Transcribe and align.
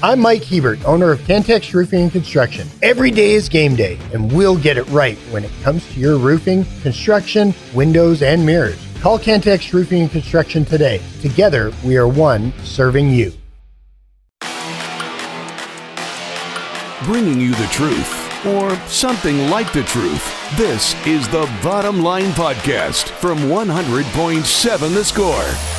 I'm 0.00 0.20
Mike 0.20 0.44
Hebert, 0.44 0.84
owner 0.84 1.10
of 1.10 1.18
Cantex 1.22 1.74
Roofing 1.74 2.02
and 2.02 2.12
Construction. 2.12 2.68
Every 2.82 3.10
day 3.10 3.32
is 3.32 3.48
game 3.48 3.74
day, 3.74 3.98
and 4.14 4.30
we'll 4.30 4.56
get 4.56 4.76
it 4.76 4.86
right 4.90 5.18
when 5.32 5.44
it 5.44 5.50
comes 5.64 5.84
to 5.92 5.98
your 5.98 6.18
roofing, 6.18 6.64
construction, 6.82 7.52
windows, 7.74 8.22
and 8.22 8.46
mirrors. 8.46 8.78
Call 9.00 9.18
Cantex 9.18 9.72
Roofing 9.72 10.02
and 10.02 10.10
Construction 10.10 10.64
today. 10.64 11.02
Together, 11.20 11.72
we 11.84 11.96
are 11.96 12.06
one 12.06 12.52
serving 12.62 13.10
you. 13.10 13.32
Bringing 17.02 17.40
you 17.40 17.50
the 17.56 17.68
truth, 17.72 18.46
or 18.46 18.76
something 18.86 19.50
like 19.50 19.72
the 19.72 19.82
truth. 19.82 20.56
This 20.56 20.94
is 21.08 21.26
the 21.26 21.50
Bottom 21.60 22.04
Line 22.04 22.30
Podcast 22.34 23.08
from 23.08 23.38
100.7 23.38 24.94
The 24.94 25.04
Score. 25.04 25.77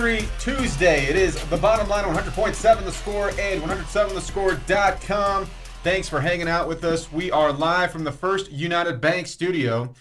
Victory 0.00 0.26
Tuesday. 0.38 1.04
It 1.04 1.16
is 1.16 1.34
the 1.50 1.58
bottom 1.58 1.86
line 1.86 2.04
100.7 2.04 2.84
the 2.84 2.90
score 2.90 3.28
and 3.38 3.60
107thescore.com. 3.60 5.44
Thanks 5.82 6.08
for 6.08 6.22
hanging 6.22 6.48
out 6.48 6.66
with 6.66 6.84
us. 6.84 7.12
We 7.12 7.30
are 7.30 7.52
live 7.52 7.92
from 7.92 8.04
the 8.04 8.12
First 8.12 8.50
United 8.50 9.02
Bank 9.02 9.26
studio. 9.26 9.92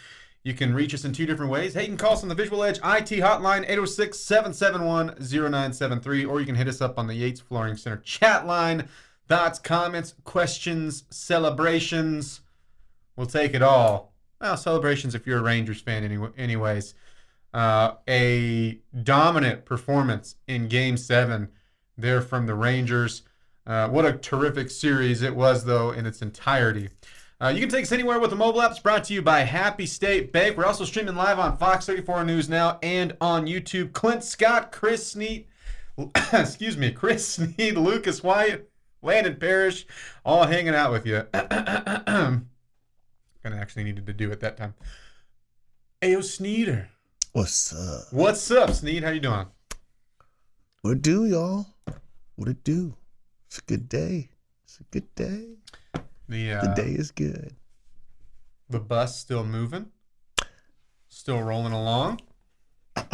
You 0.44 0.53
can 0.53 0.73
reach 0.73 0.94
us 0.94 1.03
in 1.03 1.12
two 1.12 1.25
different 1.25 1.52
ways. 1.52 1.73
Hey, 1.73 1.81
you 1.81 1.88
can 1.88 1.98
call 1.98 2.13
us 2.13 2.23
on 2.23 2.30
the 2.30 2.35
Visual 2.35 2.63
Edge 2.63 2.77
IT 2.77 3.20
hotline 3.20 3.63
806 3.63 4.17
771 4.17 5.17
0973, 5.20 6.23
or 6.23 6.39
you 6.39 6.45
can 6.45 6.55
hit 6.55 6.70
us 6.70 6.80
up 6.80 6.97
on 6.97 7.08
the 7.08 7.16
Yates 7.16 7.41
Flooring 7.41 7.75
Center 7.75 7.97
chat 7.97 8.47
line. 8.47 8.88
Thoughts, 9.27 9.59
comments, 9.59 10.13
questions, 10.23 11.03
celebrations. 11.09 12.39
We'll 13.17 13.28
take 13.28 13.53
it 13.53 13.61
all. 13.61 14.13
Well, 14.39 14.56
celebrations 14.56 15.13
if 15.13 15.28
you're 15.28 15.39
a 15.39 15.44
Rangers 15.44 15.81
fan, 15.81 16.06
anyway, 16.06 16.30
anyways 16.38 16.94
uh, 17.53 17.94
a 18.08 18.80
dominant 19.03 19.66
performance 19.66 20.36
in 20.47 20.67
Game 20.67 20.97
Seven 20.97 21.50
there 21.97 22.22
from 22.22 22.45
the 22.45 22.56
Rangers. 22.56 23.23
Uh, 23.66 23.88
what 23.89 24.06
a 24.06 24.14
terrific 24.14 24.69
series 24.69 25.22
it 25.22 25.36
was, 25.36 25.66
though, 25.66 25.91
in 25.91 26.06
its 26.06 26.22
entirety. 26.22 26.89
Uh, 27.41 27.47
you 27.47 27.61
can 27.61 27.69
take 27.69 27.83
us 27.83 27.91
anywhere 27.91 28.19
with 28.19 28.31
the 28.31 28.36
mobile 28.36 28.59
apps 28.59 28.83
brought 28.83 29.06
to 29.06 29.14
you 29.14 29.22
by 29.22 29.41
Happy 29.41 29.86
State 29.86 30.33
Bank. 30.33 30.58
We're 30.58 30.66
also 30.66 30.83
streaming 30.83 31.16
live 31.16 31.39
on 31.39 31.56
Fox 31.58 31.86
34 31.86 32.25
News 32.25 32.50
now 32.50 32.80
and 32.83 33.16
on 33.22 33.45
YouTube. 33.45 33.94
Clint 33.94 34.23
Scott, 34.23 34.73
Chris 34.73 35.11
Snead, 35.11 35.45
excuse 36.34 36.75
me, 36.75 36.91
Chris 36.91 37.25
Snead, 37.25 37.78
Lucas 37.78 38.22
Wyatt, 38.22 38.69
Landon 39.02 39.38
Parrish, 39.38 39.86
all 40.25 40.47
hanging 40.47 40.75
out 40.75 40.91
with 40.91 41.06
you. 41.06 41.23
Gonna 41.34 42.44
actually 43.45 43.86
needed 43.86 44.06
to 44.06 44.13
do 44.13 44.31
it 44.31 44.41
that 44.41 44.58
time. 44.58 44.73
Ayo 46.02 46.22
Sneeder. 46.22 46.89
What's 47.40 47.73
up? 47.73 48.12
What's 48.12 48.52
up, 48.52 48.70
Snead? 48.72 49.02
How 49.02 49.12
you 49.12 49.22
doing? 49.22 49.45
What 50.82 50.92
it 50.92 51.02
do, 51.02 51.26
y'all? 51.26 51.68
What 52.36 52.50
it 52.50 52.66
do? 52.66 52.96
It's 53.48 53.59
a 53.59 53.62
good 53.62 53.88
day. 53.88 54.31
It's 54.66 54.81
a 54.81 54.84
good 54.92 55.16
day. 55.16 55.56
The 56.28 56.52
uh, 56.52 56.66
the 56.66 56.73
day 56.76 56.92
is 56.92 57.12
good. 57.12 57.56
The 58.70 58.81
bus 58.81 59.18
still 59.18 59.46
moving. 59.46 59.86
Still 61.08 61.42
rolling 61.42 61.72
along. 61.72 62.20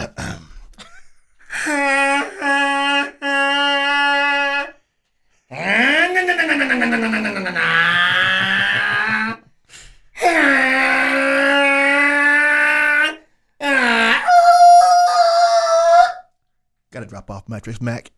Off 17.29 17.47
Mattress 17.49 17.81
Mack. 17.81 18.11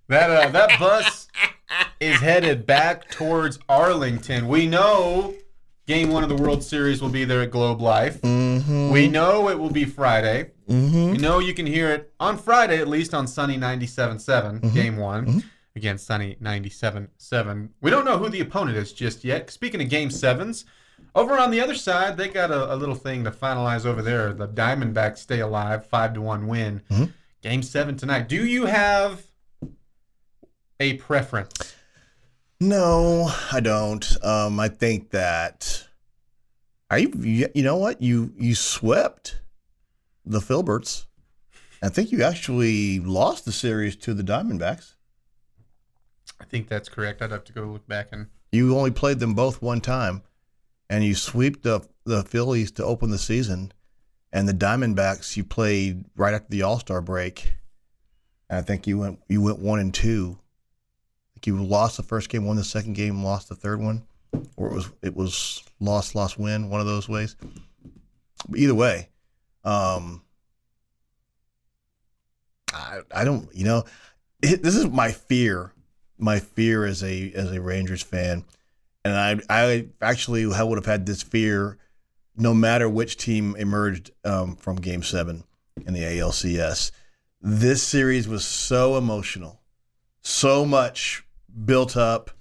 That 0.07 0.29
uh, 0.31 0.49
that 0.49 0.79
bus 0.79 1.27
is 1.99 2.19
headed 2.19 2.65
back 2.65 3.09
towards 3.11 3.59
Arlington. 3.69 4.47
We 4.47 4.65
know 4.65 5.35
Game 5.85 6.09
One 6.09 6.23
of 6.23 6.29
the 6.29 6.35
World 6.35 6.63
Series 6.63 6.99
will 6.99 7.09
be 7.09 7.25
there 7.25 7.41
at 7.43 7.51
Globe 7.51 7.79
Life. 7.79 8.19
Mm-hmm. 8.21 8.89
We 8.89 9.07
know 9.07 9.49
it 9.49 9.59
will 9.59 9.69
be 9.69 9.85
Friday. 9.85 10.49
Mm-hmm. 10.67 11.11
We 11.11 11.17
know 11.19 11.37
you 11.37 11.53
can 11.53 11.67
hear 11.67 11.91
it 11.93 12.11
on 12.19 12.39
Friday, 12.39 12.79
at 12.79 12.87
least 12.87 13.13
on 13.13 13.27
Sunny 13.27 13.57
97.7, 13.57 14.19
Mm-hmm. 14.61 14.73
Game 14.73 14.97
One. 14.97 15.43
Again, 15.75 15.99
Sunny 15.99 16.35
97.7. 16.41 17.69
We 17.81 17.91
don't 17.91 18.03
know 18.05 18.17
who 18.17 18.29
the 18.29 18.41
opponent 18.41 18.77
is 18.77 18.91
just 18.91 19.23
yet. 19.23 19.51
Speaking 19.51 19.79
of 19.81 19.89
Game 19.89 20.09
Sevens, 20.09 20.65
over 21.15 21.37
on 21.37 21.51
the 21.51 21.59
other 21.61 21.75
side, 21.75 22.17
they 22.17 22.27
got 22.29 22.51
a, 22.51 22.73
a 22.73 22.75
little 22.75 22.95
thing 22.95 23.23
to 23.23 23.31
finalize 23.31 23.85
over 23.85 24.01
there. 24.01 24.33
The 24.33 24.47
Diamondbacks 24.47 25.17
stay 25.19 25.39
alive, 25.39 25.85
five 25.85 26.13
to 26.13 26.21
one 26.21 26.47
win. 26.47 26.81
Mhm. 26.89 27.13
Game 27.41 27.63
seven 27.63 27.95
tonight. 27.97 28.27
Do 28.27 28.45
you 28.45 28.65
have 28.65 29.23
a 30.79 30.93
preference? 30.95 31.75
No, 32.59 33.31
I 33.51 33.59
don't. 33.61 34.17
Um, 34.23 34.59
I 34.59 34.67
think 34.67 35.11
that 35.11 35.87
I 36.89 36.97
you 36.97 37.47
you 37.55 37.63
know 37.63 37.77
what 37.77 38.01
you 38.01 38.33
you 38.37 38.55
swept 38.55 39.39
the 40.25 40.39
Filberts. 40.39 41.05
I 41.81 41.87
think 41.87 42.11
you 42.11 42.23
actually 42.23 42.99
lost 42.99 43.45
the 43.45 43.53
series 43.53 43.95
to 43.97 44.13
the 44.13 44.23
Diamondbacks. 44.23 44.95
I 46.41 46.43
think 46.45 46.67
that's 46.67 46.89
correct. 46.89 47.21
I'd 47.21 47.31
have 47.31 47.45
to 47.45 47.53
go 47.53 47.63
look 47.63 47.87
back 47.87 48.09
and. 48.11 48.27
You 48.51 48.75
only 48.75 48.89
played 48.91 49.19
them 49.19 49.35
both 49.35 49.61
one 49.61 49.79
time, 49.79 50.23
and 50.89 51.03
you 51.03 51.15
sweep 51.15 51.61
the 51.63 51.81
the 52.05 52.23
Phillies 52.23 52.71
to 52.71 52.85
open 52.85 53.11
the 53.11 53.17
season, 53.17 53.71
and 54.31 54.47
the 54.47 54.53
Diamondbacks 54.53 55.37
you 55.37 55.43
played 55.43 56.05
right 56.15 56.33
after 56.33 56.49
the 56.49 56.63
All 56.63 56.79
Star 56.79 57.01
break. 57.01 57.53
And 58.49 58.57
I 58.57 58.61
think 58.61 58.87
you 58.87 58.97
went 58.97 59.19
you 59.27 59.41
went 59.41 59.59
one 59.59 59.79
and 59.79 59.93
two. 59.93 60.37
Think 61.33 61.47
you 61.47 61.63
lost 61.63 61.97
the 61.97 62.03
first 62.03 62.29
game, 62.29 62.45
won 62.45 62.57
the 62.57 62.63
second 62.63 62.93
game, 62.93 63.23
lost 63.23 63.49
the 63.49 63.55
third 63.55 63.79
one, 63.79 64.03
or 64.55 64.67
it 64.67 64.73
was 64.73 64.91
it 65.01 65.15
was 65.15 65.63
lost 65.79 66.15
lost 66.15 66.39
win 66.39 66.69
one 66.69 66.81
of 66.81 66.87
those 66.87 67.07
ways. 67.07 67.35
But 68.47 68.59
either 68.59 68.75
way, 68.75 69.09
um, 69.63 70.23
I 72.73 73.01
I 73.13 73.23
don't 73.23 73.53
you 73.55 73.65
know 73.65 73.83
it, 74.41 74.63
this 74.63 74.75
is 74.75 74.87
my 74.87 75.11
fear 75.11 75.73
my 76.19 76.39
fear 76.39 76.85
as 76.85 77.03
a 77.03 77.31
as 77.33 77.51
a 77.51 77.61
Rangers 77.61 78.03
fan, 78.03 78.43
and 79.05 79.15
I 79.15 79.39
I 79.49 79.87
actually 80.01 80.45
would 80.45 80.77
have 80.77 80.85
had 80.85 81.05
this 81.05 81.21
fear 81.21 81.77
no 82.35 82.53
matter 82.53 82.87
which 82.87 83.17
team 83.17 83.55
emerged 83.57 84.11
um, 84.23 84.55
from 84.55 84.77
Game 84.77 85.03
Seven 85.03 85.43
in 85.85 85.93
the 85.93 86.01
ALCS. 86.03 86.91
This 87.41 87.83
series 87.83 88.27
was 88.27 88.45
so 88.45 88.97
emotional, 88.97 89.61
so 90.21 90.65
much 90.65 91.25
built 91.65 91.97
up, 91.97 92.31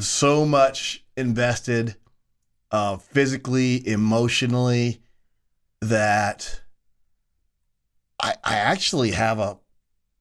so 0.00 0.44
much 0.44 1.04
invested, 1.16 1.96
uh, 2.70 2.96
physically, 2.96 3.86
emotionally, 3.86 5.00
that 5.80 6.60
I 8.20 8.34
I 8.44 8.56
actually 8.56 9.12
have 9.12 9.38
a 9.38 9.58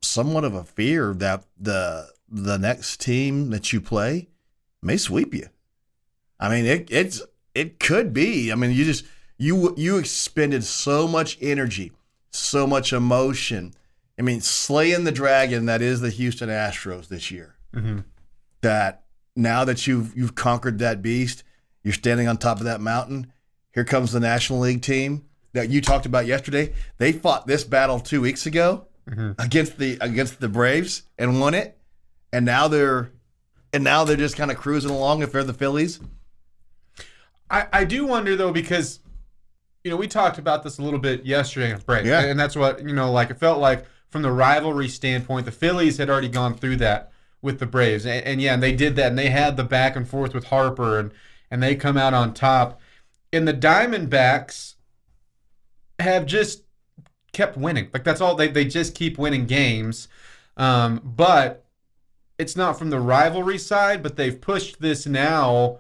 somewhat 0.02 0.44
of 0.44 0.54
a 0.54 0.64
fear 0.64 1.14
that 1.16 1.44
the 1.58 2.10
the 2.30 2.58
next 2.58 3.02
team 3.02 3.50
that 3.50 3.74
you 3.74 3.82
play 3.82 4.30
may 4.82 4.98
sweep 4.98 5.34
you. 5.34 5.50
I 6.40 6.50
mean, 6.50 6.66
it 6.66 6.88
it's 6.92 7.22
it 7.54 7.80
could 7.80 8.14
be. 8.14 8.52
I 8.52 8.56
mean, 8.56 8.72
you 8.72 8.86
just 8.86 9.06
you 9.38 9.74
you 9.78 9.98
expended 9.98 10.64
so 10.64 11.08
much 11.08 11.38
energy, 11.42 11.92
so 12.32 12.66
much 12.68 12.94
emotion. 12.94 13.74
I 14.18 14.22
mean, 14.22 14.42
slaying 14.42 15.06
the 15.06 15.12
dragon 15.12 15.66
that 15.66 15.82
is 15.82 16.02
the 16.02 16.10
Houston 16.10 16.50
Astros 16.50 17.08
this 17.08 17.32
year. 17.32 17.56
Mhm. 17.74 18.04
That 18.62 19.04
now 19.36 19.64
that 19.66 19.88
you've 19.88 20.16
you've 20.16 20.36
conquered 20.36 20.80
that 20.80 21.02
beast, 21.02 21.44
you're 21.84 21.94
standing 21.94 22.28
on 22.28 22.38
top 22.38 22.58
of 22.60 22.64
that 22.66 22.82
mountain. 22.82 23.32
Here 23.74 23.86
comes 23.86 24.12
the 24.12 24.20
National 24.20 24.60
League 24.60 24.82
team 24.82 25.26
that 25.54 25.70
you 25.70 25.80
talked 25.82 26.06
about 26.06 26.26
yesterday. 26.26 26.74
They 26.98 27.12
fought 27.12 27.48
this 27.48 27.64
battle 27.64 28.00
two 28.00 28.22
weeks 28.22 28.46
ago 28.46 28.86
against 29.40 29.78
the 29.78 29.98
against 30.02 30.40
the 30.40 30.50
Braves 30.50 31.04
and 31.18 31.40
won 31.40 31.54
it, 31.54 31.78
and 32.34 32.46
now 32.46 32.68
they're 32.68 33.12
and 33.74 33.84
now 33.84 34.04
they're 34.04 34.18
just 34.18 34.36
kind 34.36 34.52
of 34.52 34.58
cruising 34.58 34.92
along 34.92 35.22
if 35.24 35.32
they're 35.32 35.44
the 35.44 35.54
Phillies. 35.54 36.00
I, 37.50 37.68
I 37.74 37.84
do 37.86 38.06
wonder 38.06 38.36
though 38.36 38.52
because 38.52 39.00
you 39.84 39.92
know 39.92 39.98
we 39.98 40.08
talked 40.08 40.38
about 40.38 40.64
this 40.64 40.78
a 40.78 40.82
little 40.82 41.00
bit 41.00 41.26
yesterday 41.26 41.74
on 41.74 41.80
break, 41.82 42.06
Yeah. 42.06 42.22
and 42.22 42.40
that's 42.40 42.56
what 42.56 42.82
you 42.84 42.94
know. 42.94 43.12
Like 43.12 43.30
it 43.30 43.40
felt 43.40 43.60
like 43.60 43.86
from 44.10 44.22
the 44.22 44.32
rivalry 44.32 44.88
standpoint, 44.88 45.46
the 45.46 45.52
Phillies 45.52 45.98
had 45.98 46.10
already 46.10 46.30
gone 46.30 46.56
through 46.56 46.78
that 46.78 47.12
with 47.42 47.60
the 47.60 47.66
Braves, 47.66 48.06
and, 48.06 48.26
and 48.26 48.42
yeah, 48.42 48.54
and 48.54 48.62
they 48.64 48.74
did 48.74 48.96
that, 48.98 49.08
and 49.08 49.18
they 49.18 49.30
had 49.30 49.56
the 49.58 49.64
back 49.64 49.96
and 49.96 50.08
forth 50.08 50.34
with 50.34 50.46
Harper, 50.46 51.00
and 51.00 51.12
and 51.50 51.64
they 51.64 51.76
come 51.76 51.98
out 51.98 52.14
on 52.14 52.34
top. 52.34 52.80
And 53.32 53.48
the 53.48 53.54
Diamondbacks 53.54 54.76
have 56.00 56.26
just 56.26 56.64
kept 57.32 57.58
winning. 57.58 57.90
Like 57.94 58.04
that's 58.04 58.22
all 58.22 58.36
they 58.36 58.48
they 58.48 58.66
just 58.66 58.96
keep 58.96 59.18
winning 59.18 59.46
games. 59.46 60.08
Um, 60.58 61.00
but 61.04 61.66
it's 62.38 62.56
not 62.56 62.78
from 62.78 62.90
the 62.90 63.00
rivalry 63.00 63.58
side, 63.58 64.04
but 64.04 64.16
they've 64.18 64.40
pushed 64.40 64.82
this 64.82 65.06
now 65.06 65.80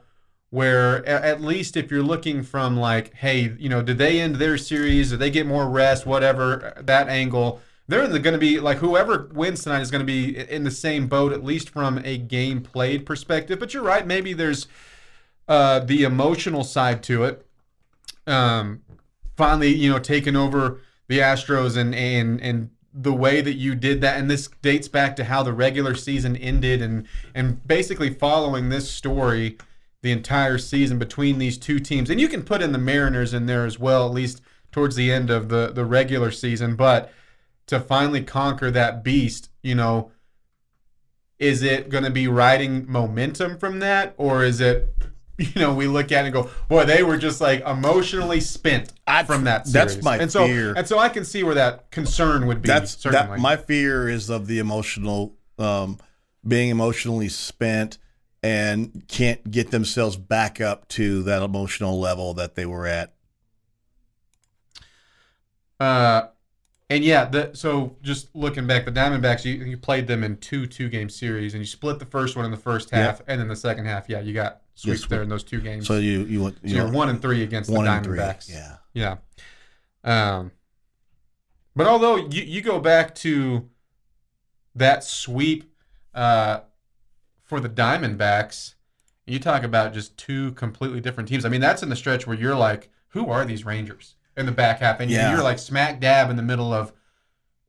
where 0.51 1.05
at 1.05 1.41
least 1.41 1.77
if 1.77 1.91
you're 1.91 2.03
looking 2.03 2.41
from 2.41 2.75
like, 2.75 3.13
hey, 3.13 3.53
you 3.59 3.69
know, 3.69 3.83
did 3.83 3.97
they 3.97 4.19
end 4.19 4.37
their 4.37 4.57
series? 4.57 5.11
Did 5.11 5.19
they 5.19 5.29
get 5.29 5.45
more 5.45 5.69
rest? 5.69 6.05
Whatever 6.05 6.73
that 6.77 7.07
angle, 7.07 7.61
they're 7.87 8.07
going 8.07 8.33
to 8.33 8.39
be 8.39 8.59
like 8.59 8.77
whoever 8.77 9.29
wins 9.33 9.63
tonight 9.63 9.81
is 9.81 9.91
going 9.91 10.05
to 10.05 10.05
be 10.05 10.37
in 10.37 10.63
the 10.63 10.71
same 10.71 11.07
boat, 11.07 11.31
at 11.31 11.43
least 11.43 11.69
from 11.69 11.99
a 12.03 12.17
game 12.17 12.61
played 12.61 13.05
perspective. 13.05 13.59
But 13.59 13.73
you're 13.73 13.83
right, 13.83 14.05
maybe 14.05 14.33
there's 14.33 14.67
uh, 15.47 15.79
the 15.79 16.03
emotional 16.03 16.63
side 16.63 17.03
to 17.03 17.23
it. 17.25 17.45
Um, 18.25 18.81
finally, 19.37 19.73
you 19.73 19.91
know, 19.91 19.99
taking 19.99 20.35
over 20.35 20.81
the 21.07 21.19
Astros 21.19 21.77
and 21.77 21.93
and 21.93 22.41
and 22.41 22.69
the 22.91 23.13
way 23.13 23.41
that 23.41 23.53
you 23.53 23.75
did 23.75 24.01
that, 24.01 24.17
and 24.17 24.29
this 24.29 24.47
dates 24.61 24.87
back 24.87 25.15
to 25.15 25.25
how 25.25 25.43
the 25.43 25.53
regular 25.53 25.93
season 25.93 26.35
ended, 26.35 26.81
and 26.81 27.07
and 27.35 27.65
basically 27.67 28.13
following 28.13 28.69
this 28.69 28.89
story 28.89 29.57
the 30.01 30.11
entire 30.11 30.57
season 30.57 30.97
between 30.97 31.39
these 31.39 31.57
two 31.57 31.79
teams, 31.79 32.09
and 32.09 32.19
you 32.21 32.27
can 32.27 32.43
put 32.43 32.61
in 32.61 32.71
the 32.71 32.77
Mariners 32.77 33.33
in 33.33 33.45
there 33.45 33.65
as 33.65 33.77
well, 33.77 34.05
at 34.05 34.13
least 34.13 34.41
towards 34.71 34.95
the 34.95 35.11
end 35.11 35.29
of 35.29 35.49
the 35.49 35.71
the 35.73 35.85
regular 35.85 36.31
season, 36.31 36.75
but 36.75 37.11
to 37.67 37.79
finally 37.79 38.23
conquer 38.23 38.71
that 38.71 39.03
beast, 39.03 39.49
you 39.61 39.75
know, 39.75 40.11
is 41.37 41.61
it 41.61 41.89
going 41.89 42.03
to 42.03 42.09
be 42.09 42.27
riding 42.27 42.89
momentum 42.91 43.57
from 43.57 43.79
that, 43.79 44.13
or 44.17 44.43
is 44.43 44.59
it? 44.59 44.93
You 45.41 45.61
know, 45.61 45.73
we 45.73 45.87
look 45.87 46.11
at 46.11 46.25
it 46.25 46.27
and 46.27 46.33
go, 46.33 46.49
boy, 46.67 46.83
they 46.83 47.01
were 47.01 47.17
just 47.17 47.39
like 47.39 47.65
emotionally 47.65 48.41
spent 48.41 48.91
I- 49.07 49.23
from 49.23 49.45
that 49.45 49.63
that's 49.67 50.03
my 50.03 50.17
and 50.17 50.29
so, 50.29 50.45
fear. 50.45 50.73
And 50.75 50.85
so 50.85 50.99
I 50.99 51.07
can 51.07 51.23
see 51.23 51.43
where 51.43 51.55
that 51.55 51.91
concern 51.91 52.45
would 52.47 52.61
be. 52.61 52.67
That's 52.67 52.97
certainly. 52.97 53.37
that. 53.37 53.39
My 53.39 53.55
fear 53.55 54.09
is 54.09 54.29
of 54.29 54.47
the 54.47 54.59
emotional, 54.59 55.37
um, 55.57 55.97
being 56.45 56.67
emotionally 56.67 57.29
spent 57.29 57.99
and 58.41 59.03
can't 59.07 59.51
get 59.51 59.71
themselves 59.71 60.15
back 60.15 60.61
up 60.61 60.87
to 60.89 61.23
that 61.23 61.41
emotional 61.41 61.99
level 61.99 62.33
that 62.35 62.55
they 62.55 62.65
were 62.65 62.87
at. 62.87 63.13
Uh, 65.79 66.27
and 66.89 67.03
yeah, 67.03 67.25
the 67.25 67.51
so 67.53 67.95
just 68.01 68.35
looking 68.35 68.65
back, 68.65 68.85
the 68.85 68.91
Diamondbacks, 68.91 69.45
you, 69.45 69.63
you 69.63 69.77
played 69.77 70.07
them 70.07 70.23
in 70.23 70.37
two 70.37 70.65
two 70.65 70.89
game 70.89 71.09
series, 71.09 71.53
and 71.53 71.61
you 71.61 71.67
split 71.67 71.99
the 71.99 72.05
first 72.05 72.35
one 72.35 72.45
in 72.45 72.51
the 72.51 72.57
first 72.57 72.89
half, 72.89 73.21
and 73.27 73.39
then 73.39 73.47
the 73.47 73.55
second 73.55 73.85
half, 73.85 74.09
yeah, 74.09 74.19
you 74.19 74.33
got 74.33 74.61
sweeps 74.73 75.01
sweep. 75.01 75.09
there 75.09 75.21
in 75.21 75.29
those 75.29 75.43
two 75.43 75.61
games. 75.61 75.87
So 75.87 75.97
you 75.97 76.23
you 76.23 76.43
went 76.43 76.55
So 76.55 76.67
you 76.67 76.75
you're 76.77 76.91
one 76.91 77.09
and 77.09 77.21
three 77.21 77.43
against 77.43 77.69
the. 77.69 77.77
Diamondbacks. 77.77 78.49
Yeah. 78.49 78.77
Yeah. 78.93 79.17
Um, 80.03 80.51
but 81.75 81.87
although 81.87 82.15
you, 82.15 82.41
you 82.41 82.61
go 82.61 82.79
back 82.79 83.13
to 83.15 83.69
that 84.75 85.03
sweep 85.03 85.71
uh, 86.13 86.61
for 87.49 87.59
the 87.59 87.67
Diamondbacks, 87.67 88.75
you 89.25 89.39
talk 89.39 89.63
about 89.63 89.91
just 89.93 90.15
two 90.17 90.51
completely 90.51 91.01
different 91.01 91.27
teams. 91.27 91.43
I 91.45 91.49
mean, 91.49 91.61
that's 91.61 91.81
in 91.83 91.89
the 91.89 91.95
stretch 91.95 92.27
where 92.27 92.37
you're 92.37 92.55
like, 92.55 92.89
who 93.09 93.29
are 93.31 93.43
these 93.43 93.65
Rangers 93.65 94.15
in 94.37 94.45
the 94.45 94.51
back 94.51 94.79
half? 94.81 94.99
And 94.99 95.09
Yeah. 95.09 95.31
you're 95.33 95.43
like 95.43 95.57
smack 95.57 95.99
dab 95.99 96.29
in 96.29 96.35
the 96.35 96.43
middle 96.43 96.71
of, 96.71 96.93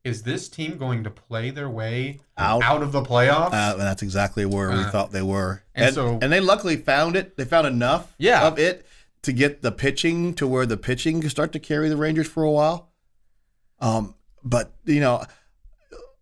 is 0.04 0.22
this 0.22 0.48
team 0.50 0.76
going 0.76 1.02
to 1.04 1.10
play 1.10 1.50
their 1.50 1.68
way 1.70 2.20
Out. 2.36 2.62
out 2.62 2.82
of 2.82 2.92
the 2.92 3.02
playoffs? 3.02 3.52
Uh, 3.54 3.72
and 3.72 3.80
that's 3.80 4.02
exactly 4.02 4.44
where 4.44 4.68
we 4.68 4.76
Uh, 4.76 4.90
thought 4.90 5.12
they 5.12 5.22
were. 5.22 5.62
and 5.74 5.86
And, 5.86 5.94
so- 5.94 6.18
and 6.20 6.30
they 6.30 6.40
luckily 6.40 6.76
found 6.76 7.16
it. 7.16 7.36
They 7.38 7.44
found 7.46 7.66
enough 7.66 8.14
Yeah. 8.18 8.46
of 8.46 8.58
it 8.58 8.86
to 9.22 9.32
get 9.32 9.62
the 9.62 9.72
pitching 9.72 10.34
to 10.34 10.46
where 10.46 10.66
the 10.66 10.76
pitching 10.76 11.22
could 11.22 11.30
start 11.30 11.52
to 11.52 11.58
carry 11.58 11.88
the 11.88 11.96
Rangers 11.96 12.28
for 12.28 12.42
a 12.42 12.50
while. 12.50 12.90
Um, 13.80 14.14
but 14.44 14.72
you 14.84 15.00
know, 15.00 15.24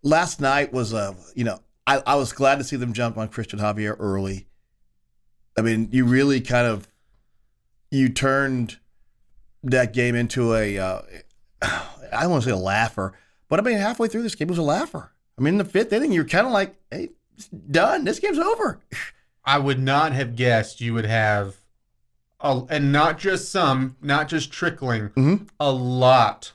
last 0.02 0.40
night 0.40 0.72
was 0.72 0.92
a 0.92 1.14
you 1.34 1.44
know 1.44 1.60
I, 1.88 2.02
I 2.06 2.14
was 2.16 2.32
glad 2.32 2.56
to 2.58 2.64
see 2.64 2.76
them 2.76 2.92
jump 2.92 3.16
on 3.16 3.28
Christian 3.28 3.58
Javier 3.58 3.96
early. 3.98 4.46
I 5.56 5.62
mean, 5.62 5.88
you 5.90 6.04
really 6.04 6.40
kind 6.40 6.66
of 6.66 6.86
you 7.90 8.08
turned 8.10 8.76
that 9.64 9.92
game 9.92 10.14
into 10.14 10.54
a 10.54 10.78
uh, 10.78 11.02
I 11.62 12.20
don't 12.22 12.30
want 12.30 12.44
to 12.44 12.50
say 12.50 12.54
a 12.54 12.58
laugher, 12.58 13.14
but 13.48 13.58
I 13.58 13.62
mean 13.62 13.78
halfway 13.78 14.08
through 14.08 14.22
this 14.22 14.34
game 14.34 14.48
it 14.48 14.52
was 14.52 14.58
a 14.58 14.62
laugher. 14.62 15.10
I 15.38 15.40
mean, 15.40 15.54
in 15.54 15.58
the 15.58 15.64
fifth 15.64 15.92
inning, 15.92 16.12
you're 16.12 16.24
kind 16.24 16.46
of 16.46 16.52
like, 16.52 16.74
hey, 16.90 17.08
it's 17.36 17.48
done. 17.48 18.04
This 18.04 18.18
game's 18.18 18.38
over. 18.38 18.80
I 19.44 19.58
would 19.58 19.78
not 19.78 20.12
have 20.12 20.36
guessed 20.36 20.80
you 20.82 20.92
would 20.94 21.06
have, 21.06 21.56
a, 22.40 22.62
and 22.68 22.92
not 22.92 23.18
just 23.18 23.50
some, 23.50 23.96
not 24.02 24.28
just 24.28 24.52
trickling, 24.52 25.08
Mhm. 25.10 25.48
a 25.58 25.72
lot, 25.72 26.52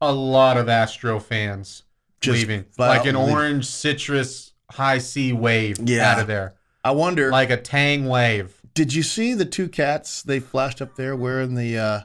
a 0.00 0.10
lot 0.12 0.56
of 0.56 0.68
Astro 0.70 1.20
fans 1.20 1.82
Just 2.22 2.38
leaving, 2.38 2.64
like 2.78 3.04
an 3.04 3.16
leaving. 3.16 3.30
orange 3.34 3.66
citrus 3.66 4.53
high 4.70 4.98
C 4.98 5.32
wave 5.32 5.78
Yeah. 5.84 6.12
out 6.12 6.20
of 6.20 6.26
there, 6.26 6.54
I 6.82 6.90
wonder, 6.92 7.30
like 7.30 7.50
a 7.50 7.56
Tang 7.56 8.06
wave. 8.06 8.60
did 8.74 8.92
you 8.94 9.02
see 9.02 9.34
the 9.34 9.44
two 9.44 9.68
cats 9.68 10.22
they 10.22 10.40
flashed 10.40 10.80
up 10.82 10.96
there 10.96 11.14
wearing 11.16 11.54
the 11.54 11.78
uh, 11.78 12.00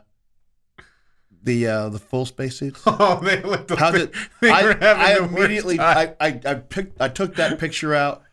the 1.44 1.67
uh, 1.67 1.89
the 1.89 2.00
full 2.00 2.25
spacesuits? 2.25 2.81
Oh, 2.85 3.19
they 3.23 3.41
looked 3.41 3.71
How 3.71 3.91
did 3.91 4.11
they 4.41 4.50
I, 4.50 4.71
I 4.71 5.17
immediately. 5.23 5.79
I, 5.79 6.15
I 6.19 6.39
I 6.45 6.53
picked 6.56 7.01
I 7.01 7.07
took 7.09 7.35
that 7.35 7.59
picture 7.59 7.94
out 7.95 8.23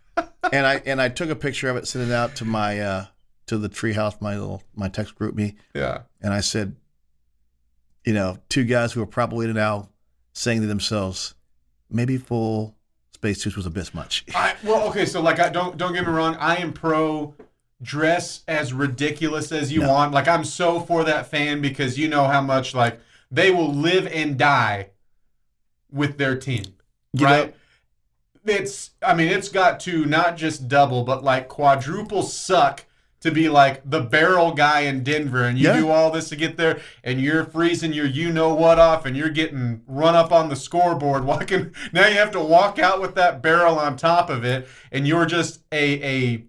and 0.53 0.67
I 0.67 0.83
and 0.87 1.01
I 1.01 1.09
took 1.09 1.31
a 1.31 1.37
picture 1.37 1.69
of 1.69 1.77
it, 1.77 1.87
sent 1.87 2.09
it 2.11 2.13
out 2.15 2.37
to 2.37 2.45
my 2.45 2.81
uh, 2.81 3.07
to 3.47 3.59
the 3.59 3.69
treehouse, 3.69 4.21
my 4.21 4.37
little 4.39 4.63
my 4.75 4.89
text 4.89 5.15
group 5.15 5.35
me, 5.35 5.55
yeah. 5.75 6.01
and 6.21 6.33
I 6.35 6.41
said, 6.41 6.75
you 8.05 8.13
know, 8.13 8.39
two 8.49 8.65
guys 8.65 8.93
who 8.93 9.03
are 9.03 9.07
probably 9.07 9.53
now 9.53 9.89
saying 10.33 10.61
to 10.63 10.67
themselves, 10.67 11.35
maybe 11.89 12.17
full 12.19 12.75
spacesuits 13.21 13.57
was 13.57 13.67
a 13.67 13.71
bit 13.71 13.93
much. 13.95 14.25
I, 14.35 14.55
well, 14.63 14.87
okay, 14.89 15.07
so 15.07 15.21
like, 15.21 15.41
I 15.41 15.49
don't 15.49 15.77
don't 15.77 15.93
get 15.95 16.07
me 16.07 16.13
wrong. 16.13 16.37
I 16.39 16.57
am 16.57 16.73
pro 16.73 17.35
dress 17.83 18.43
as 18.47 18.73
ridiculous 18.73 19.53
as 19.53 19.73
you 19.73 19.81
No. 19.81 19.89
want. 19.93 20.13
Like, 20.13 20.29
I'm 20.29 20.45
so 20.45 20.81
for 20.81 21.03
that 21.05 21.27
fan 21.31 21.61
because 21.61 21.99
you 21.99 22.09
know 22.09 22.27
how 22.27 22.41
much 22.41 22.75
like 22.75 23.01
they 23.31 23.51
will 23.51 23.73
live 23.73 24.07
and 24.07 24.39
die 24.39 24.91
with 25.91 26.17
their 26.19 26.37
team, 26.37 26.65
You 27.13 27.27
right? 27.27 27.47
know- 27.49 27.53
it's, 28.49 28.91
I 29.03 29.13
mean, 29.15 29.27
it's 29.29 29.49
got 29.49 29.81
to 29.81 30.05
not 30.07 30.37
just 30.37 30.69
double, 30.69 31.03
but 31.03 31.25
like 31.25 31.49
quadruple 31.49 32.23
suck 32.23 32.85
to 33.21 33.31
be 33.31 33.49
like 33.49 33.83
the 33.89 34.01
barrel 34.01 34.53
guy 34.53 34.81
in 34.81 35.03
Denver, 35.03 35.45
and 35.45 35.59
you 35.59 35.69
Yeah. 35.69 35.77
do 35.81 35.91
all 35.91 36.11
this 36.11 36.29
to 36.29 36.37
get 36.37 36.57
there, 36.57 36.81
and 37.03 37.21
you're 37.21 37.45
freezing 37.45 37.93
your 37.93 38.07
you 38.07 38.31
know 38.33 38.55
what 38.55 38.79
off, 38.79 39.05
and 39.07 39.17
you're 39.17 39.31
getting 39.31 39.83
run 39.87 40.15
up 40.15 40.31
on 40.33 40.49
the 40.49 40.57
scoreboard. 40.57 41.25
Walking 41.33 41.75
now, 41.93 42.07
you 42.07 42.17
have 42.17 42.31
to 42.33 42.41
walk 42.41 42.79
out 42.79 43.01
with 43.01 43.15
that 43.17 43.43
barrel 43.43 43.79
on 43.79 43.97
top 43.97 44.29
of 44.31 44.45
it, 44.45 44.69
and 44.93 45.07
you're 45.09 45.27
just 45.27 45.61
a 45.73 46.03
a 46.03 46.45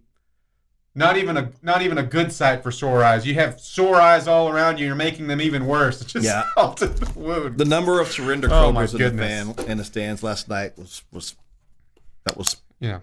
not 0.94 1.16
even 1.16 1.38
a 1.38 1.52
not 1.62 1.82
even 1.84 1.98
a 2.00 2.04
good 2.04 2.32
sight 2.34 2.64
for 2.64 2.72
sore 2.72 3.04
eyes. 3.04 3.26
You 3.26 3.36
have 3.36 3.60
sore 3.60 4.02
eyes 4.02 4.28
all 4.28 4.50
around 4.50 4.80
you. 4.80 4.88
You're 4.88 4.96
making 4.96 5.28
them 5.28 5.40
even 5.40 5.68
worse. 5.68 6.02
It's 6.02 6.12
just 6.14 6.26
Yeah. 6.26 6.44
the 6.56 7.12
wound. 7.16 7.58
The 7.60 7.66
number 7.66 8.00
of 8.02 8.08
surrender 8.12 8.50
Oh, 8.52 8.70
in 8.70 8.76
the 8.76 8.98
goodness. 8.98 9.56
fan 9.56 9.70
in 9.70 9.78
the 9.78 9.84
stands 9.84 10.22
last 10.24 10.50
night 10.50 10.78
was 10.78 11.04
was 11.12 11.36
that 12.26 12.36
was. 12.38 12.58
yeah. 12.80 13.00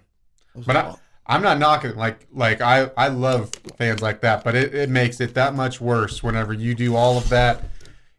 that 0.54 0.56
was 0.56 0.66
But 0.66 0.76
I, 0.76 0.94
I'm 1.26 1.42
not 1.42 1.58
knocking 1.58 1.96
like 1.96 2.26
like 2.32 2.60
I 2.60 2.90
I 2.96 3.08
love 3.08 3.50
fans 3.78 4.02
like 4.02 4.20
that, 4.20 4.44
but 4.44 4.54
it, 4.54 4.74
it 4.74 4.90
makes 4.90 5.20
it 5.20 5.34
that 5.34 5.54
much 5.54 5.80
worse 5.80 6.22
whenever 6.22 6.52
you 6.52 6.74
do 6.74 6.96
all 6.96 7.16
of 7.16 7.28
that. 7.30 7.62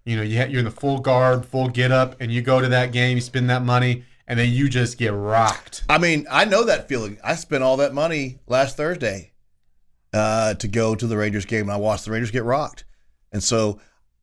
You 0.05 0.17
know, 0.17 0.24
you 0.24 0.39
ha- 0.39 0.47
you're 0.47 0.59
in 0.59 0.65
the 0.65 0.71
full 0.71 1.00
guard, 1.00 1.45
full 1.45 1.67
get 1.67 1.91
up, 1.91 2.15
and 2.19 2.31
you 2.31 2.41
go 2.41 2.62
to 2.62 2.67
that 2.69 2.91
game, 2.91 3.17
you 3.17 3.21
spend 3.21 3.50
that 3.50 3.63
money, 3.63 4.03
and 4.27 4.39
then 4.39 4.51
you 4.51 4.69
just 4.69 4.97
get 4.97 5.13
rocked. 5.13 5.83
I 5.89 5.97
mean, 5.97 6.27
I 6.29 6.45
know 6.45 6.63
that 6.65 6.88
feeling. 6.88 7.17
I 7.24 7.35
spent 7.35 7.63
all 7.63 7.77
that 7.77 7.93
money 7.93 8.39
last 8.47 8.77
Thursday 8.77 9.33
uh, 10.13 10.53
to 10.55 10.67
go 10.67 10.95
to 10.95 11.07
the 11.07 11.17
Rangers 11.17 11.45
game, 11.45 11.63
and 11.63 11.71
I 11.71 11.77
watched 11.77 12.05
the 12.05 12.12
Rangers 12.12 12.31
get 12.31 12.43
rocked. 12.43 12.85
And 13.31 13.43
so 13.43 13.79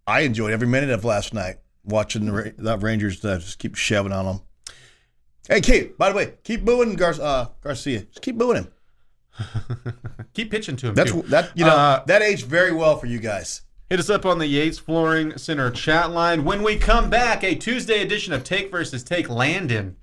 I 0.06 0.20
enjoyed 0.20 0.52
every 0.52 0.68
minute 0.68 0.90
of 0.90 1.04
last 1.04 1.34
night 1.34 1.56
watching 1.84 2.26
the, 2.26 2.32
Ra- 2.32 2.50
the 2.56 2.78
Rangers 2.78 3.24
uh, 3.24 3.38
just 3.38 3.58
keep 3.58 3.74
shoving 3.74 4.12
on 4.12 4.24
them. 4.24 4.40
Hey, 5.48 5.60
keep 5.60 5.98
by 5.98 6.08
the 6.10 6.14
way, 6.14 6.34
keep 6.44 6.64
booing 6.64 6.94
Gar- 6.94 7.20
uh, 7.20 7.46
Garcia. 7.62 8.00
Just 8.02 8.22
keep 8.22 8.36
booing 8.38 8.56
him. 8.58 8.68
Keep 10.34 10.50
pitching 10.50 10.76
to 10.76 10.88
him. 10.88 10.94
That's 10.94 11.10
too. 11.10 11.22
that 11.28 11.50
you 11.56 11.64
know 11.64 11.70
Uh, 11.74 12.04
that 12.04 12.20
aged 12.20 12.44
very 12.46 12.70
well 12.72 12.96
for 12.98 13.06
you 13.06 13.18
guys. 13.18 13.62
Hit 13.88 13.98
us 13.98 14.10
up 14.10 14.26
on 14.26 14.38
the 14.38 14.46
Yates 14.46 14.78
Flooring 14.78 15.36
Center 15.38 15.70
chat 15.70 16.10
line. 16.10 16.44
When 16.44 16.62
we 16.62 16.76
come 16.76 17.08
back, 17.10 17.42
a 17.42 17.54
Tuesday 17.54 18.02
edition 18.02 18.32
of 18.34 18.44
Take 18.44 18.70
versus 18.70 19.02
Take. 19.02 19.28
Landon 19.30 19.96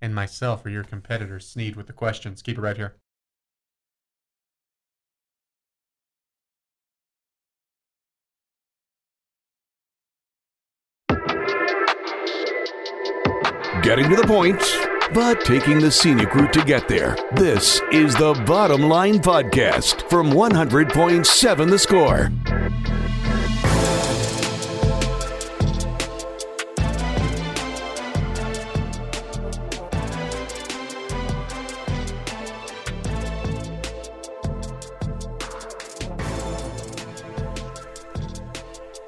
and 0.00 0.14
myself 0.14 0.64
are 0.64 0.70
your 0.70 0.84
competitors. 0.84 1.46
Snead 1.48 1.74
with 1.76 1.86
the 1.88 1.92
questions. 1.92 2.40
Keep 2.40 2.58
it 2.58 2.60
right 2.60 2.76
here. 2.76 2.94
Getting 13.88 14.10
to 14.10 14.16
the 14.16 14.26
point, 14.26 14.60
but 15.14 15.46
taking 15.46 15.78
the 15.78 15.90
scenic 15.90 16.34
route 16.34 16.52
to 16.52 16.62
get 16.62 16.88
there. 16.88 17.16
This 17.32 17.80
is 17.90 18.14
the 18.14 18.34
Bottom 18.46 18.82
Line 18.82 19.14
Podcast 19.14 20.06
from 20.10 20.30
100.7 20.30 21.70
The 21.70 21.78
Score. 21.78 22.28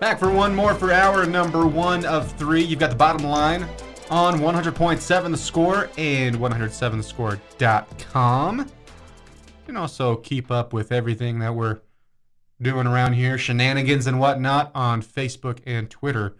Back 0.00 0.18
for 0.18 0.32
one 0.32 0.54
more 0.54 0.74
for 0.74 0.90
hour 0.90 1.26
number 1.26 1.66
one 1.66 2.06
of 2.06 2.32
three. 2.38 2.62
You've 2.62 2.80
got 2.80 2.88
the 2.88 2.96
bottom 2.96 3.26
line 3.26 3.68
on 4.10 4.40
100.7 4.40 5.30
the 5.30 5.36
score 5.36 5.88
and 5.96 6.34
107thescore.com. 6.36 8.58
You 8.58 8.66
can 9.66 9.76
also 9.76 10.16
keep 10.16 10.50
up 10.50 10.72
with 10.72 10.90
everything 10.90 11.38
that 11.38 11.54
we're 11.54 11.78
doing 12.60 12.88
around 12.88 13.12
here, 13.14 13.38
shenanigans 13.38 14.06
and 14.06 14.20
whatnot, 14.20 14.70
on 14.74 15.00
Facebook 15.02 15.60
and 15.64 15.88
Twitter. 15.88 16.36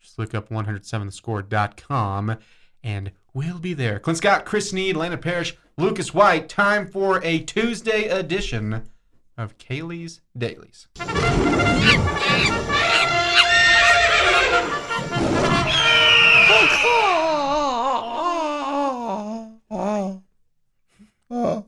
Just 0.00 0.18
look 0.18 0.34
up 0.34 0.48
107thescore.com 0.48 2.38
and 2.82 3.12
we'll 3.34 3.58
be 3.58 3.74
there. 3.74 3.98
Clint 3.98 4.16
Scott, 4.18 4.46
Chris 4.46 4.70
Snead, 4.70 4.96
Landon 4.96 5.20
Parrish, 5.20 5.56
Lucas 5.76 6.14
Wyatt. 6.14 6.48
Time 6.48 6.86
for 6.86 7.22
a 7.22 7.40
Tuesday 7.40 8.08
edition 8.08 8.84
of 9.36 9.58
Kaylee's 9.58 10.22
Dailies. 10.36 10.88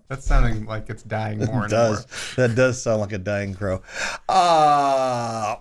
That's 0.09 0.25
sounding 0.27 0.67
like 0.67 0.89
it's 0.91 1.03
dying 1.03 1.39
more 1.45 1.65
and 1.65 1.73
It 1.73 1.77
does. 1.77 2.07
That 2.37 2.55
does 2.55 2.83
sound 2.83 3.01
like 3.01 3.13
a 3.13 3.19
dying 3.19 3.55
crow. 3.55 3.83
Uh, 4.29 5.57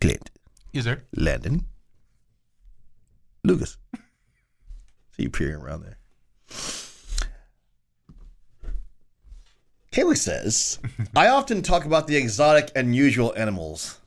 Clint, 0.00 0.30
more. 0.72 0.78
Is 0.80 0.84
there? 0.84 1.04
Landon, 1.16 1.64
Lucas. 3.44 3.78
See 5.16 5.22
you 5.24 5.30
peering 5.30 5.56
around 5.56 5.82
there. 5.82 5.98
Kaylee 9.92 10.18
says, 10.18 10.78
I 11.16 11.28
often 11.28 11.62
talk 11.62 11.86
about 11.86 12.06
the 12.06 12.16
exotic 12.16 12.70
and 12.74 12.88
unusual 12.88 13.32
animals 13.36 13.98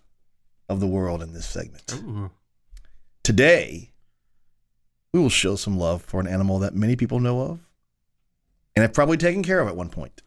of 0.67 0.79
the 0.79 0.85
world 0.87 1.23
in 1.23 1.33
this 1.33 1.47
segment. 1.47 1.91
Ooh. 1.95 2.29
Today, 3.29 3.91
we 5.13 5.19
will 5.19 5.29
show 5.29 5.55
some 5.55 5.77
love 5.77 6.01
for 6.01 6.19
an 6.19 6.25
animal 6.25 6.57
that 6.57 6.73
many 6.73 6.95
people 6.95 7.19
know 7.19 7.41
of 7.41 7.59
and 8.75 8.81
have 8.81 8.91
probably 8.91 9.17
taken 9.17 9.43
care 9.43 9.59
of 9.59 9.67
at 9.67 9.75
one 9.75 9.89
point 9.89 10.23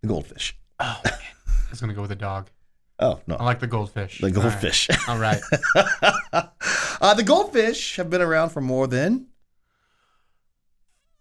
the 0.00 0.08
goldfish. 0.08 0.58
Oh, 0.80 1.00
man. 1.04 1.14
I 1.14 1.70
was 1.70 1.80
going 1.80 1.90
to 1.90 1.94
go 1.94 2.02
with 2.02 2.10
a 2.10 2.16
dog. 2.16 2.50
Oh, 2.98 3.20
no. 3.28 3.36
I 3.36 3.44
like 3.44 3.60
the 3.60 3.68
goldfish. 3.68 4.20
the 4.20 4.32
goldfish. 4.32 4.88
All 5.06 5.18
right. 5.20 5.40
uh, 6.32 7.14
the 7.14 7.22
goldfish 7.22 7.94
have 7.94 8.10
been 8.10 8.22
around 8.22 8.48
for 8.48 8.60
more 8.60 8.88
than 8.88 9.28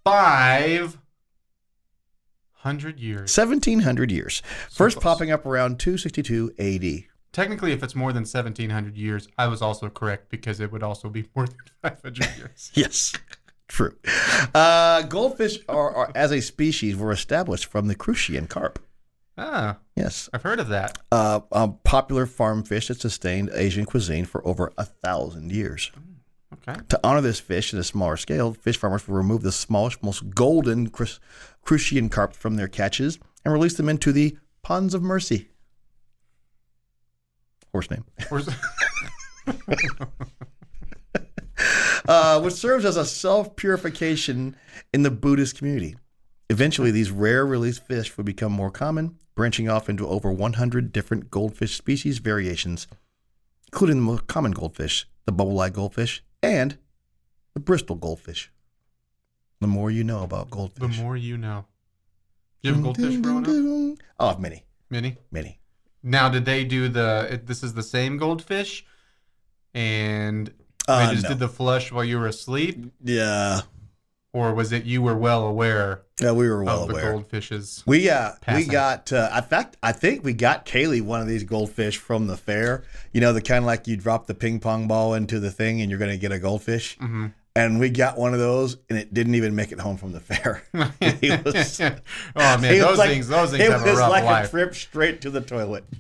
Five 0.06 0.98
hundred 2.54 3.00
years. 3.00 3.38
1700 3.38 4.10
years. 4.10 4.42
First 4.72 5.02
popping 5.02 5.30
up 5.30 5.46
around 5.46 5.80
262 5.80 6.54
AD. 6.58 7.17
Technically, 7.32 7.72
if 7.72 7.84
it's 7.84 7.96
more 7.96 8.12
than 8.14 8.22
1700 8.22 8.98
years, 8.98 9.28
I 9.38 9.48
was 9.48 9.62
also 9.62 9.90
correct 9.90 10.30
because 10.30 10.60
it 10.60 10.72
would 10.72 10.84
also 10.84 11.10
be 11.10 11.26
more 11.36 11.46
than 11.48 11.58
500 11.84 12.38
years. 12.38 12.72
Yes, 12.76 13.14
true. 13.68 13.96
Uh, 14.56 15.04
goldfish 15.04 15.60
are, 15.70 15.94
are, 15.96 16.12
as 16.16 16.32
a 16.32 16.42
species, 16.42 16.96
were 16.96 17.12
established 17.12 17.66
from 17.66 17.88
the 17.88 17.96
Crucian 17.96 18.48
carp. 18.48 18.80
Ah, 19.38 19.78
Yes. 19.96 20.30
I've 20.34 20.42
heard 20.44 20.60
of 20.60 20.70
that. 20.70 20.98
Uh, 21.12 21.42
a 21.52 21.68
popular 21.68 22.26
farm 22.26 22.64
fish 22.64 22.88
that 22.88 23.00
sustained 23.02 23.52
Asian 23.54 23.86
cuisine 23.86 24.26
for 24.26 24.46
over 24.48 24.72
a 24.78 24.86
thousand 24.86 25.52
years. 25.52 25.92
Okay. 26.68 26.80
To 26.90 27.00
honor 27.04 27.22
this 27.22 27.40
fish 27.40 27.72
in 27.74 27.78
a 27.80 27.84
smaller 27.84 28.18
scale, 28.18 28.54
fish 28.54 28.78
farmers 28.78 29.08
will 29.08 29.16
remove 29.18 29.44
the 29.44 29.52
smallest, 29.52 30.02
most 30.02 30.30
golden 30.34 30.90
crucian 31.64 32.10
carp 32.10 32.34
from 32.34 32.56
their 32.56 32.68
catches 32.68 33.20
and 33.44 33.54
release 33.54 33.76
them 33.76 33.90
into 33.90 34.12
the 34.12 34.38
ponds 34.64 34.94
of 34.94 35.04
mercy. 35.04 35.50
Horse 37.78 37.92
name. 37.92 38.06
Where's- 38.30 38.50
uh, 42.08 42.42
which 42.42 42.56
serves 42.56 42.86
as 42.86 42.98
a 42.98 43.06
self 43.06 43.56
purification 43.56 44.56
in 44.94 45.04
the 45.04 45.12
Buddhist 45.12 45.60
community. 45.60 45.96
Eventually, 46.50 46.90
these 46.90 47.12
rare 47.12 47.46
release 47.46 47.78
fish 47.78 48.18
would 48.18 48.26
become 48.26 48.52
more 48.52 48.72
common, 48.72 49.20
branching 49.36 49.70
off 49.70 49.90
into 49.90 50.08
over 50.08 50.32
100 50.32 50.92
different 50.92 51.30
goldfish 51.30 51.76
species 51.76 52.18
variations, 52.18 52.88
including 53.68 53.98
the 53.98 54.02
most 54.02 54.26
common 54.26 54.54
goldfish, 54.54 55.08
the 55.26 55.32
bubble 55.32 55.60
eye 55.60 55.70
goldfish, 55.70 56.24
and 56.42 56.80
the 57.54 57.60
Bristol 57.60 57.96
goldfish. 57.96 58.52
The 59.62 59.68
more 59.68 59.92
you 59.92 60.04
know 60.04 60.24
about 60.24 60.50
goldfish, 60.50 60.98
the 60.98 61.04
more 61.04 61.16
you 61.18 61.38
know. 61.38 61.66
Do 62.64 62.70
you 62.70 62.74
have 62.76 62.82
a 62.82 62.86
goldfish 62.86 63.18
growing 63.18 63.92
up? 63.92 63.98
Oh, 64.20 64.36
many, 64.40 64.64
Many. 64.90 65.18
many. 65.32 65.60
Now, 66.08 66.30
did 66.30 66.46
they 66.46 66.64
do 66.64 66.88
the? 66.88 67.28
It, 67.32 67.48
this 67.48 67.64
is 67.64 67.74
the 67.74 67.84
same 67.84 68.18
goldfish, 68.18 68.86
and 69.74 70.48
they 70.48 70.54
Uh, 70.94 71.12
just 71.12 71.24
no. 71.24 71.30
did 71.30 71.40
the 71.40 71.50
flush 71.50 71.92
while 71.92 72.04
you 72.06 72.18
were 72.18 72.28
asleep, 72.28 72.94
Yeah, 73.04 73.62
or 74.34 74.54
was 74.54 74.72
it 74.72 74.86
you 74.86 75.02
were 75.02 75.18
well 75.18 75.46
aware 75.46 76.04
yeah, 76.22 76.32
we 76.32 76.48
were 76.50 76.64
well 76.64 76.84
of 76.84 76.88
the 76.90 76.94
aware. 76.96 77.14
goldfishes? 77.14 77.84
We 77.86 78.10
uh 78.10 78.32
we 78.48 78.64
got 78.66 79.12
uh, 79.12 79.30
in 79.36 79.44
fact 79.44 79.76
I 79.84 79.92
think 79.92 80.24
we 80.24 80.34
got 80.34 80.66
Kaylee 80.66 81.02
one 81.02 81.20
of 81.22 81.28
these 81.28 81.44
goldfish 81.44 81.98
from 81.98 82.28
the 82.28 82.38
fair. 82.38 82.84
You 83.12 83.20
know 83.22 83.34
the 83.34 83.42
kind 83.42 83.60
of 83.60 83.66
like 83.66 83.86
you 83.88 83.98
drop 83.98 84.28
the 84.28 84.34
ping 84.34 84.60
pong 84.60 84.88
ball 84.88 85.14
into 85.14 85.40
the 85.40 85.52
thing 85.52 85.82
and 85.82 85.90
you're 85.90 86.00
gonna 86.00 86.18
get 86.18 86.32
a 86.32 86.40
goldfish. 86.40 86.98
Mm-hmm. 87.00 87.28
And 87.58 87.80
we 87.80 87.90
got 87.90 88.18
one 88.18 88.34
of 88.34 88.40
those 88.40 88.78
and 88.90 88.98
it 88.98 89.14
didn't 89.14 89.36
even 89.36 89.56
make 89.56 89.72
it 89.72 89.80
home 89.80 89.98
from 89.98 90.12
the 90.12 90.20
fair. 90.20 90.64
Was- 90.74 91.82
oh 91.82 92.58
man, 92.58 92.74
He 92.74 92.80
was 92.80 92.88
those 92.90 92.98
like- 92.98 93.10
things, 93.10 93.28
those 93.28 93.52
things 93.52 93.64
it 93.64 93.72
have 93.72 93.82
a 93.82 93.90
was 93.90 93.98
rough 94.00 94.10
like 94.12 94.24
life. 94.24 94.48
a 94.48 94.50
trip 94.50 94.76
straight 94.76 95.22
to 95.22 95.30
the 95.30 95.42
toilet. 95.42 95.84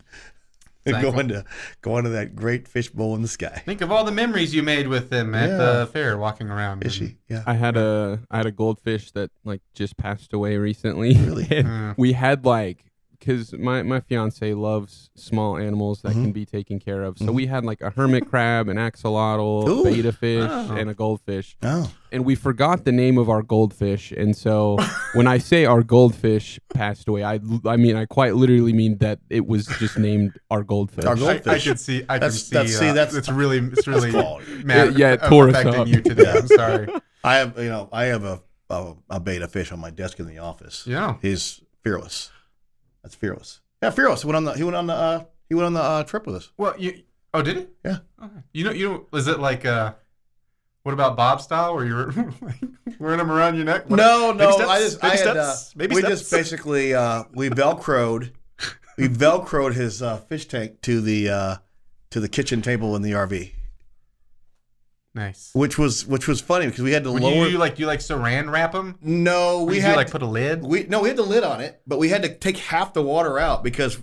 Thankful. 0.85 1.11
going 1.11 1.27
to 1.27 1.43
going 1.81 2.03
to 2.05 2.11
that 2.11 2.33
great 2.33 2.65
fish 2.65 2.89
bowl 2.89 3.13
in 3.15 3.21
the 3.21 3.27
sky. 3.27 3.61
Think 3.65 3.81
of 3.81 3.91
all 3.91 4.05
the 4.05 4.11
memories 4.13 4.55
you 4.55 4.63
made 4.63 4.87
with 4.87 5.09
them 5.09 5.35
at 5.35 5.49
Yeah. 5.49 5.57
the 5.57 5.89
fair, 5.91 6.17
walking 6.17 6.49
around. 6.49 6.85
Is 6.85 6.93
she? 6.93 7.17
Yeah. 7.27 7.43
I 7.45 7.55
had 7.55 7.75
a 7.75 8.21
I 8.31 8.37
had 8.37 8.45
a 8.45 8.51
goldfish 8.53 9.11
that 9.11 9.29
like 9.43 9.59
just 9.73 9.97
passed 9.97 10.31
away 10.31 10.55
recently. 10.55 11.13
Really? 11.15 11.47
And 11.51 11.67
Mm. 11.67 11.95
we 11.97 12.13
had 12.13 12.45
like 12.45 12.85
because 13.19 13.53
my 13.53 13.81
my 13.83 13.99
fiance 13.99 14.53
loves 14.53 15.09
small 15.15 15.57
animals 15.57 16.01
that 16.01 16.13
Mhm. 16.13 16.23
can 16.23 16.31
be 16.31 16.45
taken 16.45 16.79
care 16.79 17.01
of. 17.03 17.17
So 17.17 17.25
Mhm. 17.25 17.33
we 17.33 17.47
had 17.47 17.65
like 17.65 17.81
a 17.81 17.89
hermit 17.89 18.29
crab, 18.29 18.67
an 18.69 18.77
axolotl, 18.77 19.67
Ooh. 19.67 19.83
betta 19.83 20.11
fish, 20.11 20.47
Oh. 20.49 20.75
and 20.75 20.89
a 20.89 20.93
goldfish. 20.93 21.57
Oh. 21.63 21.91
And 22.11 22.23
we 22.25 22.35
forgot 22.35 22.85
the 22.85 22.91
name 22.91 23.17
of 23.17 23.29
our 23.29 23.41
goldfish. 23.41 24.11
And 24.11 24.35
so 24.35 24.77
when 25.13 25.27
I 25.27 25.37
say 25.39 25.65
our 25.65 25.83
goldfish 25.83 26.59
passed 26.73 27.07
away, 27.07 27.23
I 27.23 27.39
I 27.65 27.75
mean 27.77 27.95
I 27.95 28.05
quite 28.05 28.35
literally 28.35 28.73
mean 28.73 28.97
that 28.99 29.19
it 29.29 29.47
was 29.47 29.65
just 29.79 29.97
named 29.97 30.33
our 30.51 30.63
goldfish. 30.63 31.05
Our 31.05 31.15
I, 31.15 31.19
goldfish. 31.19 31.47
I 31.47 31.59
can 31.69 31.77
see. 31.77 32.03
I 32.07 32.19
That's- 32.19 32.33
can 32.33 32.39
see. 32.49 32.53
that's- 32.55 32.79
see, 32.79 32.89
uh, 32.89 32.93
that's- 32.93 33.15
it's 33.15 33.29
really, 33.29 33.57
it's 33.59 33.87
really, 33.87 34.11
quality. 34.11 34.63
mad, 34.63 34.97
Yeah, 34.97 35.13
it 35.13 35.23
tore 35.23 35.49
us 35.49 35.55
affecting 35.55 35.81
up. 35.81 35.87
you 35.87 36.01
today. 36.01 36.31
I'm 36.31 36.47
sorry. 36.47 36.87
I 37.23 37.37
have 37.37 37.57
you 37.57 37.69
know 37.69 37.89
I 37.91 38.05
have 38.05 38.23
a, 38.23 38.41
a 38.69 38.93
a 39.09 39.19
betta 39.19 39.47
fish 39.47 39.71
on 39.71 39.79
my 39.79 39.89
desk 39.89 40.19
in 40.19 40.27
the 40.27 40.37
office. 40.37 40.83
Yeah. 40.85 41.15
He's 41.21 41.61
fearless. 41.83 42.31
That's 43.07 43.15
fearless. 43.15 43.61
Yeah, 43.81 43.91
fearless. 43.91 44.23
He 44.23 44.27
went 44.27 44.35
on 44.35 44.43
the 44.43 44.51
he 44.51 44.63
went 44.65 44.75
on 44.75 44.87
the 44.87 44.93
uh, 44.93 45.23
he 45.47 45.55
went 45.55 45.65
on 45.67 45.73
the 45.73 45.81
uh, 45.81 46.03
trip 46.03 46.25
with 46.27 46.35
us. 46.35 46.51
Well, 46.57 46.75
you. 46.77 47.03
Oh, 47.33 47.41
did 47.41 47.55
he? 47.55 47.65
Yeah. 47.85 47.99
Okay. 48.21 48.33
You 48.51 48.65
know, 48.65 48.71
you 48.71 48.89
know, 48.89 49.05
is 49.17 49.29
it 49.29 49.39
like 49.39 49.65
uh, 49.65 49.93
what 50.83 50.91
about 50.91 51.15
Bob 51.15 51.39
style, 51.41 51.73
where 51.73 51.85
you're 51.85 52.13
wearing 52.99 53.19
them 53.19 53.31
around 53.31 53.55
your 53.55 53.63
neck? 53.63 53.89
What- 53.89 53.95
No, 53.95 54.33
no. 54.33 54.51
steps? 54.51 54.69
I 54.69 54.79
just 54.79 55.03
I 55.05 55.15
had 55.15 55.37
uh, 55.37 55.53
steps? 55.53 55.75
we 55.89 55.95
steps? 55.99 56.19
just 56.19 56.31
basically 56.31 56.93
uh, 56.93 57.23
we 57.33 57.49
velcroed 57.49 58.31
we 58.97 59.07
velcroed 59.07 59.73
his 59.73 60.01
uh, 60.01 60.17
fish 60.17 60.45
tank 60.49 60.81
to 60.81 60.99
the 60.99 61.29
uh, 61.29 61.55
to 62.09 62.19
the 62.19 62.27
kitchen 62.27 62.61
table 62.61 62.93
in 62.97 63.03
the 63.03 63.11
RV, 63.11 63.53
nice. 65.17 65.49
which 65.53 65.77
was 65.77 66.05
which 66.05 66.27
was 66.27 66.39
funny 66.39 66.65
because 66.67 66.81
we 66.83 66.91
had 66.93 67.03
to 67.03 67.11
Would 67.11 67.21
lower. 67.23 67.33
you, 67.33 67.47
you 67.47 67.57
like 67.57 67.77
you 67.79 67.85
like 67.87 67.99
saran 67.99 68.49
wrap 68.49 68.71
them? 68.71 68.97
no, 69.01 69.63
we 69.63 69.75
Did 69.75 69.83
had 69.83 69.89
you 69.91 69.95
like 69.97 70.11
put 70.11 70.21
a 70.21 70.25
lid? 70.25 70.63
we 70.63 70.83
no 70.85 71.01
we 71.01 71.09
had 71.09 71.17
the 71.17 71.23
lid 71.23 71.43
on 71.43 71.59
it, 71.59 71.81
but 71.85 71.99
we 71.99 72.07
had 72.09 72.23
to 72.23 72.33
take 72.33 72.57
half 72.57 72.93
the 72.93 73.01
water 73.03 73.37
out 73.37 73.63
because 73.63 73.97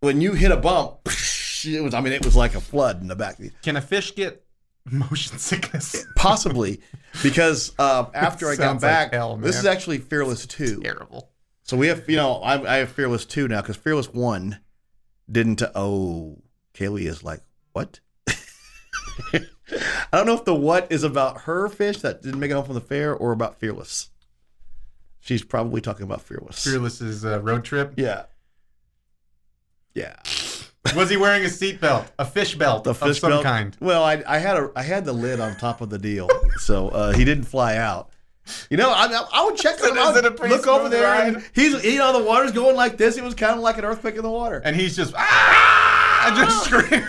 when 0.00 0.20
you 0.20 0.32
hit 0.34 0.52
a 0.52 0.56
bump, 0.56 1.00
it 1.06 1.82
was 1.82 1.94
I 1.94 2.00
mean 2.00 2.12
it 2.12 2.24
was 2.24 2.36
like 2.36 2.54
a 2.54 2.60
flood 2.60 3.00
in 3.00 3.08
the 3.08 3.16
back. 3.16 3.40
Can 3.62 3.76
a 3.76 3.80
fish 3.80 4.14
get 4.14 4.44
motion 4.90 5.38
sickness? 5.38 6.06
Possibly 6.14 6.80
because 7.22 7.72
uh, 7.78 8.06
after 8.14 8.46
I 8.48 8.56
got 8.56 8.62
Sounds 8.62 8.82
like 8.82 8.90
back, 8.92 9.12
hell, 9.14 9.36
this 9.36 9.58
is 9.58 9.66
actually 9.66 9.98
Fearless 9.98 10.46
Two. 10.46 10.80
Terrible. 10.80 11.30
So 11.64 11.76
we 11.76 11.88
have, 11.88 12.08
you 12.08 12.16
know, 12.16 12.36
I, 12.36 12.76
I 12.76 12.76
have 12.78 12.88
Fearless 12.92 13.26
2 13.26 13.46
now 13.46 13.60
because 13.60 13.76
Fearless 13.76 14.10
1 14.10 14.58
didn't. 15.30 15.60
Oh, 15.74 16.38
Kaylee 16.72 17.02
is 17.06 17.22
like, 17.22 17.42
what? 17.74 18.00
I 20.12 20.16
don't 20.16 20.26
know 20.26 20.34
if 20.34 20.44
the 20.44 20.54
what 20.54 20.86
is 20.90 21.02
about 21.04 21.42
her 21.42 21.68
fish 21.68 21.98
that 21.98 22.22
didn't 22.22 22.40
make 22.40 22.50
it 22.50 22.54
home 22.54 22.64
from 22.64 22.74
the 22.74 22.80
fair 22.80 23.14
or 23.14 23.32
about 23.32 23.58
Fearless. 23.58 24.10
She's 25.20 25.42
probably 25.42 25.80
talking 25.80 26.04
about 26.04 26.22
Fearless. 26.22 26.64
Fearless's 26.64 27.24
uh, 27.24 27.40
road 27.42 27.64
trip. 27.64 27.92
Yeah. 27.96 28.24
Yeah. 29.94 30.16
Was 30.96 31.10
he 31.10 31.16
wearing 31.16 31.44
a 31.44 31.48
seatbelt? 31.48 32.06
A 32.18 32.24
fish 32.24 32.54
belt 32.54 32.86
of 32.86 32.96
fish 32.98 33.20
some 33.20 33.30
belt. 33.30 33.42
kind? 33.44 33.76
Well, 33.80 34.02
I, 34.04 34.22
I 34.26 34.38
had 34.38 34.56
a 34.56 34.70
I 34.74 34.82
had 34.82 35.04
the 35.04 35.12
lid 35.12 35.38
on 35.40 35.56
top 35.56 35.80
of 35.82 35.90
the 35.90 35.98
deal, 35.98 36.28
so 36.60 36.88
uh, 36.88 37.12
he 37.12 37.24
didn't 37.24 37.44
fly 37.44 37.76
out. 37.76 38.10
You 38.70 38.78
know, 38.78 38.90
I, 38.90 39.04
I, 39.06 39.28
I 39.34 39.44
would 39.44 39.56
check 39.56 39.78
So 39.78 39.90
him 39.90 39.98
out. 39.98 40.16
it 40.16 40.24
a 40.24 40.30
Look 40.46 40.66
over 40.66 40.88
there. 40.88 41.02
ride? 41.02 41.34
And 41.34 41.50
he's, 41.54 41.84
you 41.84 41.98
know, 41.98 42.18
the 42.18 42.24
water's 42.24 42.52
going 42.52 42.76
like 42.76 42.96
this. 42.96 43.18
It 43.18 43.24
was 43.24 43.34
kind 43.34 43.52
of 43.54 43.60
like 43.60 43.76
an 43.76 43.84
earthquake 43.84 44.14
in 44.16 44.22
the 44.22 44.30
water. 44.30 44.62
And 44.64 44.74
he's 44.74 44.96
just 44.96 45.12
ah, 45.14 46.32
just 46.36 46.64
screaming. 46.64 47.06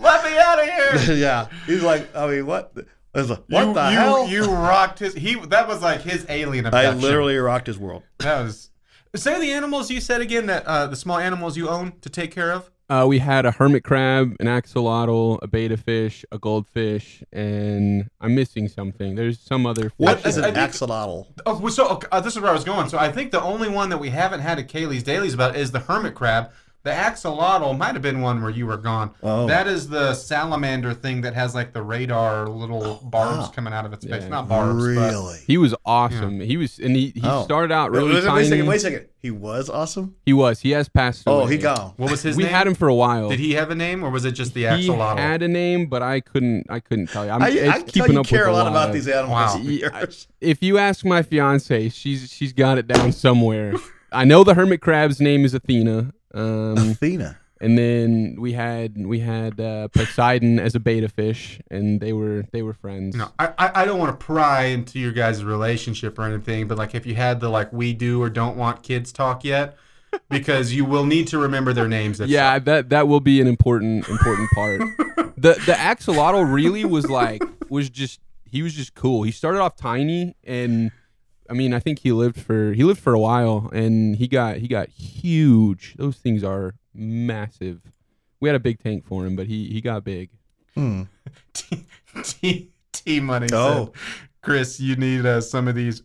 Let 0.00 0.24
me 0.24 0.38
out 0.38 0.58
of 0.58 1.04
here. 1.04 1.16
yeah, 1.16 1.46
he's 1.66 1.82
like, 1.82 2.14
I 2.16 2.26
mean, 2.26 2.46
what? 2.46 2.72
I 3.14 3.18
was 3.18 3.30
like, 3.30 3.42
what 3.48 3.66
you, 3.66 3.74
the 3.74 3.90
you, 3.90 3.96
hell? 3.98 4.28
You 4.28 4.44
rocked 4.44 4.98
his. 5.00 5.14
He 5.14 5.34
that 5.34 5.66
was 5.68 5.82
like 5.82 6.02
his 6.02 6.24
alien 6.28 6.66
I 6.66 6.90
literally 6.92 7.36
rocked 7.36 7.66
his 7.66 7.78
world. 7.78 8.02
That 8.18 8.42
was. 8.42 8.70
Say 9.16 9.40
the 9.40 9.52
animals 9.52 9.90
you 9.90 10.00
said 10.00 10.20
again. 10.20 10.46
That 10.46 10.64
uh, 10.66 10.86
the 10.86 10.96
small 10.96 11.18
animals 11.18 11.56
you 11.56 11.68
own 11.68 11.94
to 12.02 12.08
take 12.08 12.30
care 12.32 12.52
of. 12.52 12.70
Uh, 12.88 13.06
we 13.06 13.18
had 13.20 13.46
a 13.46 13.52
hermit 13.52 13.84
crab, 13.84 14.34
an 14.40 14.46
axolotl, 14.46 15.38
a 15.42 15.46
betta 15.46 15.76
fish, 15.76 16.24
a 16.32 16.38
goldfish, 16.38 17.22
and 17.32 18.10
I'm 18.20 18.34
missing 18.34 18.66
something. 18.66 19.14
There's 19.14 19.38
some 19.38 19.64
other. 19.64 19.92
What 19.96 20.18
fish 20.18 20.26
I- 20.26 20.28
is 20.30 20.38
I 20.38 20.48
an 20.48 20.54
think- 20.54 20.70
axolotl? 20.72 21.26
Oh, 21.46 21.68
so 21.68 22.00
uh, 22.10 22.20
this 22.20 22.34
is 22.34 22.40
where 22.42 22.50
I 22.50 22.54
was 22.54 22.64
going. 22.64 22.88
So 22.88 22.98
I 22.98 23.10
think 23.12 23.30
the 23.30 23.42
only 23.42 23.68
one 23.68 23.90
that 23.90 23.98
we 23.98 24.10
haven't 24.10 24.40
had 24.40 24.58
at 24.58 24.68
Kaylee's 24.68 25.02
Dailies 25.04 25.34
about 25.34 25.56
is 25.56 25.70
the 25.72 25.80
hermit 25.80 26.14
crab. 26.14 26.50
The 26.82 26.90
axolotl 26.90 27.76
might 27.76 27.92
have 27.92 28.00
been 28.00 28.22
one 28.22 28.40
where 28.40 28.50
you 28.50 28.66
were 28.66 28.78
gone. 28.78 29.10
Oh. 29.22 29.46
That 29.46 29.66
is 29.66 29.88
the 29.88 30.14
salamander 30.14 30.94
thing 30.94 31.20
that 31.20 31.34
has 31.34 31.54
like 31.54 31.74
the 31.74 31.82
radar 31.82 32.48
little 32.48 32.82
oh, 32.82 33.00
barbs 33.02 33.48
wow. 33.48 33.52
coming 33.54 33.74
out 33.74 33.84
of 33.84 33.92
its 33.92 34.06
face. 34.06 34.22
Yeah. 34.22 34.28
Not 34.28 34.48
barbs, 34.48 34.82
but 34.82 35.10
Really? 35.10 35.38
He 35.46 35.58
was 35.58 35.74
awesome. 35.84 36.40
He 36.40 36.56
was, 36.56 36.78
and 36.78 36.96
he, 36.96 37.12
he 37.14 37.20
Oh. 37.22 37.44
started 37.44 37.70
out 37.70 37.90
really 37.90 38.14
wait, 38.14 38.24
tiny. 38.24 38.32
wait 38.32 38.46
a 38.46 38.48
second. 38.48 38.66
Wait 38.66 38.76
a 38.76 38.80
second. 38.80 39.06
He 39.18 39.30
was 39.30 39.68
awesome. 39.68 40.16
He 40.24 40.32
was. 40.32 40.60
He 40.60 40.70
has 40.70 40.88
passed 40.88 41.24
oh, 41.26 41.34
away. 41.40 41.42
Oh, 41.42 41.46
he 41.48 41.58
gone. 41.58 41.92
what 41.98 42.10
was 42.10 42.22
his 42.22 42.38
name? 42.38 42.44
we 42.44 42.44
name? 42.44 42.54
had 42.54 42.66
him 42.66 42.74
for 42.74 42.88
a 42.88 42.94
while. 42.94 43.28
Did 43.28 43.40
he 43.40 43.52
have 43.52 43.70
a 43.70 43.74
name, 43.74 44.02
or 44.02 44.08
was 44.08 44.24
it 44.24 44.32
just 44.32 44.54
the 44.54 44.64
axolotl? 44.64 45.16
He 45.16 45.20
had 45.20 45.42
a 45.42 45.48
name, 45.48 45.86
but 45.86 46.02
I 46.02 46.20
couldn't. 46.20 46.66
I 46.70 46.80
couldn't 46.80 47.08
tell 47.08 47.26
you. 47.26 47.30
I'm 47.30 47.42
I, 47.42 47.50
it's 47.50 47.68
I 47.68 47.72
can 47.72 47.80
tell 47.82 47.92
keeping 47.92 48.12
you 48.14 48.20
up 48.20 48.26
care 48.26 48.46
with 48.46 48.48
a 48.48 48.52
lot 48.52 48.62
lot 48.64 48.70
about 48.70 48.88
of- 48.88 48.94
these 48.94 49.06
animals. 49.08 49.82
Wow. 49.92 50.06
If 50.40 50.62
you 50.62 50.78
ask 50.78 51.04
my 51.04 51.22
fiance, 51.22 51.90
she's 51.90 52.32
she's 52.32 52.54
got 52.54 52.78
it 52.78 52.86
down 52.86 53.12
somewhere. 53.12 53.74
I 54.12 54.24
know 54.24 54.42
the 54.42 54.54
hermit 54.54 54.80
crab's 54.80 55.20
name 55.20 55.44
is 55.44 55.52
Athena. 55.52 56.14
Um, 56.32 56.76
Athena. 56.78 57.38
and 57.60 57.76
then 57.76 58.36
we 58.38 58.52
had 58.52 59.06
we 59.06 59.20
had 59.20 59.60
uh, 59.60 59.88
Poseidon 59.88 60.58
as 60.58 60.74
a 60.74 60.80
betta 60.80 61.08
fish, 61.08 61.60
and 61.70 62.00
they 62.00 62.12
were 62.12 62.44
they 62.52 62.62
were 62.62 62.74
friends. 62.74 63.16
No, 63.16 63.32
I, 63.38 63.52
I 63.58 63.82
I 63.82 63.84
don't 63.84 63.98
want 63.98 64.18
to 64.18 64.24
pry 64.24 64.64
into 64.64 64.98
your 64.98 65.12
guys' 65.12 65.44
relationship 65.44 66.18
or 66.18 66.22
anything, 66.22 66.68
but 66.68 66.78
like 66.78 66.94
if 66.94 67.06
you 67.06 67.14
had 67.14 67.40
the 67.40 67.48
like 67.48 67.72
we 67.72 67.92
do 67.92 68.22
or 68.22 68.30
don't 68.30 68.56
want 68.56 68.82
kids 68.82 69.12
talk 69.12 69.44
yet, 69.44 69.76
because 70.30 70.72
you 70.72 70.84
will 70.84 71.04
need 71.04 71.28
to 71.28 71.38
remember 71.38 71.72
their 71.72 71.88
names. 71.88 72.20
At 72.20 72.28
Yeah, 72.28 72.58
that 72.58 72.90
that 72.90 73.08
will 73.08 73.20
be 73.20 73.40
an 73.40 73.46
important 73.46 74.08
important 74.08 74.50
part. 74.54 74.80
the 75.36 75.54
the 75.66 75.72
axolotl 75.72 76.52
really 76.52 76.84
was 76.84 77.08
like 77.08 77.42
was 77.68 77.90
just 77.90 78.20
he 78.50 78.62
was 78.62 78.74
just 78.74 78.94
cool. 78.94 79.22
He 79.22 79.30
started 79.32 79.60
off 79.60 79.76
tiny 79.76 80.34
and 80.44 80.90
I 81.50 81.52
mean, 81.52 81.74
I 81.74 81.80
think 81.80 81.98
he 81.98 82.12
lived 82.12 82.40
for 82.40 82.72
he 82.72 82.84
lived 82.84 83.00
for 83.00 83.12
a 83.12 83.18
while 83.18 83.68
and 83.72 84.14
he 84.14 84.28
got 84.28 84.58
he 84.58 84.68
got 84.68 84.88
huge. 84.88 85.94
Those 85.96 86.16
things 86.16 86.44
are 86.44 86.74
massive. 86.94 87.80
We 88.40 88.48
had 88.48 88.56
a 88.56 88.60
big 88.60 88.78
tank 88.82 89.04
for 89.04 89.26
him, 89.26 89.34
but 89.34 89.48
he 89.48 89.68
he 89.68 89.80
got 89.80 90.04
big. 90.04 90.30
Hmm. 90.74 91.02
T, 91.52 91.84
T, 92.22 92.70
T 92.92 93.20
money. 93.20 93.48
Oh. 93.52 93.86
said, 93.86 93.94
Chris, 94.42 94.80
you 94.80 94.96
need 94.96 95.26
uh, 95.26 95.40
some 95.40 95.66
of 95.66 95.74
these 95.74 96.02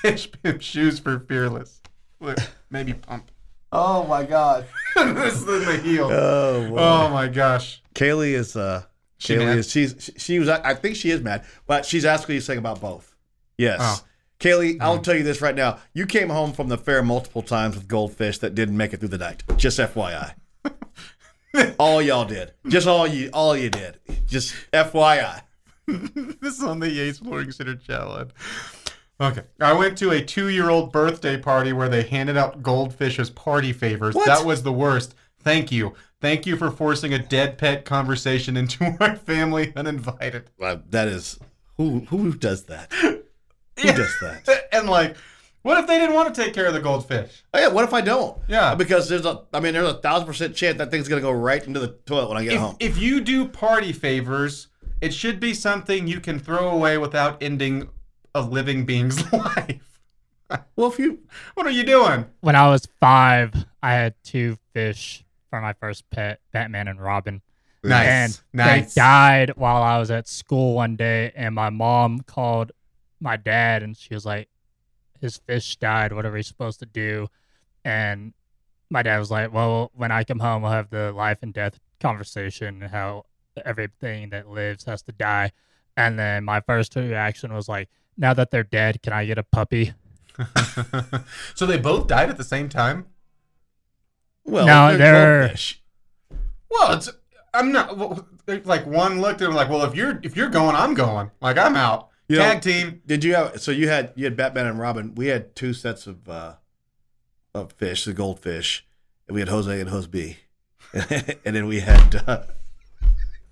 fish 0.00 0.30
pimp 0.42 0.62
shoes 0.62 0.98
for 0.98 1.20
fearless. 1.20 1.82
Look, 2.20 2.38
maybe 2.70 2.94
pump. 2.94 3.30
Oh 3.70 4.06
my 4.06 4.24
God. 4.24 4.66
this 4.96 5.34
is 5.34 5.44
the 5.44 5.76
heel. 5.76 6.08
Oh, 6.10 6.68
boy. 6.70 6.76
Oh 6.78 7.08
my 7.10 7.28
gosh. 7.28 7.82
Kaylee 7.94 8.32
is. 8.32 8.56
uh 8.56 8.84
She 9.18 9.34
Kaylee 9.34 9.46
mad? 9.46 9.58
is. 9.58 9.70
She's. 9.70 9.94
She, 9.98 10.12
she 10.18 10.38
was. 10.38 10.48
I 10.48 10.74
think 10.74 10.96
she 10.96 11.10
is 11.10 11.20
mad, 11.20 11.44
but 11.66 11.84
she's 11.84 12.04
asking 12.04 12.36
you 12.36 12.40
something 12.40 12.60
about 12.60 12.80
both. 12.80 13.14
Yes. 13.58 13.78
Oh. 13.80 14.00
Kaylee, 14.40 14.78
I'll 14.80 14.98
tell 14.98 15.16
you 15.16 15.22
this 15.22 15.40
right 15.40 15.54
now. 15.54 15.78
You 15.92 16.06
came 16.06 16.28
home 16.28 16.52
from 16.52 16.68
the 16.68 16.76
fair 16.76 17.02
multiple 17.02 17.42
times 17.42 17.76
with 17.76 17.88
goldfish 17.88 18.38
that 18.38 18.54
didn't 18.54 18.76
make 18.76 18.92
it 18.92 19.00
through 19.00 19.08
the 19.08 19.18
night. 19.18 19.42
Just 19.56 19.78
FYI. 19.78 20.34
all 21.78 22.02
y'all 22.02 22.24
did. 22.24 22.52
Just 22.66 22.86
all 22.86 23.06
you. 23.06 23.30
All 23.32 23.56
you 23.56 23.70
did. 23.70 23.98
Just 24.26 24.54
FYI. 24.72 25.42
this 25.86 26.58
is 26.58 26.62
on 26.62 26.80
the 26.80 26.90
Yates 26.90 27.18
Flooring 27.18 27.52
Center 27.52 27.76
challenge. 27.76 28.30
Okay. 29.20 29.42
I 29.60 29.72
went 29.72 29.96
to 29.98 30.10
a 30.10 30.22
two 30.22 30.48
year 30.48 30.70
old 30.70 30.92
birthday 30.92 31.36
party 31.36 31.72
where 31.72 31.88
they 31.88 32.02
handed 32.02 32.36
out 32.36 32.62
goldfish 32.62 33.18
as 33.18 33.30
party 33.30 33.72
favors. 33.72 34.14
What? 34.14 34.26
That 34.26 34.44
was 34.44 34.62
the 34.62 34.72
worst. 34.72 35.14
Thank 35.40 35.70
you. 35.70 35.94
Thank 36.20 36.46
you 36.46 36.56
for 36.56 36.70
forcing 36.70 37.12
a 37.12 37.18
dead 37.18 37.58
pet 37.58 37.84
conversation 37.84 38.56
into 38.56 38.96
our 39.00 39.14
family 39.16 39.72
uninvited. 39.76 40.50
Uh, 40.60 40.78
that 40.90 41.06
is. 41.06 41.38
Who 41.76 42.00
who 42.08 42.32
does 42.34 42.64
that? 42.64 42.90
Who 43.80 43.88
does 43.92 44.14
that? 44.20 44.68
And 44.72 44.88
like, 44.88 45.16
what 45.62 45.78
if 45.78 45.86
they 45.86 45.98
didn't 45.98 46.14
want 46.14 46.34
to 46.34 46.42
take 46.42 46.52
care 46.52 46.66
of 46.66 46.74
the 46.74 46.80
goldfish? 46.80 47.44
Oh, 47.54 47.58
yeah. 47.60 47.68
What 47.68 47.84
if 47.84 47.94
I 47.94 48.00
don't? 48.00 48.36
Yeah. 48.48 48.74
Because 48.74 49.08
there's 49.08 49.24
a. 49.24 49.42
I 49.52 49.60
mean, 49.60 49.72
there's 49.74 49.88
a 49.88 49.94
thousand 49.98 50.26
percent 50.26 50.54
chance 50.56 50.78
that 50.78 50.90
thing's 50.90 51.08
gonna 51.08 51.20
go 51.20 51.30
right 51.30 51.64
into 51.64 51.80
the 51.80 51.88
toilet 52.06 52.28
when 52.28 52.38
I 52.38 52.44
get 52.44 52.54
If, 52.54 52.60
home. 52.60 52.76
if 52.80 52.98
you 52.98 53.20
do 53.20 53.46
party 53.48 53.92
favors, 53.92 54.68
it 55.00 55.14
should 55.14 55.38
be 55.40 55.54
something 55.54 56.06
you 56.08 56.20
can 56.20 56.38
throw 56.38 56.68
away 56.70 56.98
without 56.98 57.42
ending 57.42 57.88
a 58.34 58.42
living 58.42 58.84
being's 58.84 59.32
life. 59.32 60.00
well, 60.76 60.90
if 60.90 60.98
you. 60.98 61.20
What 61.54 61.66
are 61.66 61.70
you 61.70 61.84
doing? 61.84 62.26
When 62.40 62.56
I 62.56 62.68
was 62.68 62.86
five, 63.00 63.54
I 63.82 63.92
had 63.94 64.14
two 64.24 64.58
fish 64.72 65.24
for 65.50 65.60
my 65.60 65.72
first 65.74 66.08
pet, 66.10 66.40
Batman 66.52 66.88
and 66.88 67.00
Robin. 67.00 67.40
Nice. 67.84 68.06
And 68.08 68.40
nice. 68.52 68.94
they 68.94 69.00
died 69.00 69.52
while 69.56 69.82
I 69.82 69.98
was 69.98 70.10
at 70.10 70.26
school 70.26 70.74
one 70.74 70.96
day, 70.96 71.32
and 71.36 71.54
my 71.54 71.70
mom 71.70 72.20
called 72.20 72.72
my 73.24 73.36
dad, 73.36 73.82
and 73.82 73.96
she 73.96 74.14
was 74.14 74.24
like, 74.24 74.48
"His 75.20 75.38
fish 75.38 75.76
died. 75.76 76.12
Whatever 76.12 76.36
he's 76.36 76.46
supposed 76.46 76.78
to 76.80 76.86
do." 76.86 77.26
And 77.84 78.34
my 78.90 79.02
dad 79.02 79.18
was 79.18 79.30
like, 79.30 79.52
"Well, 79.52 79.90
when 79.94 80.12
I 80.12 80.22
come 80.24 80.38
home, 80.38 80.62
we'll 80.62 80.70
have 80.70 80.90
the 80.90 81.10
life 81.12 81.38
and 81.42 81.52
death 81.52 81.80
conversation, 82.00 82.82
and 82.82 82.90
how 82.92 83.24
everything 83.64 84.30
that 84.30 84.48
lives 84.48 84.84
has 84.84 85.02
to 85.02 85.12
die." 85.12 85.50
And 85.96 86.18
then 86.18 86.44
my 86.44 86.60
first 86.60 86.94
reaction 86.96 87.52
was 87.54 87.68
like, 87.68 87.88
"Now 88.16 88.34
that 88.34 88.50
they're 88.50 88.62
dead, 88.62 89.02
can 89.02 89.12
I 89.12 89.24
get 89.26 89.38
a 89.38 89.42
puppy?" 89.42 89.94
so 91.54 91.64
they 91.66 91.78
both 91.78 92.06
died 92.08 92.28
at 92.30 92.36
the 92.36 92.44
same 92.44 92.68
time? 92.68 93.06
Well, 94.44 94.66
No, 94.66 94.88
they're 94.96 95.12
they're- 95.12 95.40
goldfish. 95.42 95.80
Well, 96.70 96.92
it's 96.96 97.08
I'm 97.54 97.70
not 97.70 97.96
well, 97.96 98.26
like 98.64 98.84
one 98.84 99.20
looked 99.20 99.40
at 99.40 99.48
him 99.48 99.54
like, 99.54 99.68
well, 99.70 99.84
if 99.84 99.94
you're 99.94 100.18
if 100.24 100.36
you're 100.36 100.48
going, 100.50 100.74
I'm 100.74 100.92
going. 100.94 101.30
Like 101.40 101.56
I'm 101.56 101.76
out. 101.76 102.08
You 102.28 102.36
know- 102.38 102.42
Tag 102.44 102.62
team. 102.62 103.02
Did 103.06 103.22
you 103.24 103.34
have 103.34 103.60
so 103.60 103.70
you 103.70 103.88
had 103.88 104.12
you 104.14 104.24
had 104.24 104.36
Batman 104.36 104.66
and 104.66 104.78
Robin? 104.78 105.14
We 105.14 105.26
had 105.26 105.54
two 105.54 105.72
sets 105.74 106.06
of 106.06 106.28
uh 106.28 106.54
of 107.54 107.72
fish, 107.72 108.04
the 108.04 108.12
goldfish, 108.12 108.86
and 109.28 109.34
we 109.34 109.40
had 109.40 109.48
Jose 109.48 109.80
and 109.80 109.90
Jose 109.90 110.08
B, 110.08 110.38
and 110.92 111.54
then 111.56 111.66
we 111.66 111.80
had 111.80 112.22
uh, 112.26 112.42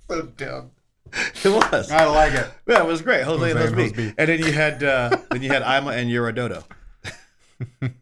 So 0.09 0.23
dumb. 0.23 0.71
it 1.13 1.45
was 1.45 1.91
I 1.91 2.07
like 2.07 2.33
it. 2.33 2.49
yeah 2.67 2.79
it 2.81 2.87
was 2.87 3.03
great 3.03 3.25
Jose, 3.25 3.39
Jose 3.39 3.51
and 3.51 3.61
and 3.61 3.75
Jose 3.75 3.83
Jose 3.83 3.95
B. 3.95 4.09
B. 4.09 4.15
and 4.17 4.29
then 4.31 4.39
you 4.39 4.53
had 4.53 4.83
uh, 4.83 5.17
then 5.31 5.43
you 5.43 5.51
had 5.51 5.61
Ima 5.63 5.91
and 5.91 6.09
Eurododo. 6.11 6.65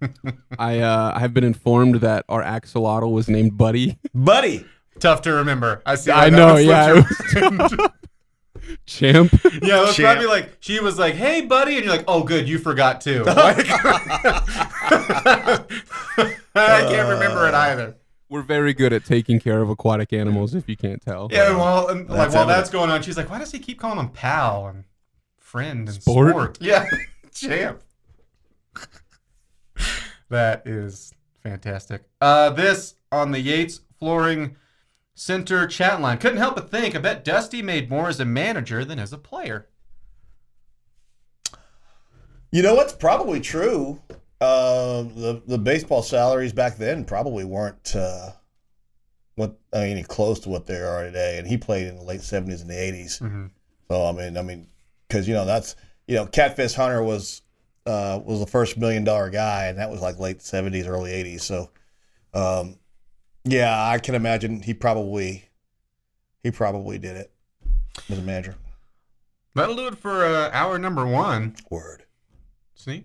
I 0.58 0.78
uh, 0.80 1.12
I 1.16 1.18
have 1.20 1.34
been 1.34 1.44
informed 1.44 1.96
that 1.96 2.24
our 2.28 2.42
axolotl 2.42 3.10
was 3.12 3.28
named 3.28 3.58
Buddy. 3.58 3.98
Buddy, 4.14 4.64
Tough 5.00 5.22
to 5.22 5.32
remember. 5.32 5.82
I 5.84 5.96
see. 5.96 6.10
I 6.12 6.30
know, 6.30 6.56
yeah, 6.56 7.02
slipped 7.02 7.72
your- 7.72 7.88
Champ. 8.86 9.32
yeah, 9.62 9.78
it 9.78 9.86
was 9.86 9.96
Champ. 9.96 10.18
probably 10.18 10.26
like 10.26 10.56
she 10.60 10.80
was 10.80 10.98
like, 10.98 11.14
"Hey, 11.14 11.42
buddy," 11.42 11.76
and 11.76 11.84
you're 11.84 11.94
like, 11.94 12.04
"Oh, 12.08 12.22
good, 12.24 12.48
you 12.48 12.58
forgot 12.58 13.00
too." 13.00 13.22
Like- 13.26 13.66
I 16.54 16.80
can't 16.88 17.08
remember 17.08 17.46
it 17.48 17.54
either. 17.54 17.96
We're 18.28 18.42
very 18.42 18.74
good 18.74 18.92
at 18.92 19.04
taking 19.04 19.40
care 19.40 19.60
of 19.62 19.70
aquatic 19.70 20.12
animals, 20.12 20.54
if 20.54 20.68
you 20.68 20.76
can't 20.76 21.00
tell. 21.02 21.28
Yeah, 21.32 21.56
well, 21.56 21.88
and, 21.88 22.08
like 22.08 22.18
That's 22.18 22.34
while 22.34 22.42
evident. 22.44 22.48
that's 22.48 22.70
going 22.70 22.90
on, 22.90 23.02
she's 23.02 23.16
like, 23.16 23.28
"Why 23.30 23.38
does 23.38 23.50
he 23.52 23.58
keep 23.58 23.78
calling 23.80 23.98
him 23.98 24.08
pal 24.10 24.66
and 24.68 24.84
friend 25.38 25.88
and 25.88 26.00
Sport? 26.02 26.30
sport?" 26.30 26.58
Yeah, 26.60 26.86
champ. 27.34 27.80
that 30.28 30.66
is 30.66 31.12
fantastic. 31.42 32.02
Uh, 32.20 32.50
this 32.50 32.94
on 33.10 33.32
the 33.32 33.40
Yates 33.40 33.80
Flooring 33.98 34.56
Center 35.20 35.66
chat 35.66 36.00
line. 36.00 36.16
Couldn't 36.16 36.38
help 36.38 36.54
but 36.54 36.70
think. 36.70 36.96
I 36.96 36.98
bet 36.98 37.24
Dusty 37.24 37.60
made 37.60 37.90
more 37.90 38.08
as 38.08 38.20
a 38.20 38.24
manager 38.24 38.86
than 38.86 38.98
as 38.98 39.12
a 39.12 39.18
player. 39.18 39.68
you 42.50 42.62
know 42.62 42.74
what's 42.74 42.94
probably 42.94 43.38
true. 43.38 44.00
Uh, 44.40 45.02
the 45.02 45.42
the 45.46 45.58
baseball 45.58 46.02
salaries 46.02 46.54
back 46.54 46.78
then 46.78 47.04
probably 47.04 47.44
weren't 47.44 47.94
uh, 47.94 48.30
what 49.34 49.58
I 49.74 49.80
mean, 49.80 49.90
any 49.90 50.02
close 50.04 50.40
to 50.40 50.48
what 50.48 50.66
they 50.66 50.80
are 50.80 51.04
today. 51.04 51.36
And 51.36 51.46
he 51.46 51.58
played 51.58 51.86
in 51.86 51.96
the 51.96 52.02
late 52.02 52.22
seventies 52.22 52.62
and 52.62 52.70
the 52.70 52.74
80s 52.74 53.20
Mm-hmm. 53.20 53.46
So 53.88 54.06
I 54.06 54.12
mean, 54.12 54.38
I 54.38 54.42
mean, 54.42 54.68
because 55.06 55.28
you 55.28 55.34
know 55.34 55.44
that's 55.44 55.76
you 56.06 56.14
know, 56.14 56.24
Catfish 56.24 56.72
Hunter 56.72 57.02
was 57.02 57.42
uh, 57.84 58.20
was 58.24 58.40
the 58.40 58.46
first 58.46 58.78
million 58.78 59.04
dollar 59.04 59.28
guy, 59.28 59.66
and 59.66 59.78
that 59.78 59.90
was 59.90 60.00
like 60.00 60.18
late 60.18 60.40
seventies, 60.40 60.86
early 60.86 61.12
eighties. 61.12 61.44
So, 61.44 61.70
um, 62.32 62.78
yeah, 63.44 63.88
I 63.88 63.98
can 63.98 64.14
imagine 64.14 64.62
he 64.62 64.74
probably 64.74 65.44
he 66.42 66.50
probably 66.50 66.98
did 66.98 67.16
it 67.16 67.32
as 68.08 68.18
a 68.18 68.22
manager. 68.22 68.56
That'll 69.54 69.74
do 69.76 69.86
it 69.88 69.98
for 69.98 70.24
uh, 70.24 70.50
hour 70.52 70.78
number 70.78 71.06
one. 71.06 71.56
Word. 71.70 72.04
See? 72.74 73.04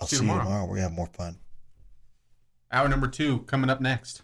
I'll 0.00 0.06
See 0.06 0.16
see, 0.16 0.22
you 0.22 0.28
you 0.28 0.32
tomorrow. 0.32 0.44
tomorrow. 0.44 0.64
We're 0.66 0.76
gonna 0.76 0.82
have 0.88 0.92
more 0.92 1.06
fun. 1.08 1.36
Hour 2.72 2.88
number 2.88 3.08
two 3.08 3.40
coming 3.40 3.70
up 3.70 3.80
next. 3.80 4.22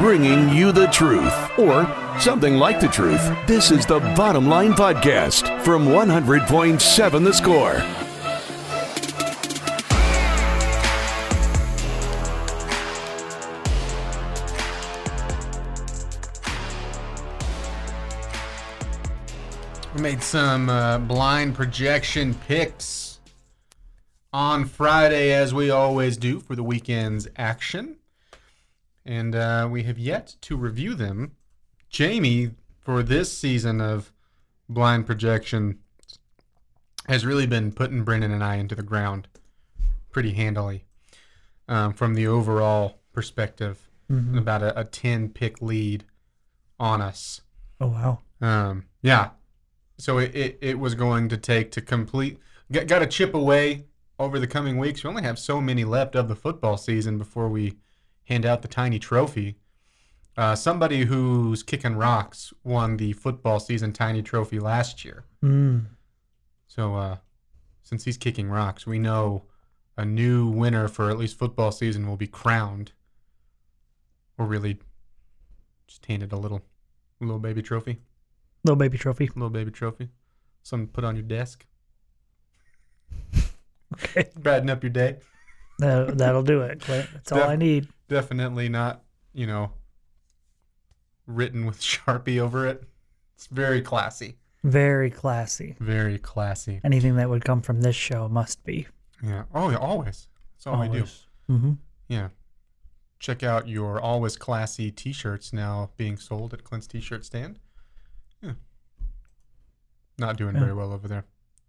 Bringing 0.00 0.48
you 0.48 0.72
the 0.72 0.86
truth, 0.86 1.34
or 1.58 1.84
something 2.20 2.56
like 2.56 2.80
the 2.80 2.88
truth. 2.88 3.22
This 3.46 3.70
is 3.70 3.86
the 3.86 3.98
Bottom 3.98 4.46
Line 4.46 4.72
Podcast 4.74 5.62
from 5.62 5.86
100.7 5.86 7.24
The 7.24 7.32
Score. 7.32 7.82
We 19.94 20.02
made 20.02 20.22
some 20.22 20.68
uh, 20.68 20.98
blind 20.98 21.54
projection 21.54 22.34
picks 22.34 23.20
on 24.30 24.66
Friday, 24.66 25.32
as 25.32 25.54
we 25.54 25.70
always 25.70 26.18
do 26.18 26.40
for 26.40 26.54
the 26.54 26.62
weekend's 26.62 27.28
action. 27.36 27.96
And 29.06 29.34
uh, 29.34 29.68
we 29.70 29.84
have 29.84 29.98
yet 29.98 30.36
to 30.42 30.56
review 30.56 30.94
them. 30.94 31.32
Jamie, 31.90 32.52
for 32.80 33.02
this 33.02 33.36
season 33.36 33.80
of 33.80 34.12
blind 34.68 35.06
projection, 35.06 35.80
has 37.08 37.26
really 37.26 37.46
been 37.46 37.72
putting 37.72 38.04
Brennan 38.04 38.30
and 38.30 38.42
I 38.42 38.54
into 38.56 38.74
the 38.74 38.82
ground 38.82 39.28
pretty 40.12 40.32
handily 40.32 40.84
um, 41.68 41.92
from 41.92 42.14
the 42.14 42.26
overall 42.26 43.00
perspective. 43.12 43.88
About 44.38 44.62
a, 44.62 44.80
a 44.80 44.84
10 44.84 45.28
pick 45.30 45.60
lead 45.60 46.04
on 46.78 47.00
us. 47.00 47.42
Oh 47.80 47.88
wow. 47.88 48.18
Um, 48.40 48.86
yeah. 49.02 49.30
So 49.98 50.18
it, 50.18 50.34
it, 50.34 50.58
it 50.60 50.78
was 50.78 50.94
going 50.94 51.28
to 51.28 51.36
take 51.36 51.70
to 51.72 51.80
complete, 51.80 52.38
got, 52.72 52.86
got 52.86 52.98
to 53.00 53.06
chip 53.06 53.34
away 53.34 53.84
over 54.18 54.38
the 54.38 54.46
coming 54.46 54.78
weeks. 54.78 55.04
We 55.04 55.10
only 55.10 55.22
have 55.22 55.38
so 55.38 55.60
many 55.60 55.84
left 55.84 56.16
of 56.16 56.28
the 56.28 56.34
football 56.34 56.76
season 56.76 57.18
before 57.18 57.48
we 57.48 57.76
hand 58.24 58.44
out 58.44 58.62
the 58.62 58.68
tiny 58.68 58.98
trophy. 58.98 59.56
Uh, 60.36 60.54
somebody 60.54 61.04
who's 61.04 61.62
kicking 61.62 61.96
rocks 61.96 62.52
won 62.64 62.96
the 62.96 63.12
football 63.12 63.60
season 63.60 63.92
tiny 63.92 64.22
trophy 64.22 64.58
last 64.58 65.04
year. 65.04 65.24
Mm. 65.44 65.86
So 66.66 66.94
uh, 66.94 67.16
since 67.82 68.04
he's 68.04 68.16
kicking 68.16 68.48
rocks, 68.48 68.86
we 68.86 68.98
know 68.98 69.44
a 69.96 70.04
new 70.04 70.48
winner 70.48 70.88
for 70.88 71.10
at 71.10 71.18
least 71.18 71.38
football 71.38 71.72
season 71.72 72.06
will 72.06 72.16
be 72.16 72.26
crowned. 72.26 72.92
Or 74.38 74.46
really 74.46 74.78
just 75.86 76.06
handed 76.06 76.32
a 76.32 76.36
little, 76.36 76.62
little 77.20 77.38
baby 77.38 77.62
trophy. 77.62 77.98
Little 78.64 78.76
baby 78.76 78.96
trophy. 78.96 79.28
Little 79.34 79.50
baby 79.50 79.70
trophy. 79.70 80.08
Something 80.62 80.86
to 80.86 80.92
put 80.92 81.04
on 81.04 81.16
your 81.16 81.24
desk. 81.24 81.66
Okay. 83.92 84.30
Brighten 84.38 84.70
up 84.70 84.84
your 84.84 84.90
day. 84.90 85.16
That, 85.80 86.16
that'll 86.16 86.44
do 86.44 86.60
it, 86.60 86.80
Clint. 86.80 87.08
That's 87.12 87.32
all 87.32 87.38
Def- 87.38 87.48
I 87.48 87.56
need. 87.56 87.88
Definitely 88.08 88.68
not, 88.68 89.02
you 89.34 89.48
know, 89.48 89.72
written 91.26 91.66
with 91.66 91.80
Sharpie 91.80 92.38
over 92.38 92.66
it. 92.66 92.84
It's 93.36 93.46
very 93.46 93.80
classy. 93.80 94.36
Very 94.62 95.10
classy. 95.10 95.76
Very 95.80 96.18
classy. 96.18 96.80
Anything 96.84 97.16
that 97.16 97.30
would 97.30 97.44
come 97.44 97.62
from 97.62 97.80
this 97.80 97.96
show 97.96 98.28
must 98.28 98.62
be. 98.64 98.86
Yeah. 99.24 99.44
Oh, 99.54 99.70
yeah, 99.70 99.78
always. 99.78 100.28
That's 100.56 100.66
all 100.66 100.80
we 100.80 100.88
do. 100.88 101.04
Mm-hmm. 101.48 101.72
Yeah. 102.08 102.28
Check 103.18 103.42
out 103.42 103.68
your 103.68 104.00
always 104.00 104.36
classy 104.36 104.90
t 104.90 105.12
shirts 105.12 105.52
now 105.52 105.90
being 105.96 106.16
sold 106.16 106.52
at 106.54 106.64
Clint's 106.64 106.86
t 106.86 107.00
shirt 107.00 107.24
stand. 107.24 107.58
Yeah. 108.42 108.52
Not 110.18 110.36
doing 110.36 110.54
Yeah. 110.54 110.60
very 110.60 110.74
well 110.74 110.92
over 110.92 111.08
there. 111.08 111.24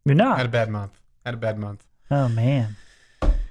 You're 0.06 0.16
not. 0.16 0.38
Had 0.38 0.46
a 0.46 0.50
bad 0.50 0.70
month. 0.70 1.00
Had 1.26 1.34
a 1.34 1.38
bad 1.38 1.58
month. 1.60 1.86
Oh 2.10 2.28
man. 2.28 2.76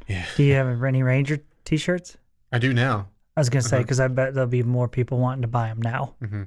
Yeah. 0.06 0.26
Do 0.36 0.42
you 0.42 0.54
have 0.54 0.82
any 0.82 1.02
Ranger 1.02 1.38
T-shirts? 1.64 2.16
I 2.50 2.58
do 2.58 2.72
now. 2.74 3.08
I 3.36 3.40
was 3.40 3.48
gonna 3.48 3.62
say 3.62 3.76
Uh-huh. 3.76 3.82
because 3.84 4.00
I 4.00 4.08
bet 4.08 4.34
there'll 4.34 4.48
be 4.48 4.62
more 4.62 4.88
people 4.88 5.18
wanting 5.18 5.42
to 5.42 5.48
buy 5.48 5.68
them 5.68 5.80
now. 5.82 6.14
hmm 6.20 6.42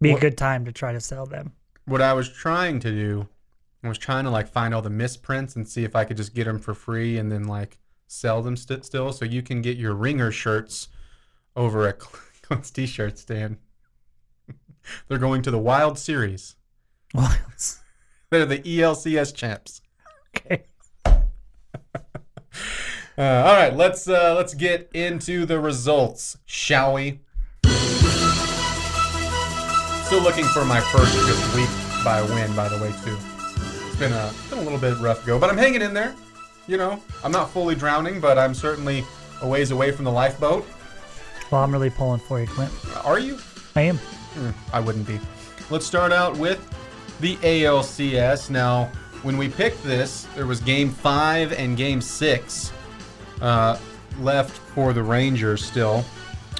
Be 0.00 0.10
What- 0.12 0.18
a 0.18 0.20
good 0.20 0.38
time 0.38 0.64
to 0.64 0.72
try 0.72 0.92
to 0.92 1.00
sell 1.00 1.26
them. 1.26 1.52
what 1.84 2.00
I 2.00 2.12
was 2.12 2.28
trying 2.30 2.78
to 2.80 2.90
do, 2.90 3.28
I 3.82 3.88
was 3.88 3.98
trying 3.98 4.24
to 4.24 4.30
like 4.30 4.48
find 4.48 4.74
all 4.74 4.82
the 4.82 4.90
misprints 4.90 5.56
and 5.56 5.68
see 5.68 5.84
if 5.84 5.96
I 5.96 6.04
could 6.04 6.16
just 6.16 6.34
get 6.34 6.44
them 6.44 6.58
for 6.58 6.74
free 6.74 7.18
and 7.18 7.30
then 7.32 7.44
like 7.44 7.78
sell 8.06 8.42
them 8.42 8.56
st- 8.56 8.84
still. 8.84 9.12
So 9.12 9.24
you 9.24 9.42
can 9.42 9.60
get 9.62 9.76
your 9.76 9.94
ringer 9.94 10.30
shirts 10.30 10.88
over 11.56 11.86
at 11.88 11.98
Clint's 11.98 12.70
T-shirt 12.76 13.18
stand. 13.18 13.58
They're 15.08 15.18
going 15.18 15.42
to 15.42 15.50
the 15.50 15.58
Wild 15.58 15.98
Series. 15.98 16.56
Well, 17.12 17.34
They're 18.30 18.46
the 18.46 18.58
ALCS 18.60 19.34
champs. 19.34 19.80
okay. 20.36 20.64
Uh, 23.20 23.44
all 23.44 23.52
right, 23.52 23.76
let's 23.76 24.08
uh, 24.08 24.34
let's 24.34 24.54
get 24.54 24.88
into 24.94 25.44
the 25.44 25.60
results, 25.60 26.38
shall 26.46 26.94
we? 26.94 27.20
Still 30.06 30.22
looking 30.22 30.46
for 30.46 30.64
my 30.64 30.80
first 30.80 31.14
good 31.26 31.54
week 31.54 31.68
by 32.02 32.22
win, 32.22 32.56
by 32.56 32.66
the 32.66 32.78
way, 32.78 32.90
too. 33.04 33.18
It's 33.88 33.96
been 33.96 34.14
a 34.14 34.32
been 34.48 34.60
a 34.60 34.62
little 34.62 34.78
bit 34.78 34.96
rough 35.00 35.26
go, 35.26 35.38
but 35.38 35.50
I'm 35.50 35.58
hanging 35.58 35.82
in 35.82 35.92
there. 35.92 36.14
You 36.66 36.78
know, 36.78 37.02
I'm 37.22 37.30
not 37.30 37.50
fully 37.50 37.74
drowning, 37.74 38.22
but 38.22 38.38
I'm 38.38 38.54
certainly 38.54 39.04
a 39.42 39.46
ways 39.46 39.70
away 39.70 39.92
from 39.92 40.06
the 40.06 40.12
lifeboat. 40.12 40.66
Well, 41.50 41.62
I'm 41.62 41.72
really 41.72 41.90
pulling 41.90 42.20
for 42.20 42.40
you, 42.40 42.46
Clint. 42.46 42.72
Are 43.04 43.18
you? 43.18 43.38
I 43.76 43.82
am. 43.82 43.98
Hmm, 43.98 44.52
I 44.72 44.80
wouldn't 44.80 45.06
be. 45.06 45.20
Let's 45.68 45.84
start 45.84 46.10
out 46.10 46.38
with 46.38 46.58
the 47.20 47.36
ALCS. 47.36 48.48
Now, 48.48 48.90
when 49.24 49.36
we 49.36 49.50
picked 49.50 49.82
this, 49.82 50.26
there 50.34 50.46
was 50.46 50.60
game 50.60 50.88
five 50.88 51.52
and 51.52 51.76
game 51.76 52.00
six 52.00 52.72
uh, 53.40 53.78
left 54.18 54.56
for 54.56 54.92
the 54.92 55.02
Rangers 55.02 55.64
still. 55.64 56.04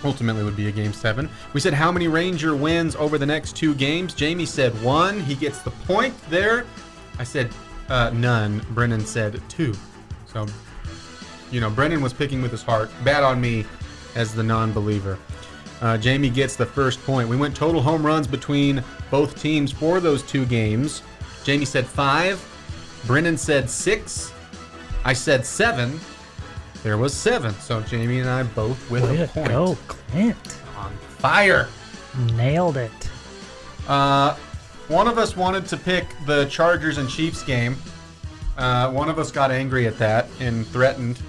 Ultimately, 0.03 0.43
would 0.45 0.57
be 0.57 0.69
a 0.69 0.73
game 0.73 0.95
seven. 0.95 1.29
We 1.53 1.61
said 1.61 1.75
how 1.75 1.93
many 1.93 2.09
Ranger 2.09 2.57
wins 2.57 2.97
over 2.97 3.19
the 3.19 3.27
next 3.27 3.55
two 3.55 3.75
games. 3.75 4.14
Jamie 4.14 4.47
said 4.47 4.73
one. 4.83 5.21
He 5.21 5.35
gets 5.35 5.61
the 5.61 5.71
point 5.71 6.14
there. 6.31 6.64
I 7.19 7.25
said 7.25 7.51
uh, 7.90 8.11
none. 8.14 8.64
Brennan 8.71 9.05
said 9.05 9.43
two. 9.49 9.75
So, 10.27 10.47
you 11.51 11.61
know, 11.61 11.69
Brennan 11.69 12.01
was 12.01 12.14
picking 12.14 12.40
with 12.40 12.51
his 12.51 12.62
heart. 12.62 12.90
Bad 13.05 13.25
on 13.25 13.40
me 13.40 13.66
as 14.14 14.35
the 14.35 14.43
non 14.43 14.73
believer. 14.73 15.19
Uh, 15.83 15.99
Jamie 15.99 16.31
gets 16.31 16.57
the 16.57 16.66
first 16.66 17.03
point. 17.05 17.29
We 17.29 17.37
went 17.37 17.57
total 17.57 17.81
home 17.83 18.05
runs 18.05 18.27
between 18.27 18.83
both 19.11 19.40
teams 19.40 19.73
for 19.73 20.01
those 20.01 20.23
two 20.23 20.47
games. 20.47 21.03
Jamie 21.43 21.64
said 21.64 21.87
five. 21.87 22.43
Brennan 23.07 23.37
said 23.37 23.69
six. 23.69 24.33
I 25.05 25.12
said 25.14 25.45
seven. 25.45 25.99
There 26.83 26.97
was 26.97 27.12
seven. 27.12 27.53
So 27.55 27.81
Jamie 27.83 28.21
and 28.21 28.29
I 28.29 28.43
both 28.43 28.90
with 28.90 29.03
Way 29.05 29.23
a 29.23 29.27
point. 29.29 29.49
go, 29.49 29.77
Clint. 29.87 30.37
On 30.77 30.93
fire. 31.19 31.69
Nailed 32.35 32.77
it. 32.77 32.90
Uh, 33.87 34.35
one 34.88 35.07
of 35.07 35.19
us 35.19 35.37
wanted 35.37 35.66
to 35.66 35.77
pick 35.77 36.07
the 36.27 36.47
Chargers 36.47 36.99
and 36.99 37.09
Chiefs 37.09 37.43
game. 37.43 37.77
Uh, 38.57 38.90
one 38.90 39.09
of 39.09 39.19
us 39.19 39.31
got 39.31 39.51
angry 39.51 39.87
at 39.87 39.99
that 39.99 40.27
and 40.40 40.66
threatened. 40.69 41.21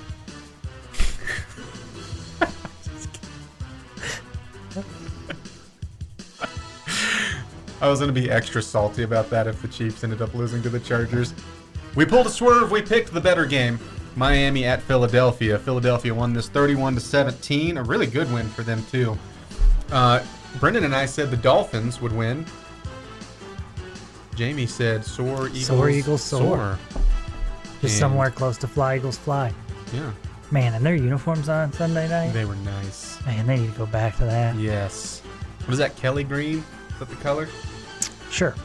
I 7.82 7.90
was 7.90 8.00
going 8.00 8.14
to 8.14 8.20
be 8.22 8.30
extra 8.30 8.62
salty 8.62 9.04
about 9.04 9.30
that 9.32 9.48
if 9.48 9.62
the 9.62 9.68
Chiefs 9.68 10.04
ended 10.04 10.22
up 10.22 10.36
losing 10.36 10.62
to 10.62 10.70
the 10.70 10.80
Chargers. 10.80 11.34
We 11.96 12.06
pulled 12.06 12.28
a 12.28 12.30
swerve. 12.30 12.70
We 12.70 12.82
picked 12.82 13.12
the 13.12 13.22
better 13.22 13.46
game. 13.46 13.80
Miami 14.16 14.66
at 14.66 14.82
Philadelphia. 14.82 15.58
Philadelphia 15.58 16.14
won 16.14 16.34
this 16.34 16.50
31 16.50 16.96
to 16.96 17.00
17. 17.02 17.78
A 17.78 17.84
really 17.84 18.08
good 18.08 18.32
win 18.34 18.48
for 18.50 18.64
them 18.64 18.84
too. 18.92 19.18
Uh, 19.92 20.24
Brennan 20.60 20.84
and 20.84 20.96
I 20.96 21.06
said 21.06 21.32
the 21.32 21.38
Dolphins 21.38 22.02
would 22.02 22.12
win. 22.12 22.46
Jamie 24.36 24.66
said 24.66 25.04
soar 25.06 25.48
eagles 25.48 25.66
Soar, 25.66 25.90
Eagles, 25.90 26.24
soar. 26.24 26.80
Just 27.82 27.94
And- 27.96 28.00
somewhere 28.00 28.30
close 28.32 28.58
to 28.60 28.68
Fly 28.68 28.96
Eagles 28.98 29.18
Fly. 29.18 29.54
Yeah, 29.94 30.12
Man, 30.52 30.74
and 30.74 30.86
their 30.86 30.96
uniforms 30.96 31.50
on 31.50 31.72
Sunday 31.74 32.08
night. 32.10 32.32
they 32.34 32.46
were 32.46 32.56
nice. 32.56 33.18
Man, 33.26 33.46
they 33.48 33.58
need 33.58 33.72
to 33.74 33.78
go 33.78 33.86
back 33.86 34.18
to 34.18 34.26
that. 34.26 34.56
Yes. 34.56 35.22
What 35.66 35.74
is 35.74 35.78
that? 35.80 35.96
Kelly 35.98 36.24
green? 36.24 36.64
Is 36.90 37.00
that 37.00 37.10
the 37.10 37.16
color? 37.18 37.48
Sure. 38.30 38.56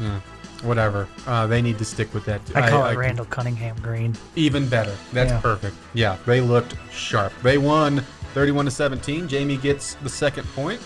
Yeah. 0.00 0.20
Whatever. 0.62 1.06
Uh, 1.26 1.46
they 1.46 1.60
need 1.62 1.78
to 1.78 1.84
stick 1.84 2.12
with 2.14 2.24
that. 2.26 2.40
I 2.56 2.70
call 2.70 2.86
it 2.86 2.96
Randall 2.96 3.26
Cunningham 3.26 3.76
Green. 3.82 4.16
Even 4.36 4.68
better. 4.68 4.94
That's 5.12 5.30
Yeah. 5.32 5.40
perfect. 5.40 5.76
Yeah, 5.94 6.16
they 6.26 6.40
looked 6.40 6.74
sharp. 6.90 7.32
They 7.42 7.58
won 7.58 8.02
31 8.34 8.64
to 8.64 8.70
17. 8.70 9.28
Jamie 9.28 9.56
gets 9.56 9.94
the 10.02 10.08
second 10.08 10.44
point. 10.54 10.80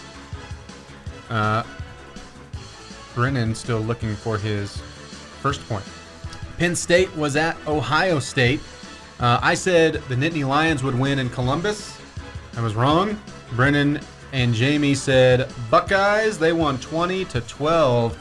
Uh, 1.29 1.63
Brennan 3.15 3.55
still 3.55 3.81
looking 3.81 4.15
for 4.17 4.39
his 4.39 4.77
first 5.43 5.67
point. 5.69 5.85
Penn 6.59 6.77
State 6.77 7.15
was 7.17 7.37
at 7.37 7.57
Ohio 7.67 8.19
State. 8.19 8.61
Uh, 9.19 9.39
I 9.43 9.55
said 9.55 9.95
the 10.09 10.15
Nittany 10.15 10.47
Lions 10.47 10.83
would 10.83 10.99
win 10.99 11.19
in 11.19 11.29
Columbus. 11.31 11.97
I 12.57 12.61
was 12.63 12.75
wrong. 12.75 13.19
Brennan 13.53 14.01
and 14.33 14.55
Jamie 14.55 14.95
said 14.95 15.51
Buckeyes. 15.71 16.39
They 16.39 16.53
won 16.53 16.79
20 16.79 17.25
to 17.27 17.41
12. 17.43 18.17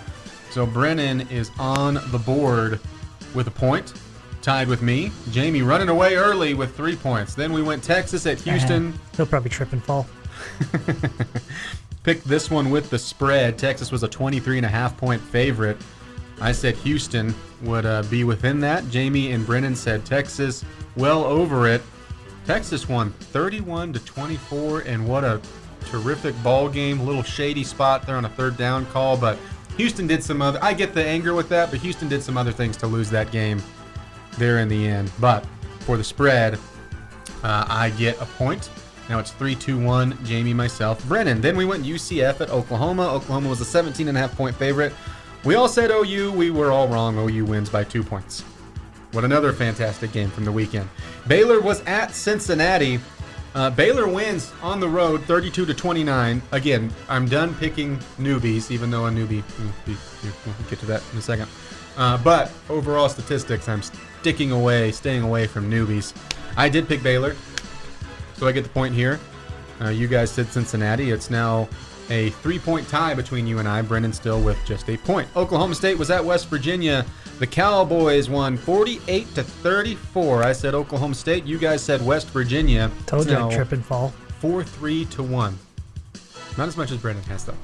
So 0.52 0.66
Brennan 0.66 1.22
is 1.30 1.52
on 1.60 2.00
the 2.12 2.18
board 2.18 2.80
with 3.36 3.48
a 3.48 3.52
point, 3.52 3.94
tied 4.42 4.68
with 4.68 4.82
me. 4.82 5.12
Jamie 5.32 5.62
running 5.62 5.90
away 5.90 6.16
early 6.16 6.54
with 6.54 6.76
three 6.76 6.96
points. 6.96 7.36
Then 7.36 7.54
we 7.54 7.62
went 7.62 7.84
Texas 7.84 8.26
at 8.26 8.40
Houston. 8.42 8.94
He'll 9.16 9.26
probably 9.26 9.50
trip 9.50 9.74
and 9.74 9.84
fall. 9.84 10.08
Picked 12.04 12.26
this 12.26 12.50
one 12.50 12.72
with 12.72 12.90
the 12.90 12.98
spread. 12.98 13.58
Texas 13.58 13.92
was 13.92 14.04
a 14.04 14.08
23 14.08 14.58
and 14.58 14.66
a 14.66 14.70
half 14.70 14.98
point 14.98 15.22
favorite. 15.22 15.78
I 16.42 16.52
said 16.54 16.76
Houston 16.78 17.36
would 17.62 17.86
uh, 17.86 18.04
be 18.04 18.24
within 18.24 18.60
that. 18.62 18.90
Jamie 18.90 19.34
and 19.34 19.46
Brennan 19.46 19.76
said 19.76 20.06
Texas 20.06 20.64
well 20.96 21.24
over 21.24 21.68
it. 21.68 21.82
Texas 22.46 22.90
won 22.90 23.12
31 23.12 23.94
to 23.94 24.00
24, 24.00 24.82
and 24.82 25.08
what 25.08 25.24
a 25.24 25.40
terrific 25.86 26.42
ball 26.42 26.70
game. 26.70 27.00
A 27.00 27.04
little 27.04 27.22
shady 27.22 27.64
spot 27.64 28.08
there 28.08 28.16
on 28.16 28.26
a 28.26 28.30
third 28.30 28.58
down 28.58 28.86
call, 28.88 29.18
but 29.18 29.38
Houston 29.80 30.08
did 30.08 30.22
some 30.22 30.42
other. 30.42 30.60
I 30.62 30.74
get 30.74 30.94
the 30.94 31.06
anger 31.06 31.34
with 31.34 31.48
that, 31.50 31.72
but 31.72 31.80
Houston 31.80 32.10
did 32.10 32.22
some 32.22 32.36
other 32.36 32.52
things 32.52 32.76
to 32.78 32.88
lose 32.88 33.10
that 33.12 33.32
game 33.32 33.64
there 34.38 34.60
in 34.60 34.68
the 34.68 34.86
end. 34.86 35.10
But 35.22 35.46
for 35.80 35.96
the 35.96 36.04
spread, 36.04 36.56
uh, 37.44 37.66
I 37.70 37.92
get 37.92 38.20
a 38.22 38.26
point. 38.26 38.70
Now 39.08 39.20
it's 39.20 39.32
3 39.32 39.56
2 39.56 39.80
1, 39.80 40.26
Jamie, 40.26 40.54
myself, 40.54 41.08
Brennan. 41.08 41.40
Then 41.40 41.56
we 41.56 41.64
went 41.64 41.86
UCF 41.86 42.42
at 42.42 42.50
Oklahoma. 42.50 43.08
Oklahoma 43.08 43.48
was 43.48 43.62
a 43.62 43.66
17 43.66 44.10
and 44.10 44.18
a 44.18 44.20
half 44.20 44.36
point 44.36 44.54
favorite. 44.54 44.92
We 45.46 45.56
all 45.56 45.70
said 45.70 45.92
OU. 45.92 46.34
We 46.34 46.52
were 46.52 46.72
all 46.72 46.90
wrong. 46.90 47.18
OU 47.18 47.46
wins 47.46 47.70
by 47.70 47.86
two 47.86 48.04
points. 48.04 48.42
What 49.14 49.24
another 49.24 49.54
fantastic 49.54 50.12
game 50.12 50.30
from 50.30 50.44
the 50.44 50.52
weekend. 50.52 50.90
Baylor 51.26 51.62
was 51.62 51.80
at 51.86 52.14
Cincinnati. 52.14 53.00
Uh, 53.56 53.70
Baylor 53.70 54.08
wins 54.08 54.54
on 54.62 54.80
the 54.80 54.88
road 54.88 55.24
32 55.24 55.66
to 55.66 55.74
29. 55.74 56.42
Again, 56.52 56.94
I'm 57.08 57.28
done 57.28 57.56
picking 57.56 57.98
newbies, 58.20 58.70
even 58.70 58.92
though 58.92 59.08
a 59.08 59.10
newbie, 59.10 59.44
we'll 59.86 60.70
get 60.70 60.80
to 60.80 60.86
that 60.86 61.04
in 61.12 61.18
a 61.18 61.22
second. 61.22 61.50
Uh, 61.98 62.18
but 62.18 62.52
overall 62.70 63.10
statistics, 63.10 63.68
I'm 63.68 63.82
sticking 63.82 64.52
away, 64.52 64.92
staying 64.92 65.24
away 65.24 65.48
from 65.48 65.70
newbies. 65.70 66.14
I 66.56 66.70
did 66.70 66.88
pick 66.88 67.02
Baylor, 67.02 67.36
so 68.36 68.48
I 68.48 68.52
get 68.52 68.64
the 68.64 68.70
point 68.70 68.94
here. 68.94 69.20
Uh, 69.82 69.90
you 69.90 70.08
guys 70.08 70.30
said 70.30 70.48
Cincinnati. 70.48 71.12
It's 71.12 71.30
now 71.30 71.68
a 72.10 72.30
three-point 72.30 72.88
tie 72.88 73.14
between 73.14 73.46
you 73.46 73.60
and 73.60 73.68
I. 73.68 73.82
Brennan 73.82 74.14
still 74.14 74.42
with 74.42 74.58
just 74.66 74.90
a 74.90 74.98
point. 74.98 75.28
Oklahoma 75.36 75.76
State 75.76 75.98
was 75.98 76.10
at 76.10 76.24
West 76.24 76.48
Virginia. 76.48 77.06
The 77.40 77.48
Cowboys 77.48 78.30
won 78.30 78.58
48 78.58 79.36
to 79.36 79.44
34. 79.44 80.44
I 80.44 80.52
said 80.54 80.74
Oklahoma 80.74 81.16
State. 81.16 81.46
You 81.46 81.58
guys 81.58 81.84
said 81.84 82.06
West 82.06 82.28
Virginia. 82.30 82.90
Told 83.06 83.24
It's 83.24 83.32
you 83.32 83.38
I'd 83.38 83.52
trip 83.52 83.72
and 83.72 83.86
fall. 83.86 84.10
4 84.40 84.64
3 84.64 85.06
to 85.06 85.24
1. 85.24 85.60
Not 86.58 86.68
as 86.68 86.76
much 86.76 86.92
as 86.92 86.98
Brennan 86.98 87.24
has, 87.24 87.46
though. 87.46 87.56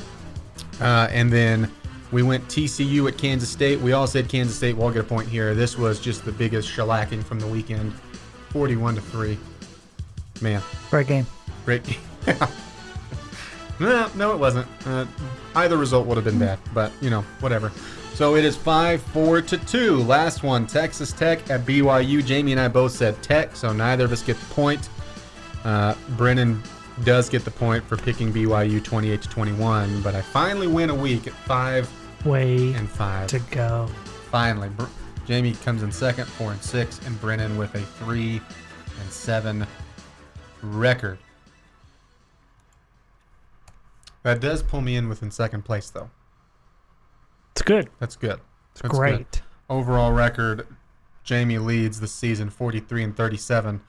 Uh, 0.80 1.08
and 1.12 1.32
then 1.32 1.72
we 2.12 2.22
went 2.24 2.48
TCU 2.48 3.08
at 3.10 3.18
Kansas 3.18 3.50
State. 3.50 3.80
We 3.82 3.94
all 3.94 4.08
said 4.08 4.30
Kansas 4.30 4.56
State. 4.56 4.78
We'll 4.78 4.92
get 4.92 5.02
a 5.02 5.04
point 5.08 5.28
here. 5.28 5.54
This 5.56 5.78
was 5.78 6.00
just 6.00 6.24
the 6.24 6.32
biggest 6.32 6.70
shellacking 6.70 7.24
from 7.24 7.40
the 7.40 7.48
weekend 7.48 7.94
41 8.50 8.96
to 8.96 9.02
3. 9.02 9.38
Man, 10.42 10.62
Great 10.92 11.08
game. 11.08 11.26
great 11.66 11.84
game. 11.84 12.00
no, 13.80 14.10
no, 14.16 14.32
it 14.32 14.38
wasn't. 14.40 14.68
Uh, 14.86 15.06
either 15.56 15.78
result 15.78 16.06
would 16.08 16.16
have 16.18 16.26
been 16.26 16.40
bad, 16.40 16.60
but, 16.74 16.92
you 17.02 17.10
know, 17.10 17.22
whatever. 17.40 17.72
So 18.14 18.36
it 18.36 18.46
is 18.46 18.56
5 18.56 19.02
4 19.02 19.42
to 19.42 19.58
2. 19.58 19.98
Last 20.04 20.42
one 20.44 20.66
Texas 20.68 21.12
Tech 21.12 21.50
at 21.50 21.66
BYU. 21.66 22.24
Jamie 22.26 22.54
and 22.54 22.62
I 22.62 22.68
both 22.70 22.94
said 22.94 23.22
Tech, 23.22 23.56
so 23.56 23.74
neither 23.74 24.06
of 24.06 24.12
us 24.14 24.22
get 24.24 24.40
the 24.40 24.46
point. 24.54 24.88
Uh, 25.66 25.96
Brennan 26.12 26.62
does 27.04 27.28
get 27.28 27.44
the 27.44 27.52
point 27.52 27.84
for 27.84 27.98
picking 27.98 28.32
BYU 28.32 28.82
28 28.82 29.22
to 29.22 29.28
21, 29.30 30.02
but 30.02 30.16
I 30.16 30.22
finally 30.22 30.68
win 30.68 30.90
a 30.90 30.96
week 30.96 31.28
at 31.28 31.34
5 31.34 32.26
Way 32.26 32.74
and 32.74 32.90
5. 32.90 33.28
to 33.28 33.40
go. 33.52 33.88
Finally. 34.32 34.70
Br- 34.70 34.86
Jamie 35.28 35.54
comes 35.66 35.84
in 35.84 35.92
second, 35.92 36.26
4 36.26 36.52
and 36.54 36.62
6, 36.62 37.00
and 37.06 37.20
Brennan 37.20 37.58
with 37.58 37.76
a 37.76 37.82
3 37.82 38.40
and 39.02 39.12
7 39.12 39.68
record. 40.62 41.18
That 44.26 44.42
does 44.42 44.64
pull 44.64 44.82
me 44.82 44.96
in 44.96 45.08
within 45.08 45.30
second 45.30 45.66
place, 45.66 45.92
though. 45.92 46.10
It's 47.52 47.62
good. 47.62 47.92
That's 48.00 48.16
good. 48.16 48.40
It's 48.72 48.82
That's 48.82 48.92
good. 48.92 48.98
great. 48.98 49.42
Overall 49.70 50.12
record, 50.14 50.66
Jamie 51.24 51.60
leads 51.60 52.00
the 52.00 52.08
season 52.08 52.50
43 52.50 53.04
and 53.04 53.16
37. 53.16 53.82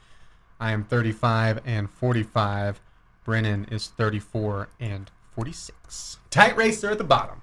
I 0.61 0.72
am 0.72 0.85
35 0.85 1.61
and 1.64 1.88
45. 1.88 2.83
Brennan 3.25 3.64
is 3.70 3.87
34 3.88 4.68
and 4.79 5.11
46. 5.35 6.18
Tight 6.29 6.55
race 6.55 6.83
there 6.83 6.90
at 6.90 6.99
the 6.99 7.05
bottom. 7.05 7.40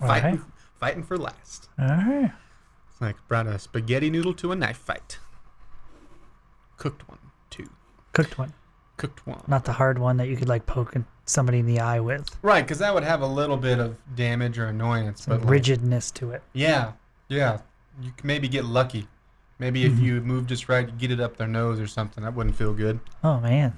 All 0.00 0.06
Fighting, 0.06 0.36
right. 0.36 0.40
fighting 0.78 1.02
for 1.02 1.18
last. 1.18 1.68
All 1.76 1.88
right. 1.88 2.30
It's 2.88 3.00
like 3.00 3.16
brought 3.26 3.48
a 3.48 3.58
spaghetti 3.58 4.10
noodle 4.10 4.34
to 4.34 4.52
a 4.52 4.56
knife 4.56 4.78
fight. 4.78 5.18
Cooked 6.76 7.08
one, 7.08 7.18
two. 7.50 7.68
Cooked 8.12 8.38
one. 8.38 8.52
Cooked 8.96 9.26
one. 9.26 9.42
Not 9.48 9.64
the 9.64 9.72
hard 9.72 9.98
one 9.98 10.18
that 10.18 10.28
you 10.28 10.36
could 10.36 10.48
like 10.48 10.66
poke 10.66 10.94
in- 10.94 11.04
somebody 11.24 11.58
in 11.60 11.66
the 11.66 11.80
eye 11.80 12.00
with. 12.00 12.36
Right, 12.42 12.62
because 12.62 12.78
that 12.78 12.92
would 12.94 13.04
have 13.04 13.22
a 13.22 13.26
little 13.26 13.56
bit 13.56 13.78
of 13.78 13.96
damage 14.14 14.58
or 14.58 14.66
annoyance. 14.66 15.24
Some 15.24 15.36
but 15.38 15.40
like, 15.44 15.50
rigidness 15.50 16.10
to 16.12 16.30
it. 16.32 16.42
Yeah, 16.52 16.92
yeah. 17.28 17.58
You 18.00 18.12
can 18.16 18.26
maybe 18.26 18.48
get 18.48 18.64
lucky. 18.64 19.06
Maybe 19.58 19.84
if 19.84 19.98
you 19.98 20.20
move 20.22 20.46
just 20.48 20.68
right, 20.68 20.86
you 20.86 20.92
get 20.94 21.10
it 21.12 21.20
up 21.20 21.36
their 21.36 21.46
nose 21.46 21.78
or 21.78 21.86
something. 21.86 22.24
That 22.24 22.34
wouldn't 22.34 22.56
feel 22.56 22.72
good. 22.74 22.98
Oh 23.22 23.38
man. 23.38 23.74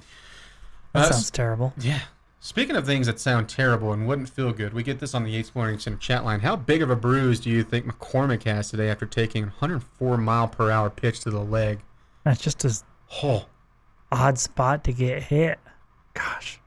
That 0.93 1.05
Uh, 1.07 1.11
sounds 1.11 1.29
terrible. 1.29 1.73
Yeah. 1.77 1.99
Speaking 2.39 2.75
of 2.75 2.85
things 2.85 3.07
that 3.07 3.19
sound 3.19 3.49
terrible 3.49 3.91
and 3.91 4.07
wouldn't 4.07 4.29
feel 4.29 4.51
good, 4.53 4.73
we 4.73 4.83
get 4.83 4.99
this 4.99 5.13
on 5.13 5.23
the 5.23 5.43
Flooring 5.43 5.79
Center 5.79 5.97
chat 5.97 6.23
line. 6.23 6.39
How 6.41 6.55
big 6.55 6.81
of 6.81 6.89
a 6.89 6.95
bruise 6.95 7.39
do 7.39 7.49
you 7.49 7.63
think 7.63 7.85
McCormick 7.85 8.43
has 8.43 8.69
today 8.69 8.89
after 8.89 9.05
taking 9.05 9.43
a 9.43 9.47
104 9.47 10.17
mile 10.17 10.47
per 10.47 10.71
hour 10.71 10.89
pitch 10.89 11.19
to 11.21 11.29
the 11.31 11.39
leg? 11.39 11.79
That's 12.23 12.41
just 12.41 12.63
a 12.65 12.73
Oh, 13.23 13.45
odd 14.11 14.37
spot 14.39 14.83
to 14.85 14.93
get 14.93 15.23
hit. 15.23 15.59
Gosh. 16.13 16.59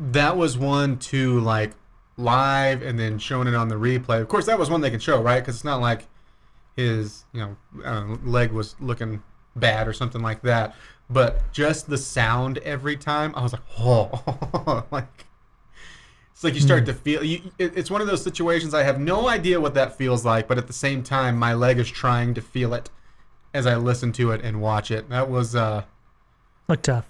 That 0.00 0.36
was 0.36 0.56
one 0.56 0.98
to 0.98 1.38
like 1.40 1.72
live 2.16 2.82
and 2.82 2.98
then 2.98 3.18
showing 3.18 3.46
it 3.46 3.54
on 3.54 3.68
the 3.68 3.76
replay. 3.76 4.20
Of 4.20 4.28
course, 4.28 4.46
that 4.46 4.58
was 4.58 4.70
one 4.70 4.80
they 4.80 4.90
could 4.90 5.02
show, 5.02 5.20
right? 5.20 5.40
Because 5.40 5.56
it's 5.56 5.64
not 5.64 5.80
like 5.80 6.06
his 6.76 7.24
you 7.32 7.40
know 7.40 7.56
know, 7.84 8.18
leg 8.24 8.52
was 8.52 8.74
looking 8.80 9.22
bad 9.54 9.86
or 9.86 9.92
something 9.92 10.22
like 10.22 10.42
that. 10.42 10.74
But 11.10 11.52
just 11.52 11.88
the 11.88 11.98
sound 11.98 12.58
every 12.58 12.96
time, 12.96 13.34
I 13.36 13.42
was 13.42 13.52
like, 13.52 13.62
oh, 13.78 14.84
like 14.90 15.26
it's 16.32 16.44
like 16.44 16.54
you 16.54 16.60
start 16.60 16.86
to 16.86 16.94
feel. 16.94 17.22
You, 17.22 17.52
it, 17.58 17.76
it's 17.76 17.90
one 17.90 18.00
of 18.00 18.06
those 18.06 18.22
situations. 18.22 18.72
I 18.72 18.82
have 18.82 18.98
no 18.98 19.28
idea 19.28 19.60
what 19.60 19.74
that 19.74 19.98
feels 19.98 20.24
like, 20.24 20.48
but 20.48 20.56
at 20.56 20.66
the 20.66 20.72
same 20.72 21.02
time, 21.02 21.36
my 21.36 21.52
leg 21.52 21.78
is 21.78 21.90
trying 21.90 22.32
to 22.34 22.40
feel 22.40 22.72
it 22.72 22.88
as 23.52 23.66
I 23.66 23.76
listen 23.76 24.12
to 24.12 24.30
it 24.30 24.42
and 24.42 24.62
watch 24.62 24.90
it. 24.90 25.10
That 25.10 25.28
was 25.28 25.54
uh 25.54 25.84
Look 26.68 26.82
tough. 26.82 27.09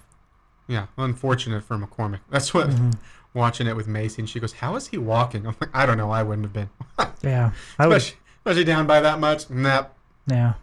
Yeah, 0.71 0.85
unfortunate 0.97 1.65
for 1.65 1.77
McCormick. 1.77 2.21
That's 2.29 2.53
what 2.53 2.71
watching 3.33 3.67
it 3.67 3.75
with 3.75 3.89
Macy, 3.89 4.21
and 4.21 4.29
she 4.29 4.39
goes, 4.39 4.53
"How 4.53 4.77
is 4.77 4.87
he 4.87 4.97
walking?" 4.97 5.45
I'm 5.45 5.55
like, 5.59 5.69
"I 5.73 5.85
don't 5.85 5.97
know. 5.97 6.11
I 6.11 6.23
wouldn't 6.23 6.45
have 6.45 6.53
been, 6.53 6.69
Yeah. 7.21 7.51
I 7.77 7.87
would 7.87 7.97
especially, 7.97 8.19
especially 8.37 8.63
down 8.63 8.87
by 8.87 9.01
that 9.01 9.19
much." 9.19 9.49
Nah. 9.49 9.85
yeah. 10.27 10.53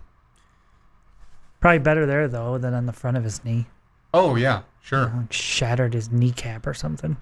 Probably 1.61 1.79
better 1.81 2.07
there 2.07 2.27
though 2.27 2.57
than 2.57 2.73
on 2.73 2.87
the 2.87 2.93
front 2.95 3.19
of 3.19 3.25
his 3.25 3.45
knee. 3.45 3.67
Oh 4.15 4.35
yeah, 4.37 4.63
sure. 4.81 5.13
Like 5.15 5.33
shattered 5.33 5.93
his 5.93 6.11
kneecap 6.11 6.67
or 6.67 6.73
something. 6.73 7.19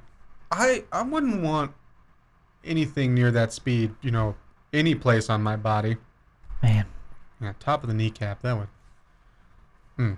I 0.53 0.85
I 0.93 1.03
wouldn't 1.03 1.43
want 1.43 1.73
anything 2.65 3.15
near 3.15 3.33
that 3.33 3.53
speed. 3.53 3.97
You 4.01 4.13
know, 4.13 4.37
any 4.73 4.95
place 4.95 5.29
on 5.29 5.43
my 5.43 5.57
body. 5.57 5.97
Man. 6.63 6.87
Yeah, 7.41 7.55
top 7.59 7.83
of 7.83 7.89
the 7.89 7.95
kneecap. 7.95 8.43
That 8.43 8.57
would. 8.57 8.69
Hmm. 9.97 10.13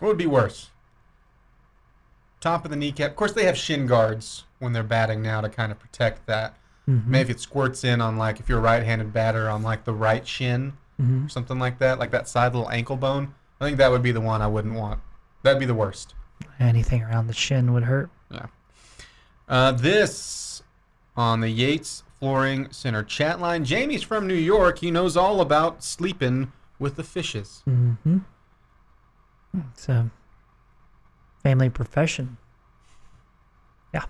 What 0.00 0.08
would 0.08 0.18
be 0.18 0.26
worse? 0.26 0.70
Top 2.40 2.64
of 2.64 2.70
the 2.70 2.76
kneecap. 2.76 3.10
Of 3.10 3.16
course, 3.16 3.32
they 3.32 3.44
have 3.44 3.56
shin 3.56 3.86
guards 3.86 4.44
when 4.58 4.72
they're 4.72 4.82
batting 4.82 5.20
now 5.22 5.40
to 5.40 5.48
kind 5.48 5.70
of 5.70 5.78
protect 5.78 6.26
that. 6.26 6.56
Mhm. 6.88 7.06
Maybe 7.06 7.30
it 7.32 7.40
squirts 7.40 7.84
in 7.84 8.00
on 8.00 8.16
like 8.16 8.40
if 8.40 8.48
you're 8.48 8.58
a 8.58 8.62
right-handed 8.62 9.12
batter 9.12 9.48
on 9.48 9.62
like 9.62 9.84
the 9.84 9.92
right 9.92 10.26
shin 10.26 10.72
Mhm. 11.00 11.26
or 11.26 11.28
something 11.28 11.58
like 11.58 11.78
that, 11.78 11.98
like 11.98 12.10
that 12.12 12.28
side 12.28 12.54
little 12.54 12.70
ankle 12.70 12.96
bone. 12.96 13.34
I 13.60 13.66
think 13.66 13.76
that 13.78 13.90
would 13.90 14.02
be 14.02 14.12
the 14.12 14.20
one 14.22 14.40
I 14.40 14.46
wouldn't 14.46 14.74
want. 14.74 15.00
That'd 15.42 15.60
be 15.60 15.66
the 15.66 15.74
worst. 15.74 16.14
Anything 16.58 17.02
around 17.02 17.26
the 17.26 17.34
shin 17.34 17.72
would 17.74 17.84
hurt. 17.84 18.10
Yeah. 18.30 18.46
Uh, 19.48 19.72
this 19.72 20.62
on 21.16 21.40
the 21.40 21.50
Yates 21.50 22.02
Flooring 22.18 22.70
Center 22.72 23.02
chat 23.02 23.40
line. 23.40 23.64
Jamie's 23.64 24.02
from 24.02 24.26
New 24.26 24.34
York. 24.34 24.78
He 24.78 24.90
knows 24.90 25.16
all 25.16 25.40
about 25.40 25.82
sleeping 25.82 26.52
with 26.78 26.96
the 26.96 27.04
fishes. 27.04 27.62
Mm-hmm. 27.68 28.18
It's 29.72 29.88
family 31.42 31.70
profession. 31.70 32.36
Yeah. 33.94 34.04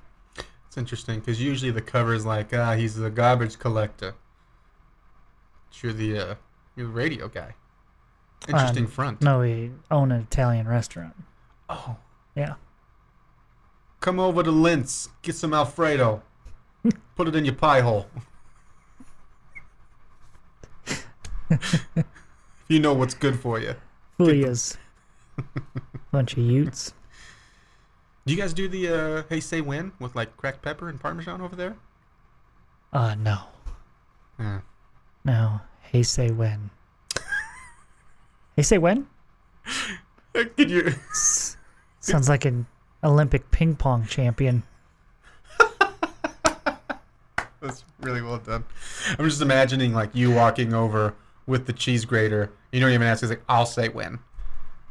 It's 0.66 0.76
interesting 0.76 1.20
because 1.20 1.40
usually 1.40 1.70
the 1.70 1.82
cover 1.82 2.14
is 2.14 2.24
like, 2.26 2.52
ah, 2.54 2.74
he's 2.74 2.94
the 2.96 3.10
garbage 3.10 3.58
collector. 3.58 4.14
But 5.70 5.82
You're 5.82 5.92
the 5.92 6.18
uh, 6.18 6.34
you're 6.76 6.86
the 6.86 6.92
radio 6.92 7.28
guy. 7.28 7.54
Interesting 8.48 8.84
Um, 8.84 8.90
front. 8.90 9.20
No, 9.22 9.40
we 9.40 9.70
own 9.90 10.10
an 10.12 10.22
Italian 10.22 10.66
restaurant. 10.66 11.14
Oh. 11.68 11.96
Yeah. 12.34 12.54
Come 14.00 14.18
over 14.18 14.42
to 14.42 14.50
Linz, 14.50 15.10
get 15.20 15.34
some 15.34 15.52
Alfredo, 15.52 16.22
put 17.16 17.28
it 17.28 17.34
in 17.36 17.44
your 17.44 17.54
pie 17.54 17.80
hole. 17.82 18.06
you 22.68 22.78
know 22.78 22.94
what's 22.94 23.12
good 23.14 23.38
for 23.38 23.58
you. 23.60 23.74
Julia's. 24.18 24.78
Bunch 26.12 26.32
of 26.32 26.38
Utes. 26.38 26.94
Do 28.30 28.36
you 28.36 28.40
guys 28.40 28.52
do 28.54 28.68
the 28.68 28.88
uh, 28.88 29.22
hey 29.28 29.40
say 29.40 29.60
when 29.60 29.90
with 29.98 30.14
like 30.14 30.36
cracked 30.36 30.62
pepper 30.62 30.88
and 30.88 31.00
parmesan 31.00 31.40
over 31.40 31.56
there? 31.56 31.74
Uh, 32.92 33.16
no. 33.16 33.40
Yeah. 34.38 34.60
No. 35.24 35.60
Hey, 35.80 36.04
say 36.04 36.30
when. 36.30 36.70
hey, 38.54 38.62
say 38.62 38.78
when? 38.78 39.08
Could 40.32 40.70
you? 40.70 40.94
S- 41.10 41.56
Sounds 41.98 42.28
like 42.28 42.44
an 42.44 42.66
Olympic 43.02 43.50
ping 43.50 43.74
pong 43.74 44.06
champion. 44.06 44.62
That's 47.60 47.84
really 47.98 48.22
well 48.22 48.38
done. 48.38 48.64
I'm 49.18 49.28
just 49.28 49.42
imagining 49.42 49.92
like 49.92 50.14
you 50.14 50.30
walking 50.30 50.72
over 50.72 51.16
with 51.48 51.66
the 51.66 51.72
cheese 51.72 52.04
grater. 52.04 52.52
You 52.70 52.78
don't 52.78 52.92
even 52.92 53.08
ask. 53.08 53.24
It's 53.24 53.30
like 53.30 53.42
I'll 53.48 53.66
say 53.66 53.88
when, 53.88 54.20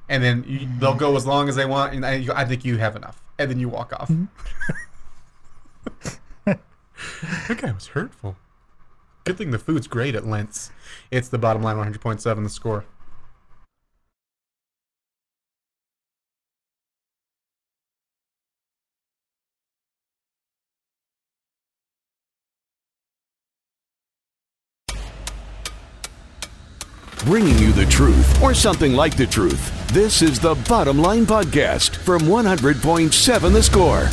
and 0.10 0.21
then 0.21 0.43
you, 0.45 0.67
they'll 0.78 0.93
go 0.93 1.15
as 1.15 1.25
long 1.25 1.47
as 1.47 1.56
they 1.56 1.65
want, 1.65 1.93
and 1.93 2.06
I, 2.06 2.28
I 2.36 2.43
think 2.43 2.65
you 2.65 2.75
have 2.80 2.97
enough, 2.97 3.23
and 3.39 3.49
then 3.49 3.60
you 3.60 3.69
walk 3.69 3.93
off. 3.93 4.10
Mm-hmm. 4.10 4.25
that 7.47 7.58
guy 7.58 7.71
was 7.71 7.88
hurtful. 7.88 8.36
Good 9.23 9.38
thing 9.38 9.52
the 9.52 9.60
food's 9.60 9.88
great 9.88 10.13
at 10.15 10.28
Lentz. 10.28 10.71
It's 11.10 11.30
the 11.30 11.38
bottom 11.38 11.63
line 11.63 11.78
100.7 11.78 12.43
the 12.43 12.49
score. 12.49 12.86
Truth, 27.89 28.41
or 28.41 28.54
something 28.54 28.93
like 28.93 29.17
the 29.17 29.28
truth. 29.28 29.88
This 29.89 30.21
is 30.21 30.39
the 30.39 30.56
Bottom 30.67 30.99
Line 30.99 31.25
Podcast 31.25 31.95
from 31.95 32.21
100.7 32.21 33.52
The 33.52 33.63
Score. 33.63 34.10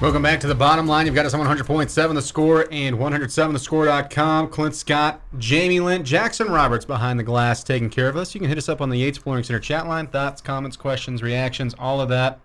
Welcome 0.00 0.22
back 0.22 0.40
to 0.40 0.46
the 0.46 0.54
bottom 0.54 0.86
line. 0.86 1.04
You've 1.04 1.14
got 1.14 1.26
us 1.26 1.34
on 1.34 1.46
100.7 1.46 2.14
the 2.14 2.22
score 2.22 2.66
and 2.72 2.96
107thescore.com. 2.96 4.48
Clint 4.48 4.74
Scott, 4.74 5.20
Jamie 5.36 5.80
Lent, 5.80 6.06
Jackson 6.06 6.48
Roberts 6.48 6.86
behind 6.86 7.18
the 7.18 7.22
glass 7.22 7.62
taking 7.62 7.90
care 7.90 8.08
of 8.08 8.16
us. 8.16 8.34
You 8.34 8.40
can 8.40 8.48
hit 8.48 8.56
us 8.56 8.70
up 8.70 8.80
on 8.80 8.88
the 8.88 8.96
Yates 8.96 9.18
Flooring 9.18 9.44
Center 9.44 9.60
chat 9.60 9.86
line. 9.86 10.06
Thoughts, 10.06 10.40
comments, 10.40 10.78
questions, 10.78 11.22
reactions, 11.22 11.74
all 11.78 12.00
of 12.00 12.08
that. 12.08 12.40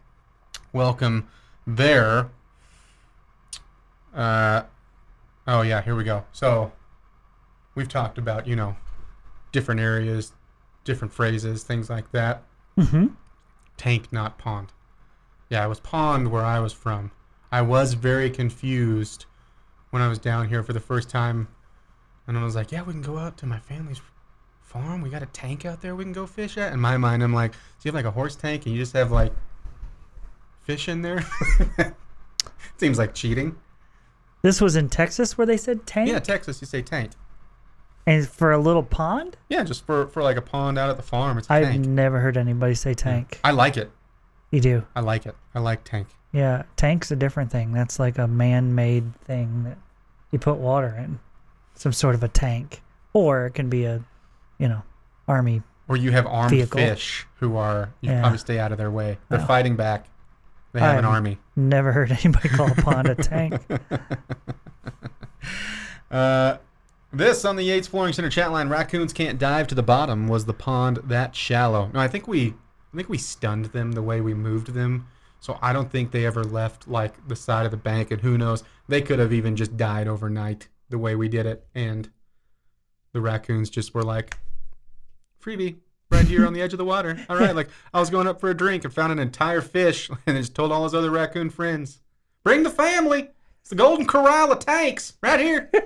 Welcome 0.74 1.28
there. 1.66 2.30
Uh, 4.14 4.64
oh, 5.48 5.62
yeah, 5.62 5.82
here 5.82 5.96
we 5.96 6.04
go. 6.04 6.26
So 6.32 6.72
we've 7.76 7.90
talked 7.90 8.18
about, 8.18 8.48
you 8.48 8.56
know, 8.56 8.76
different 9.52 9.82
areas, 9.82 10.34
different 10.84 11.14
phrases, 11.14 11.64
things 11.64 11.90
like 11.90 12.12
that. 12.12 12.44
Mm-hmm. 12.78 13.08
Tank, 13.78 14.12
not 14.12 14.38
pond. 14.38 14.72
Yeah, 15.50 15.66
it 15.66 15.70
was 15.70 15.80
pond 15.80 16.32
where 16.32 16.44
I 16.44 16.60
was 16.60 16.74
from. 16.74 17.12
I 17.52 17.62
was 17.62 17.94
very 17.94 18.30
confused 18.30 19.26
when 19.92 20.02
I 20.02 20.08
was 20.08 20.20
down 20.20 20.50
here 20.50 20.64
for 20.64 20.74
the 20.74 20.80
first 20.80 21.10
time. 21.10 21.48
And 22.28 22.38
I 22.38 22.44
was 22.44 22.56
like, 22.56 22.72
yeah, 22.72 22.82
we 22.82 22.94
can 22.94 23.02
go 23.02 23.18
out 23.18 23.38
to 23.38 23.46
my 23.46 23.60
family's 23.60 24.02
farm. 24.62 25.02
We 25.02 25.10
got 25.10 25.24
a 25.24 25.28
tank 25.28 25.66
out 25.66 25.82
there 25.82 25.96
we 25.96 26.04
can 26.04 26.14
go 26.14 26.26
fish 26.26 26.58
at. 26.58 26.74
In 26.74 26.80
my 26.80 26.98
mind, 26.98 27.24
I'm 27.24 27.34
like, 27.34 27.54
so 27.54 27.60
you 27.84 27.90
have 27.90 27.96
like 27.96 28.06
a 28.06 28.12
horse 28.12 28.36
tank 28.36 28.66
and 28.66 28.76
you 28.76 28.82
just 28.82 28.94
have 28.94 29.12
like 29.12 29.32
fish 30.66 30.88
in 30.90 31.02
there? 31.02 31.24
Seems 32.78 32.98
like 32.98 33.14
cheating. 33.14 33.56
This 34.42 34.60
was 34.62 34.76
in 34.76 34.90
Texas 34.90 35.38
where 35.38 35.48
they 35.48 35.58
said 35.58 35.86
tank? 35.88 36.10
Yeah, 36.10 36.20
Texas, 36.20 36.62
you 36.62 36.68
say 36.68 36.82
tank. 36.82 37.12
And 38.06 38.28
for 38.28 38.52
a 38.52 38.60
little 38.60 38.84
pond? 38.84 39.38
Yeah, 39.50 39.64
just 39.64 39.86
for, 39.86 40.08
for 40.08 40.22
like 40.22 40.38
a 40.38 40.42
pond 40.42 40.78
out 40.78 40.90
at 40.90 40.98
the 40.98 41.04
farm. 41.04 41.38
It's 41.38 41.50
a 41.50 41.54
I've 41.54 41.64
tank. 41.66 41.86
never 41.88 42.20
heard 42.20 42.38
anybody 42.38 42.76
say 42.76 42.94
tank. 42.94 43.40
I 43.44 43.52
like 43.52 43.78
it. 43.78 43.90
You 44.52 44.60
do. 44.62 44.84
I 44.96 45.00
like 45.00 45.26
it. 45.26 45.36
I 45.56 45.60
like 45.60 45.84
tank. 45.84 46.08
Yeah, 46.32 46.64
tank's 46.76 47.10
a 47.12 47.16
different 47.16 47.52
thing. 47.52 47.72
That's 47.72 47.98
like 47.98 48.18
a 48.18 48.28
man-made 48.28 49.16
thing 49.22 49.64
that 49.64 49.78
you 50.32 50.38
put 50.38 50.58
water 50.58 50.94
in. 50.98 51.20
Some 51.74 51.94
sort 51.94 52.14
of 52.14 52.22
a 52.24 52.28
tank. 52.28 52.82
Or 53.14 53.48
it 53.48 53.52
can 53.56 53.70
be 53.70 53.86
a, 53.86 54.04
you 54.60 54.68
know, 54.68 54.84
army. 55.28 55.64
Or 55.88 55.98
you 55.98 56.12
have 56.12 56.28
armed 56.28 56.52
Vehicle. 56.52 56.80
fish 56.80 57.26
who 57.40 57.56
are 57.58 57.90
you 58.02 58.12
Yeah. 58.12 58.20
probably 58.22 58.38
stay 58.38 58.60
out 58.60 58.72
of 58.72 58.78
their 58.78 58.92
way. 58.92 59.18
They're 59.30 59.40
Oh. 59.42 59.46
fighting 59.46 59.76
back. 59.76 60.06
They 60.76 60.82
have 60.82 61.00
an 61.00 61.06
I'm- 61.06 61.14
army. 61.14 61.38
Never 61.56 61.94
heard 61.94 62.12
anybody 62.12 62.50
call 62.50 62.70
a 62.70 62.76
pond 62.76 63.08
a 63.08 63.16
tank. 63.16 63.62
Uh, 66.12 66.58
this 67.12 67.44
on 67.44 67.56
the 67.56 67.64
Yates 67.64 67.88
Flooring 67.88 68.14
Center 68.14 68.30
chat 68.30 68.52
line: 68.52 68.70
Raccoons 68.70 69.12
can't 69.12 69.40
dive 69.40 69.68
to 69.68 69.76
the 69.76 69.84
bottom. 69.84 70.28
Was 70.28 70.46
the 70.46 70.54
pond 70.54 70.98
that 71.06 71.36
shallow? 71.36 71.90
No, 71.94 72.00
I 72.00 72.08
think 72.08 72.28
we, 72.28 72.54
I 72.94 72.96
think 72.96 73.10
we 73.10 73.18
stunned 73.18 73.66
them 73.66 73.92
the 73.94 74.02
way 74.04 74.22
we 74.22 74.34
moved 74.34 74.68
them. 74.74 75.08
So 75.40 75.58
I 75.62 75.74
don't 75.74 75.92
think 75.92 76.12
they 76.12 76.26
ever 76.26 76.44
left 76.44 76.88
like 76.88 77.28
the 77.28 77.36
side 77.36 77.66
of 77.66 77.72
the 77.72 77.78
bank. 77.78 78.12
And 78.12 78.22
who 78.22 78.38
knows? 78.38 78.64
They 78.88 79.02
could 79.02 79.20
have 79.20 79.34
even 79.34 79.56
just 79.56 79.76
died 79.76 80.08
overnight 80.08 80.70
the 80.90 80.98
way 81.00 81.16
we 81.16 81.28
did 81.28 81.46
it. 81.46 81.66
And 81.76 82.10
the 83.12 83.20
raccoons 83.22 83.70
just 83.70 83.94
were 83.94 84.04
like, 84.04 84.38
freebie. 85.44 85.78
Right 86.12 86.26
here 86.26 86.46
on 86.46 86.54
the 86.54 86.62
edge 86.62 86.74
of 86.74 86.78
the 86.78 86.86
water. 86.86 87.26
All 87.30 87.38
right, 87.38 87.56
like 87.56 87.70
I 87.94 88.00
was 88.00 88.10
going 88.10 88.28
up 88.28 88.40
for 88.40 88.50
a 88.50 88.54
drink 88.54 88.84
and 88.84 88.94
found 88.94 89.12
an 89.12 89.20
entire 89.20 89.62
fish, 89.62 90.10
and 90.28 90.38
just 90.38 90.56
told 90.56 90.72
all 90.72 90.84
his 90.84 90.94
other 90.94 91.10
raccoon 91.10 91.50
friends, 91.50 92.02
"Bring 92.44 92.64
the 92.64 92.70
family. 92.70 93.30
It's 93.62 93.70
the 93.70 93.76
Golden 93.76 94.06
Corral 94.06 94.52
of 94.52 94.60
tanks 94.60 95.14
right 95.22 95.40
here." 95.40 95.72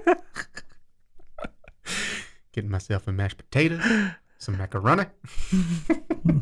Getting 2.52 2.70
myself 2.70 3.08
a 3.08 3.12
mashed 3.12 3.38
potato, 3.38 3.80
some 4.38 4.58
macaroni. 4.58 5.06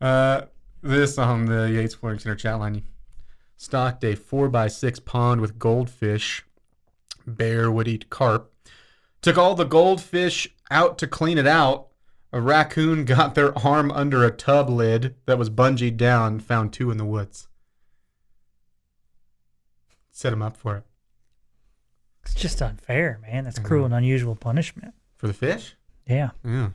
uh, 0.00 0.42
this 0.82 1.18
on 1.18 1.46
the 1.46 1.70
Yates 1.70 1.94
Flooring 1.94 2.18
Center 2.18 2.36
chat 2.36 2.58
line. 2.58 2.82
Stocked 3.56 4.04
a 4.04 4.16
4x6 4.16 5.04
pond 5.04 5.40
with 5.40 5.58
goldfish. 5.58 6.44
Bear 7.26 7.70
would 7.70 7.88
eat 7.88 8.08
carp. 8.08 8.52
Took 9.20 9.36
all 9.36 9.54
the 9.54 9.64
goldfish 9.64 10.48
out 10.70 10.98
to 10.98 11.06
clean 11.06 11.38
it 11.38 11.46
out. 11.46 11.88
A 12.32 12.40
raccoon 12.40 13.04
got 13.06 13.34
their 13.34 13.56
arm 13.58 13.90
under 13.90 14.24
a 14.24 14.30
tub 14.30 14.70
lid 14.70 15.16
that 15.26 15.38
was 15.38 15.50
bungeed 15.50 15.96
down, 15.96 16.40
found 16.40 16.72
two 16.72 16.90
in 16.90 16.96
the 16.96 17.04
woods. 17.04 17.48
Set 20.10 20.32
him 20.32 20.42
up 20.42 20.56
for 20.56 20.76
it. 20.76 20.84
It's 22.22 22.34
just 22.34 22.60
unfair, 22.60 23.18
man. 23.22 23.44
That's 23.44 23.58
cruel 23.58 23.86
and 23.86 23.94
unusual 23.94 24.36
punishment. 24.36 24.94
For 25.16 25.26
the 25.26 25.32
fish? 25.32 25.76
Yeah. 26.06 26.30
Yeah. 26.44 26.70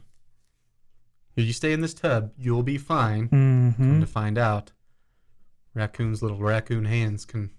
If 1.35 1.45
you 1.45 1.53
stay 1.53 1.73
in 1.73 1.81
this 1.81 1.93
tub, 1.93 2.31
you'll 2.37 2.63
be 2.63 2.77
fine. 2.77 3.27
Mm-hmm. 3.29 3.83
Come 3.83 4.01
to 4.01 4.07
find 4.07 4.37
out, 4.37 4.71
raccoons' 5.73 6.21
little 6.23 6.39
raccoon 6.39 6.85
hands 6.85 7.25
can 7.25 7.51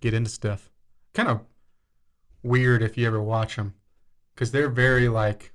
get 0.00 0.14
into 0.14 0.30
stuff. 0.30 0.70
Kind 1.14 1.28
of 1.28 1.40
weird 2.42 2.82
if 2.82 2.96
you 2.96 3.06
ever 3.06 3.22
watch 3.22 3.56
them, 3.56 3.74
because 4.38 4.52
they're 4.52 4.68
very 4.68 5.08
like, 5.08 5.52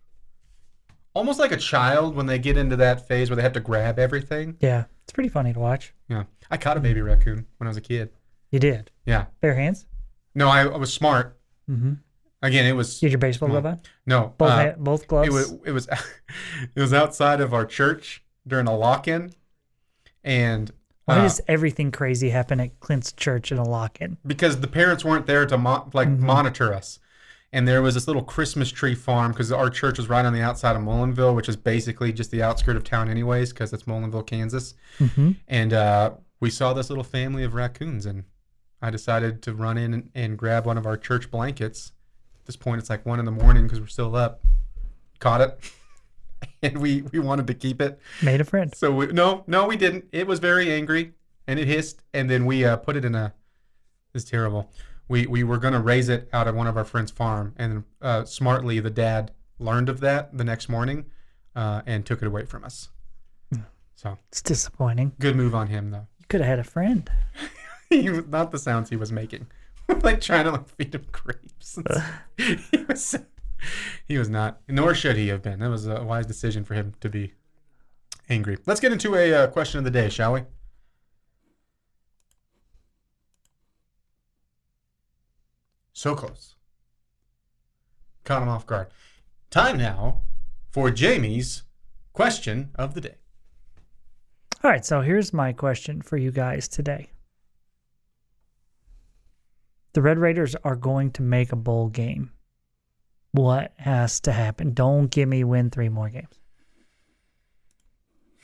almost 1.13 1.39
like 1.39 1.53
a 1.53 1.57
child 1.57 2.17
when 2.17 2.25
they 2.25 2.38
get 2.38 2.57
into 2.57 2.75
that 2.75 3.07
phase 3.07 3.29
where 3.29 3.38
they 3.38 3.41
have 3.41 3.53
to 3.53 3.61
grab 3.61 3.97
everything. 3.97 4.57
Yeah. 4.59 4.84
It's 5.05 5.13
pretty 5.13 5.29
funny 5.29 5.53
to 5.53 5.59
watch. 5.59 5.93
Yeah, 6.09 6.23
I 6.51 6.57
caught 6.57 6.75
a 6.75 6.81
baby 6.81 6.99
raccoon 7.01 7.45
when 7.57 7.67
I 7.67 7.69
was 7.69 7.77
a 7.77 7.81
kid. 7.81 8.09
You 8.51 8.59
did. 8.59 8.91
Yeah, 9.05 9.25
Bare 9.41 9.55
hands? 9.55 9.86
no, 10.36 10.49
I, 10.49 10.63
I 10.65 10.75
was 10.77 10.91
smart. 10.93 11.38
Mm-hmm. 11.69 11.93
Again, 12.41 12.65
it 12.65 12.73
was 12.73 12.99
Did 12.99 13.11
your 13.13 13.19
baseball 13.19 13.47
glove 13.49 13.65
on? 13.65 13.79
no 14.05 14.34
Both, 14.38 14.49
uh, 14.51 14.73
both 14.77 15.07
gloves? 15.07 15.27
It 15.29 15.31
was 15.31 15.51
it 15.65 15.71
was 15.71 15.88
it 16.75 16.79
was 16.79 16.93
outside 16.93 17.39
of 17.39 17.53
our 17.53 17.65
church 17.65 18.21
during 18.45 18.67
a 18.67 18.75
lock-in, 18.75 19.34
and 20.25 20.71
Why 21.05 21.19
uh, 21.19 21.21
does 21.23 21.39
everything 21.47 21.91
crazy 21.91 22.29
happen 22.31 22.59
at 22.59 22.79
Clint's 22.81 23.13
church 23.13 23.51
in 23.51 23.57
a 23.57 23.63
lock-in? 23.67 24.17
because 24.27 24.59
the 24.59 24.67
parents 24.67 25.03
weren't 25.05 25.25
there 25.25 25.45
to 25.45 25.57
mo- 25.57 25.89
like 25.93 26.09
Mhm. 26.09 26.19
monitor 26.19 26.73
us. 26.73 26.99
And 27.53 27.67
there 27.67 27.83
was 27.83 27.93
this 27.93 28.07
little 28.07 28.23
Christmas 28.23 28.71
tree 28.71 28.95
farm 28.95 29.31
because 29.31 29.51
our 29.51 29.69
church 29.69 29.97
was 29.97 30.09
right 30.09 30.25
on 30.25 30.33
the 30.33 30.41
outside 30.41 30.75
of 30.75 30.81
Mullinville, 30.81 31.35
which 31.35 31.47
is 31.47 31.55
basically 31.55 32.11
just 32.11 32.31
the 32.31 32.41
outskirt 32.41 32.75
of 32.75 32.83
town, 32.83 33.09
anyways, 33.09 33.53
because 33.53 33.71
it's 33.71 33.83
Mullinville, 33.83 34.25
Kansas. 34.25 34.73
Mm-hmm. 34.97 35.33
And 35.47 35.71
uh, 35.71 36.11
we 36.39 36.49
saw 36.49 36.73
this 36.73 36.89
little 36.89 37.03
family 37.03 37.43
of 37.43 37.53
raccoons, 37.53 38.07
and 38.07 38.23
I 38.81 38.89
decided 38.89 39.43
to 39.43 39.53
run 39.53 39.77
in 39.77 39.93
and, 39.93 40.09
and 40.15 40.37
grab 40.37 40.65
one 40.65 40.79
of 40.79 40.87
our 40.87 40.97
church 40.97 41.29
blankets. 41.29 41.91
At 42.41 42.47
this 42.47 42.55
point, 42.55 42.79
it's 42.79 42.89
like 42.89 43.05
one 43.05 43.19
in 43.19 43.25
the 43.25 43.31
morning 43.31 43.63
because 43.63 43.79
we're 43.79 43.87
still 43.87 44.15
up. 44.15 44.41
Caught 45.19 45.41
it, 45.41 45.71
and 46.63 46.79
we 46.79 47.03
we 47.13 47.19
wanted 47.19 47.45
to 47.47 47.53
keep 47.53 47.79
it. 47.79 47.99
Made 48.21 48.41
a 48.41 48.43
friend. 48.43 48.73
So 48.75 48.91
we, 48.91 49.07
no, 49.07 49.43
no, 49.45 49.67
we 49.67 49.77
didn't. 49.77 50.05
It 50.11 50.27
was 50.27 50.39
very 50.39 50.73
angry 50.73 51.13
and 51.47 51.59
it 51.59 51.67
hissed, 51.67 52.01
and 52.13 52.29
then 52.29 52.45
we 52.45 52.65
uh, 52.65 52.77
put 52.77 52.95
it 52.95 53.05
in 53.05 53.15
a. 53.15 53.33
It's 54.13 54.25
terrible. 54.25 54.69
We 55.07 55.27
we 55.27 55.43
were 55.43 55.57
gonna 55.57 55.81
raise 55.81 56.09
it 56.09 56.29
out 56.33 56.47
of 56.47 56.55
one 56.55 56.67
of 56.67 56.77
our 56.77 56.85
friends' 56.85 57.11
farm, 57.11 57.53
and 57.57 57.83
uh, 58.01 58.25
smartly 58.25 58.79
the 58.79 58.89
dad 58.89 59.31
learned 59.59 59.89
of 59.89 59.99
that 59.99 60.37
the 60.37 60.43
next 60.43 60.69
morning, 60.69 61.05
uh, 61.55 61.81
and 61.85 62.05
took 62.05 62.21
it 62.21 62.27
away 62.27 62.45
from 62.45 62.63
us. 62.63 62.89
So 63.95 64.17
It's 64.29 64.41
disappointing. 64.41 65.13
good 65.19 65.35
move 65.35 65.55
on 65.55 65.67
him 65.67 65.91
though. 65.91 66.07
You 66.19 66.25
could 66.27 66.41
have 66.41 66.49
had 66.49 66.59
a 66.59 66.63
friend. 66.63 67.09
he 67.89 68.09
was 68.09 68.25
not 68.27 68.51
the 68.51 68.59
sounds 68.59 68.89
he 68.89 68.95
was 68.97 69.11
making, 69.11 69.47
like 70.01 70.19
trying 70.19 70.45
to 70.45 70.51
like 70.51 70.67
feed 70.69 70.95
him 70.95 71.05
grapes. 71.11 71.77
he 72.37 72.83
was 72.87 73.15
he 74.07 74.17
was 74.17 74.29
not, 74.29 74.59
nor 74.67 74.93
should 74.95 75.15
he 75.15 75.27
have 75.29 75.41
been. 75.41 75.59
That 75.59 75.69
was 75.69 75.87
a 75.87 76.03
wise 76.03 76.25
decision 76.25 76.63
for 76.65 76.73
him 76.73 76.93
to 76.99 77.07
be 77.09 77.33
angry. 78.29 78.57
Let's 78.65 78.79
get 78.81 78.91
into 78.91 79.15
a 79.15 79.33
uh, 79.33 79.47
question 79.47 79.77
of 79.77 79.83
the 79.85 79.91
day, 79.91 80.09
shall 80.09 80.33
we? 80.33 80.41
So 85.93 86.15
close. 86.15 86.55
Caught 88.23 88.43
him 88.43 88.49
off 88.49 88.65
guard. 88.65 88.87
Time 89.49 89.77
now 89.77 90.21
for 90.71 90.89
Jamie's 90.89 91.63
question 92.13 92.71
of 92.75 92.95
the 92.95 93.01
day. 93.01 93.15
All 94.63 94.71
right, 94.71 94.85
so 94.85 95.01
here's 95.01 95.33
my 95.33 95.53
question 95.53 96.01
for 96.01 96.17
you 96.17 96.31
guys 96.31 96.67
today. 96.67 97.09
The 99.93 100.01
Red 100.01 100.17
Raiders 100.17 100.55
are 100.63 100.75
going 100.75 101.11
to 101.11 101.21
make 101.21 101.51
a 101.51 101.57
bowl 101.57 101.89
game. 101.89 102.31
What 103.31 103.73
has 103.77 104.19
to 104.21 104.31
happen? 104.31 104.73
Don't 104.73 105.11
give 105.11 105.27
me 105.27 105.43
win 105.43 105.69
three 105.69 105.89
more 105.89 106.09
games. 106.09 106.39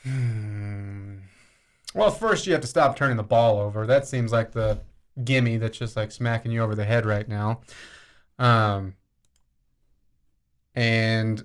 Hmm. 0.02 1.18
Well, 1.94 2.10
first 2.10 2.46
you 2.46 2.52
have 2.52 2.62
to 2.62 2.68
stop 2.68 2.96
turning 2.96 3.16
the 3.16 3.22
ball 3.22 3.58
over. 3.58 3.86
That 3.86 4.06
seems 4.06 4.30
like 4.30 4.52
the 4.52 4.80
gimme 5.24 5.56
that's 5.58 5.78
just 5.78 5.96
like 5.96 6.10
smacking 6.12 6.52
you 6.52 6.62
over 6.62 6.74
the 6.74 6.84
head 6.84 7.04
right 7.06 7.28
now. 7.28 7.60
Um, 8.38 8.94
and 10.74 11.44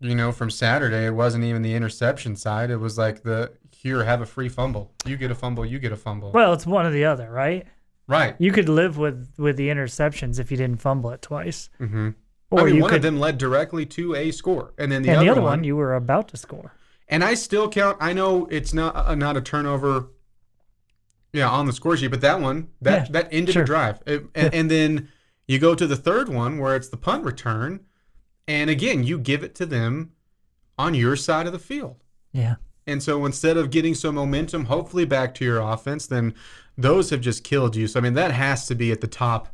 you 0.00 0.14
know, 0.14 0.32
from 0.32 0.50
Saturday, 0.50 1.06
it 1.06 1.14
wasn't 1.14 1.44
even 1.44 1.62
the 1.62 1.74
interception 1.74 2.36
side. 2.36 2.70
It 2.70 2.76
was 2.76 2.98
like 2.98 3.22
the 3.22 3.52
here, 3.70 4.04
have 4.04 4.20
a 4.20 4.26
free 4.26 4.48
fumble. 4.48 4.92
You 5.06 5.16
get 5.16 5.30
a 5.30 5.34
fumble. 5.34 5.64
You 5.64 5.78
get 5.78 5.92
a 5.92 5.96
fumble. 5.96 6.32
Well, 6.32 6.52
it's 6.52 6.66
one 6.66 6.84
or 6.86 6.90
the 6.90 7.04
other, 7.04 7.30
right? 7.30 7.66
right. 8.06 8.34
You 8.38 8.52
could 8.52 8.68
live 8.68 8.98
with 8.98 9.32
with 9.38 9.56
the 9.56 9.68
interceptions 9.68 10.38
if 10.38 10.50
you 10.50 10.56
didn't 10.56 10.80
fumble 10.80 11.10
it 11.10 11.22
twice, 11.22 11.70
Mm-hmm. 11.80 12.10
or 12.50 12.60
I 12.60 12.64
mean, 12.64 12.80
one 12.80 12.90
could. 12.90 12.96
of 12.96 13.02
them 13.02 13.18
led 13.18 13.38
directly 13.38 13.86
to 13.86 14.14
a 14.14 14.30
score, 14.30 14.74
and 14.78 14.90
then 14.92 15.02
the 15.02 15.08
and 15.10 15.18
other, 15.18 15.24
the 15.26 15.30
other 15.32 15.40
one, 15.40 15.50
one, 15.58 15.64
you 15.64 15.76
were 15.76 15.94
about 15.94 16.28
to 16.28 16.36
score. 16.36 16.74
And 17.08 17.22
I 17.22 17.34
still 17.34 17.68
count. 17.68 17.98
I 18.00 18.12
know 18.14 18.46
it's 18.50 18.72
not 18.74 18.96
uh, 18.96 19.14
not 19.14 19.36
a 19.36 19.40
turnover. 19.40 20.08
Yeah, 21.34 21.50
on 21.50 21.66
the 21.66 21.72
score 21.72 21.96
sheet, 21.96 22.08
but 22.08 22.20
that 22.22 22.40
one 22.40 22.68
that 22.80 23.06
Yeah, 23.08 23.12
that 23.12 23.28
ended 23.32 23.52
sure. 23.52 23.62
the 23.64 23.66
drive, 23.66 24.00
It- 24.06 24.24
and, 24.34 24.54
and 24.54 24.70
then 24.70 25.08
you 25.46 25.58
go 25.58 25.74
to 25.74 25.86
the 25.86 25.96
third 25.96 26.28
one 26.30 26.58
where 26.58 26.74
it's 26.76 26.88
the 26.88 26.96
punt 26.96 27.24
return, 27.24 27.80
and 28.48 28.70
again 28.70 29.04
you 29.04 29.18
give 29.18 29.42
it 29.42 29.54
to 29.56 29.66
them 29.66 30.12
on 30.78 30.94
your 30.94 31.16
side 31.16 31.46
of 31.46 31.52
the 31.52 31.58
field. 31.58 32.02
Yeah. 32.32 32.54
And 32.86 33.02
so 33.02 33.24
instead 33.26 33.56
of 33.56 33.70
getting 33.70 33.94
some 33.94 34.14
momentum, 34.14 34.66
hopefully 34.66 35.04
back 35.04 35.34
to 35.36 35.44
your 35.44 35.60
offense, 35.60 36.06
then 36.06 36.34
those 36.76 37.10
have 37.10 37.20
just 37.20 37.42
killed 37.44 37.74
you. 37.76 37.86
So 37.88 37.98
I 37.98 38.02
mean 38.02 38.14
that 38.14 38.30
has 38.32 38.66
to 38.68 38.74
be 38.74 38.90
at 38.92 39.00
the 39.00 39.06
top 39.06 39.48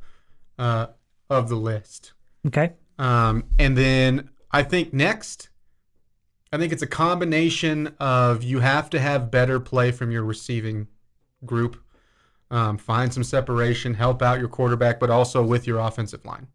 uh, 0.58 0.88
of 1.28 1.48
the 1.48 1.56
list. 1.56 2.12
Okay. 2.46 2.72
Um, 2.98 3.44
and 3.58 3.76
then 3.78 4.30
I 4.50 4.62
think 4.62 4.92
next, 4.92 5.48
I 6.52 6.58
think 6.58 6.72
it's 6.72 6.82
a 6.82 6.86
combination 6.86 7.94
of 8.00 8.42
you 8.42 8.60
have 8.60 8.90
to 8.90 9.00
have 9.00 9.30
better 9.30 9.58
play 9.60 9.90
from 9.92 10.10
your 10.10 10.24
receiving 10.24 10.88
group, 11.44 11.76
um, 12.50 12.78
find 12.78 13.12
some 13.12 13.24
separation, 13.24 13.94
help 13.94 14.22
out 14.22 14.38
your 14.38 14.48
quarterback, 14.48 14.98
but 15.00 15.10
also 15.10 15.42
with 15.42 15.66
your 15.66 15.78
offensive 15.78 16.24
line. 16.24 16.48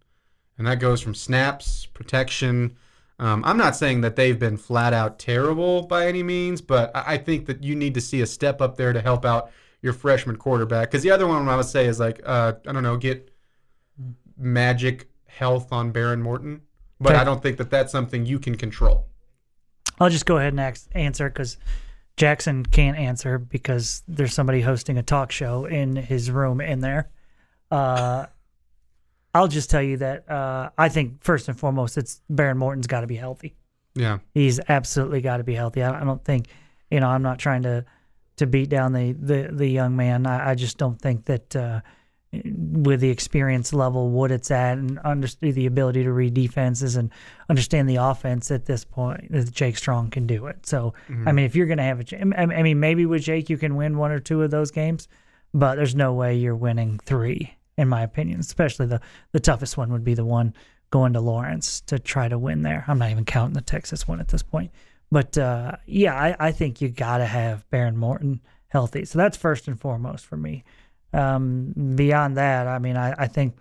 And 0.58 0.68
that 0.68 0.80
goes 0.80 1.02
from 1.02 1.16
snaps, 1.16 1.86
protection. 1.86 2.78
Um, 3.20 3.44
I'm 3.46 3.58
not 3.58 3.76
saying 3.76 4.02
that 4.02 4.16
they've 4.16 4.38
been 4.38 4.58
flat 4.58 4.94
out 4.94 5.20
terrible 5.20 5.84
by 5.84 6.08
any 6.08 6.24
means, 6.24 6.62
but 6.62 6.92
I 6.94 7.18
think 7.18 7.46
that 7.46 7.64
you 7.64 7.76
need 7.76 7.94
to 7.94 8.02
see 8.02 8.22
a 8.22 8.26
step 8.26 8.62
up 8.62 8.78
there 8.78 8.94
to 8.94 9.02
help 9.02 9.26
out 9.26 9.52
your 9.82 9.94
freshman 9.94 10.36
quarterback. 10.36 10.90
Because 10.92 11.04
the 11.04 11.12
other 11.12 11.28
one 11.28 11.48
I 11.48 11.56
would 11.56 11.66
say 11.66 11.86
is 11.86 12.00
like, 12.00 12.22
uh, 12.26 12.54
I 12.68 12.72
don't 12.72 12.84
know, 12.84 12.98
get 12.98 13.32
magic 14.38 15.10
health 15.28 15.72
on 15.72 15.92
Behren 15.94 16.22
Morton, 16.22 16.62
but 17.00 17.14
Okay. 17.14 17.22
I 17.22 17.24
don't 17.24 17.42
think 17.42 17.58
that 17.58 17.70
that's 17.70 17.92
something 17.92 18.26
you 18.26 18.40
can 18.40 18.56
control. 18.56 19.08
I'll 20.00 20.10
just 20.10 20.26
go 20.26 20.38
ahead 20.38 20.54
and 20.54 20.60
ask, 20.60 20.88
answer 20.94 21.30
because 21.30 21.58
Jackson 22.18 22.66
can't 22.66 22.98
answer 22.98 23.38
because 23.38 24.04
there's 24.08 24.34
somebody 24.34 24.62
hosting 24.62 24.98
a 24.98 25.04
talk 25.04 25.32
show 25.32 25.66
in 25.66 25.96
his 25.96 26.32
room 26.32 26.62
in 26.62 26.80
there. 26.80 27.10
Uh, 27.70 28.26
I'll 29.34 29.50
just 29.50 29.70
tell 29.70 29.82
you 29.82 29.98
that 29.98 30.30
uh, 30.30 30.70
I 30.78 30.88
think 30.88 31.24
first 31.24 31.50
and 31.50 31.60
foremost, 31.60 31.98
it's 31.98 32.22
Behren 32.32 32.56
Morton's 32.56 32.88
got 32.88 33.02
to 33.02 33.08
be 33.08 33.18
healthy. 33.18 33.56
Yeah. 33.96 34.20
He's 34.34 34.60
absolutely 34.70 35.22
got 35.22 35.38
to 35.38 35.44
be 35.44 35.54
healthy. 35.54 35.84
I, 35.84 36.02
I 36.02 36.06
don't 36.06 36.24
think, 36.24 36.48
you 36.90 37.00
know, 37.00 37.08
I'm 37.08 37.22
not 37.22 37.40
trying 37.40 37.64
to 37.64 37.86
to 38.38 38.48
beat 38.48 38.70
down 38.70 38.94
the 38.94 39.14
the, 39.14 39.50
the 39.52 39.68
young 39.68 39.96
man. 39.96 40.26
I, 40.26 40.52
I 40.52 40.56
just 40.56 40.78
don't 40.78 41.02
think 41.02 41.26
that 41.26 41.56
uh, 41.56 41.82
with 42.44 43.00
the 43.00 43.10
experience 43.10 43.74
level, 43.74 44.10
what 44.10 44.32
it's 44.32 44.52
at, 44.52 44.78
and 44.78 45.00
understand 45.00 45.54
the 45.54 45.66
ability 45.66 46.04
to 46.04 46.12
read 46.12 46.34
defenses 46.34 46.96
and 46.96 47.12
understand 47.50 47.90
the 47.90 47.98
offense 47.98 48.52
at 48.52 48.66
this 48.66 48.84
point, 48.84 49.32
that 49.32 49.52
Jake 49.52 49.78
Strong 49.78 50.12
can 50.12 50.28
do 50.28 50.48
it. 50.48 50.66
So, 50.66 50.94
I 51.28 51.32
mean, 51.32 51.46
if 51.46 51.56
you're 51.56 51.68
going 51.68 51.78
to 51.78 51.84
have 51.84 52.00
a, 52.00 52.40
I 52.40 52.64
mean, 52.64 52.80
maybe 52.80 53.06
with 53.06 53.24
Jake 53.24 53.50
you 53.50 53.58
can 53.58 53.76
win 53.76 53.98
one 53.98 54.12
or 54.12 54.20
two 54.20 54.42
of 54.42 54.52
those 54.52 54.72
games, 54.72 55.08
but 55.54 55.76
there's 55.76 55.96
no 55.96 56.14
way 56.14 56.36
you're 56.36 56.56
winning 56.56 57.00
three, 57.06 57.56
in 57.78 57.88
my 57.88 58.02
opinion. 58.04 58.40
Especially 58.40 58.86
the 58.86 59.02
the 59.32 59.40
toughest 59.40 59.78
one 59.78 59.92
would 59.92 60.04
be 60.04 60.14
the 60.14 60.26
one 60.26 60.54
going 60.92 61.14
to 61.14 61.20
Lawrence 61.20 61.82
to 61.82 62.00
try 62.00 62.28
to 62.28 62.38
win 62.38 62.62
there. 62.62 62.86
I'm 62.88 63.00
not 63.00 63.12
even 63.12 63.26
counting 63.26 63.54
the 63.54 63.62
Texas 63.62 64.08
one 64.08 64.20
at 64.20 64.28
this 64.30 64.44
point. 64.44 64.72
But 65.12 65.38
uh, 65.38 65.78
yeah, 65.86 66.16
I, 66.16 66.36
I 66.48 66.52
think 66.52 66.82
you 66.82 66.90
got 66.90 67.20
to 67.20 67.26
have 67.26 67.66
Behren 67.70 67.96
Morton 67.96 68.42
healthy. 68.68 69.06
So 69.06 69.18
that's 69.18 69.38
first 69.38 69.68
and 69.68 69.80
foremost 69.80 70.26
for 70.26 70.38
me. 70.38 70.64
Um, 71.16 71.94
beyond 71.96 72.38
that, 72.38 72.68
I 72.68 72.80
mean, 72.80 72.98
I, 72.98 73.14
I 73.18 73.28
think 73.28 73.56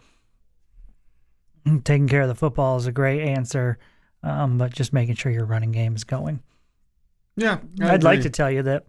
taking 1.84 2.08
care 2.08 2.22
of 2.22 2.28
the 2.28 2.34
football 2.34 2.76
is 2.76 2.86
a 2.86 2.92
great 2.92 3.22
answer, 3.22 3.78
um, 4.22 4.58
but 4.58 4.72
just 4.72 4.92
making 4.92 5.14
sure 5.14 5.30
your 5.32 5.44
running 5.44 5.72
game 5.72 5.94
is 5.94 6.04
going. 6.04 6.42
Yeah. 7.36 7.58
I'd 7.80 8.02
like 8.02 8.22
to 8.22 8.30
tell 8.30 8.50
you 8.50 8.62
that. 8.64 8.86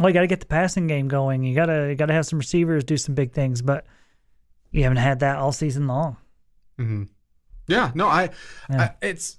Well, 0.00 0.08
you 0.10 0.14
got 0.14 0.22
to 0.22 0.26
get 0.26 0.40
the 0.40 0.46
passing 0.46 0.86
game 0.88 1.06
going. 1.06 1.44
You 1.44 1.54
gotta 1.54 1.86
you 1.88 1.94
gotta 1.94 2.12
have 2.12 2.26
some 2.26 2.38
receivers 2.40 2.82
do 2.82 2.96
some 2.96 3.14
big 3.14 3.32
things, 3.32 3.62
but 3.62 3.86
you 4.72 4.82
haven't 4.82 4.98
had 4.98 5.20
that 5.20 5.36
all 5.36 5.52
season 5.52 5.86
long. 5.86 6.16
hmm 6.76 7.04
Yeah. 7.68 7.92
No, 7.94 8.08
I, 8.08 8.30
Yeah. 8.68 8.82
I. 8.82 9.06
It's 9.06 9.36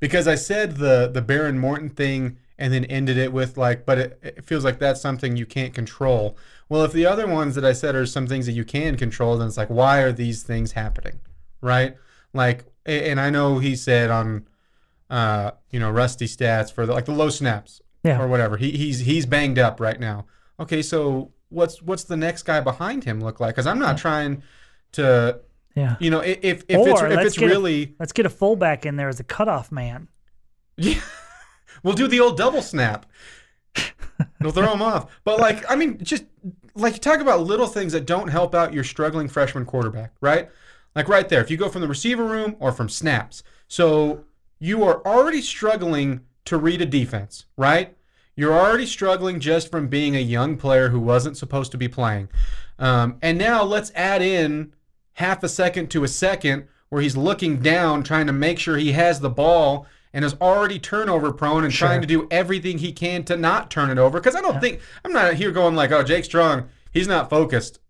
because 0.00 0.26
I 0.26 0.34
said 0.34 0.76
the 0.76 1.08
the 1.12 1.22
Behren 1.22 1.56
Morton 1.56 1.88
thing 1.88 2.38
and 2.60 2.72
then 2.72 2.84
ended 2.84 3.16
it 3.18 3.32
with 3.32 3.56
like, 3.56 3.84
but 3.86 3.98
it, 3.98 4.18
it 4.22 4.44
feels 4.44 4.64
like 4.64 4.78
that's 4.78 5.00
something 5.00 5.36
you 5.36 5.46
can't 5.46 5.74
control. 5.74 6.36
Well, 6.68 6.84
if 6.84 6.92
the 6.92 7.06
other 7.06 7.26
ones 7.26 7.54
that 7.56 7.64
I 7.64 7.72
said 7.72 7.94
are 7.96 8.06
some 8.06 8.26
things 8.28 8.46
that 8.46 8.52
you 8.52 8.64
can 8.64 8.96
control, 8.96 9.36
then 9.38 9.48
it's 9.48 9.56
like, 9.56 9.70
why 9.70 9.98
are 10.00 10.12
these 10.12 10.42
things 10.44 10.72
happening, 10.72 11.18
right? 11.60 11.96
Like, 12.32 12.66
and 12.86 13.18
I 13.20 13.30
know 13.30 13.58
he 13.58 13.74
said 13.74 14.10
on, 14.10 14.46
uh, 15.08 15.50
you 15.70 15.80
know, 15.80 15.90
Rusty 15.90 16.26
stats 16.26 16.72
for 16.72 16.86
the, 16.86 16.92
like 16.92 17.06
the 17.06 17.12
low 17.12 17.30
snaps 17.30 17.82
Yeah. 18.04 18.20
or 18.22 18.28
whatever. 18.28 18.56
He 18.56 18.70
he's 18.70 19.00
he's 19.00 19.26
banged 19.26 19.58
up 19.58 19.80
right 19.80 19.98
now. 19.98 20.26
Okay, 20.60 20.82
so 20.82 21.32
what's 21.48 21.82
what's 21.82 22.04
the 22.04 22.16
next 22.16 22.44
guy 22.44 22.60
behind 22.60 23.02
him 23.04 23.20
look 23.20 23.40
like? 23.40 23.54
Because 23.56 23.66
I'm 23.66 23.78
not 23.80 23.98
trying 23.98 24.42
to, 24.92 25.40
Yeah. 25.74 25.96
you 25.98 26.10
know, 26.10 26.20
if 26.20 26.62
if 26.68 26.78
Or 26.78 26.88
it's 26.90 27.02
if 27.02 27.18
it's 27.26 27.38
get 27.38 27.46
a- 27.46 27.48
really 27.48 27.94
Let's 27.98 28.12
get 28.12 28.26
a 28.26 28.30
fullback 28.30 28.86
in 28.86 28.96
there 28.96 29.08
as 29.08 29.18
a 29.18 29.24
cutoff 29.24 29.72
man. 29.72 30.06
yeah, 30.76 31.00
we'll 31.82 31.94
do 31.94 32.08
the 32.08 32.20
old 32.20 32.36
double 32.36 32.62
snap. 32.62 33.06
It'll 34.40 34.52
throw 34.52 34.72
him 34.72 34.82
off. 34.82 35.20
But 35.24 35.38
like, 35.38 35.70
I 35.70 35.76
mean, 35.76 36.02
just 36.02 36.24
like 36.74 36.94
you 36.94 37.00
talk 37.00 37.20
about 37.20 37.42
little 37.42 37.66
things 37.66 37.92
that 37.92 38.06
don't 38.06 38.28
help 38.28 38.54
out 38.54 38.72
your 38.72 38.84
struggling 38.84 39.28
freshman 39.28 39.64
quarterback, 39.64 40.12
right? 40.20 40.50
Like 40.94 41.08
right 41.08 41.28
there, 41.28 41.40
if 41.40 41.50
you 41.50 41.56
go 41.56 41.68
from 41.68 41.82
the 41.82 41.88
receiver 41.88 42.24
room 42.24 42.56
or 42.58 42.72
from 42.72 42.88
snaps, 42.88 43.42
so 43.68 44.24
you 44.58 44.82
are 44.82 45.04
already 45.06 45.40
struggling 45.40 46.20
to 46.46 46.56
read 46.56 46.82
a 46.82 46.86
defense, 46.86 47.46
right? 47.56 47.96
You're 48.34 48.58
already 48.58 48.86
struggling 48.86 49.40
just 49.40 49.70
from 49.70 49.88
being 49.88 50.16
a 50.16 50.20
young 50.20 50.56
player 50.56 50.88
who 50.88 51.00
wasn't 51.00 51.36
supposed 51.36 51.72
to 51.72 51.78
be 51.78 51.88
playing. 51.88 52.28
Um, 52.78 53.18
and 53.22 53.38
now 53.38 53.62
let's 53.62 53.92
add 53.94 54.22
in 54.22 54.72
half 55.14 55.42
a 55.42 55.48
second 55.48 55.90
to 55.90 56.04
a 56.04 56.08
second 56.08 56.66
where 56.88 57.02
he's 57.02 57.16
looking 57.16 57.60
down, 57.60 58.02
trying 58.02 58.26
to 58.26 58.32
make 58.32 58.58
sure 58.58 58.76
he 58.76 58.92
has 58.92 59.20
the 59.20 59.30
ball 59.30 59.86
and 60.12 60.24
is 60.24 60.34
already 60.40 60.78
turnover 60.78 61.32
prone 61.32 61.64
and 61.64 61.72
trying 61.72 62.00
to 62.00 62.06
do 62.06 62.26
everything 62.30 62.78
he 62.78 62.92
can 62.92 63.24
to 63.24 63.36
not 63.36 63.70
turn 63.70 63.90
it 63.90 63.98
over. 63.98 64.18
Because 64.18 64.34
I 64.34 64.40
don't 64.40 64.60
think, 64.60 64.80
I'm 65.04 65.12
not 65.12 65.34
here 65.34 65.50
going 65.52 65.74
like, 65.74 65.92
oh, 65.92 66.02
Jake 66.02 66.24
Strong, 66.24 66.68
he's 66.92 67.08
not 67.08 67.30
focused. 67.30 67.80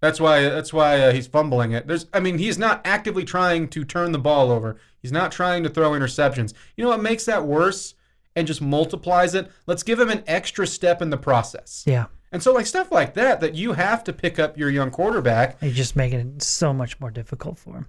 That's 0.00 0.20
why 0.20 0.42
that's 0.42 0.72
why 0.72 1.00
uh, 1.00 1.12
he's 1.12 1.26
fumbling 1.26 1.72
it. 1.72 1.86
There's 1.86 2.06
I 2.12 2.20
mean, 2.20 2.38
he's 2.38 2.58
not 2.58 2.82
actively 2.84 3.24
trying 3.24 3.68
to 3.68 3.84
turn 3.84 4.12
the 4.12 4.18
ball 4.18 4.50
over. 4.50 4.76
He's 5.00 5.12
not 5.12 5.32
trying 5.32 5.62
to 5.62 5.70
throw 5.70 5.92
interceptions. 5.92 6.52
You 6.76 6.84
know 6.84 6.90
what 6.90 7.02
makes 7.02 7.24
that 7.24 7.44
worse 7.44 7.94
and 8.34 8.46
just 8.46 8.60
multiplies 8.60 9.34
it? 9.34 9.50
Let's 9.66 9.82
give 9.82 9.98
him 9.98 10.10
an 10.10 10.22
extra 10.26 10.66
step 10.66 11.00
in 11.00 11.08
the 11.10 11.16
process. 11.16 11.82
Yeah. 11.86 12.06
And 12.30 12.42
so 12.42 12.52
like 12.52 12.66
stuff 12.66 12.92
like 12.92 13.14
that 13.14 13.40
that 13.40 13.54
you 13.54 13.72
have 13.72 14.04
to 14.04 14.12
pick 14.12 14.38
up 14.38 14.58
your 14.58 14.68
young 14.68 14.90
quarterback. 14.90 15.56
You're 15.62 15.72
just 15.72 15.96
making 15.96 16.20
it 16.20 16.42
so 16.42 16.74
much 16.74 17.00
more 17.00 17.10
difficult 17.10 17.58
for 17.58 17.76
him. 17.76 17.86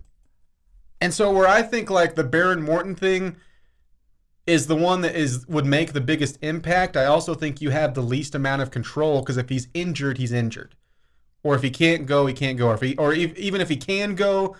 And 1.01 1.13
so 1.13 1.31
where 1.31 1.47
I 1.47 1.61
think 1.61 1.89
like 1.89 2.15
the 2.15 2.23
Behren 2.23 2.63
Morton 2.63 2.95
thing 2.95 3.35
is 4.47 4.67
the 4.67 4.75
one 4.75 5.01
that 5.01 5.15
is 5.15 5.45
would 5.47 5.65
make 5.65 5.93
the 5.93 6.01
biggest 6.01 6.39
impact. 6.41 6.97
I 6.97 7.05
also 7.05 7.35
think 7.35 7.61
you 7.61 7.69
have 7.69 7.93
the 7.93 8.01
least 8.01 8.33
amount 8.33 8.61
of 8.61 8.71
control 8.71 9.19
because 9.19 9.37
if 9.37 9.49
he's 9.49 9.67
injured, 9.73 10.17
he's 10.17 10.31
injured. 10.31 10.75
Or 11.43 11.53
if 11.55 11.61
he 11.61 11.69
can't 11.69 12.05
go, 12.05 12.25
he 12.25 12.33
can't 12.33 12.57
go. 12.57 12.69
Or 12.69 12.73
if 12.73 12.81
he, 12.81 12.95
or 12.97 13.13
if, 13.13 13.37
even 13.37 13.61
if 13.61 13.69
he 13.69 13.77
can 13.77 14.15
go, 14.15 14.55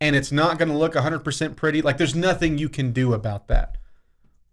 and 0.00 0.16
it's 0.16 0.32
not 0.32 0.58
going 0.58 0.70
to 0.70 0.76
look 0.76 0.94
100% 0.94 1.56
pretty, 1.56 1.82
like 1.82 1.98
there's 1.98 2.14
nothing 2.14 2.58
you 2.58 2.68
can 2.68 2.92
do 2.92 3.14
about 3.14 3.46
that. 3.48 3.76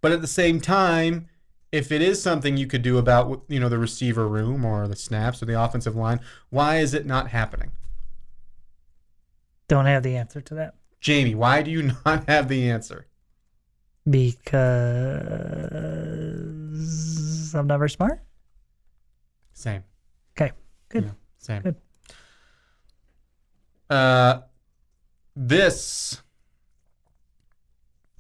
But 0.01 0.11
at 0.11 0.21
the 0.21 0.27
same 0.27 0.61
time, 0.61 1.27
if 1.71 1.91
it 1.91 2.01
is 2.01 2.21
something 2.21 2.57
you 2.57 2.67
could 2.67 2.81
do 2.81 2.97
about 2.97 3.43
you 3.47 3.59
know 3.59 3.69
the 3.69 3.79
receiver 3.79 4.27
room 4.27 4.63
or 4.63 4.87
the 4.87 4.95
snaps 4.95 5.41
or 5.41 5.45
the 5.45 5.61
offensive 5.61 5.95
line, 5.95 6.19
why 6.49 6.77
is 6.77 6.93
it 6.93 7.05
not 7.05 7.29
happening? 7.29 7.71
Don't 9.67 9.85
have 9.85 10.03
the 10.03 10.15
answer 10.15 10.39
to 10.39 10.53
that 10.55 10.75
Jamie, 10.99 11.35
why 11.35 11.61
do 11.61 11.71
you 11.71 11.91
not 12.05 12.27
have 12.27 12.47
the 12.47 12.69
answer? 12.69 13.07
Because 14.09 14.45
I'm 17.53 17.67
never 17.67 17.87
smart. 17.87 18.21
Same. 19.53 19.83
Okay, 20.39 20.53
good. 20.89 21.05
Yeah, 21.05 21.11
same. 21.39 21.61
Good. 21.61 21.75
Uh, 23.89 24.41
this. 25.35 26.21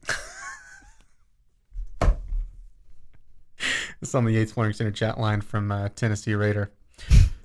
this 1.99 2.09
is 4.01 4.15
on 4.15 4.25
the 4.25 4.31
Yates 4.31 4.51
Flooring 4.51 4.73
Center 4.73 4.91
chat 4.91 5.19
line 5.19 5.41
from 5.41 5.71
uh, 5.71 5.89
Tennessee 5.95 6.35
Raider. 6.35 6.71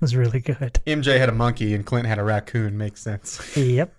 was 0.01 0.15
really 0.15 0.39
good. 0.39 0.79
MJ 0.85 1.17
had 1.17 1.29
a 1.29 1.33
monkey 1.33 1.73
and 1.73 1.85
Clint 1.85 2.07
had 2.07 2.19
a 2.19 2.23
raccoon. 2.23 2.77
Makes 2.77 3.01
sense. 3.01 3.55
Yep. 3.55 3.93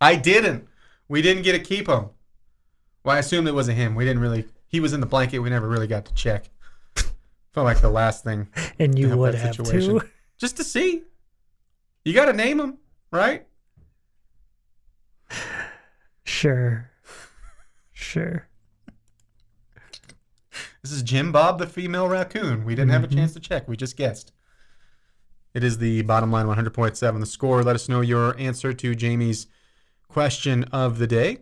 I 0.00 0.16
didn't. 0.16 0.66
We 1.08 1.20
didn't 1.22 1.42
get 1.42 1.52
to 1.52 1.58
keep 1.58 1.88
him. 1.88 2.10
Well, 3.04 3.16
I 3.16 3.18
assumed 3.18 3.48
it 3.48 3.54
wasn't 3.54 3.78
him. 3.78 3.94
We 3.94 4.04
didn't 4.04 4.22
really. 4.22 4.46
He 4.68 4.80
was 4.80 4.92
in 4.92 5.00
the 5.00 5.06
blanket. 5.06 5.38
We 5.40 5.50
never 5.50 5.68
really 5.68 5.86
got 5.86 6.04
to 6.06 6.14
check. 6.14 6.50
Felt 7.52 7.64
like 7.64 7.80
the 7.80 7.90
last 7.90 8.22
thing. 8.24 8.48
And 8.78 8.98
you 8.98 9.16
would 9.16 9.34
that 9.34 9.38
have 9.40 9.54
situation. 9.56 9.98
too. 10.00 10.08
Just 10.38 10.56
to 10.58 10.64
see. 10.64 11.02
You 12.04 12.12
got 12.14 12.26
to 12.26 12.32
name 12.32 12.60
him, 12.60 12.78
right? 13.10 13.46
Sure. 16.24 16.90
Sure. 17.92 18.46
This 20.82 20.92
is 20.92 21.02
Jim 21.02 21.32
Bob, 21.32 21.58
the 21.58 21.66
female 21.66 22.08
raccoon. 22.08 22.64
We 22.64 22.74
didn't 22.74 22.90
have 22.92 23.04
a 23.04 23.08
Mhm. 23.08 23.14
chance 23.14 23.34
to 23.34 23.40
check. 23.40 23.68
We 23.68 23.76
just 23.76 23.96
guessed. 23.96 24.32
It 25.52 25.62
is 25.64 25.78
the 25.78 26.02
bottom 26.02 26.30
line 26.32 26.46
100.7. 26.46 27.20
The 27.20 27.26
score. 27.26 27.62
Let 27.62 27.74
us 27.76 27.88
know 27.88 28.00
your 28.00 28.38
answer 28.38 28.72
to 28.72 28.94
Jamie's 28.94 29.46
question 30.08 30.64
of 30.64 30.98
the 30.98 31.06
day. 31.06 31.40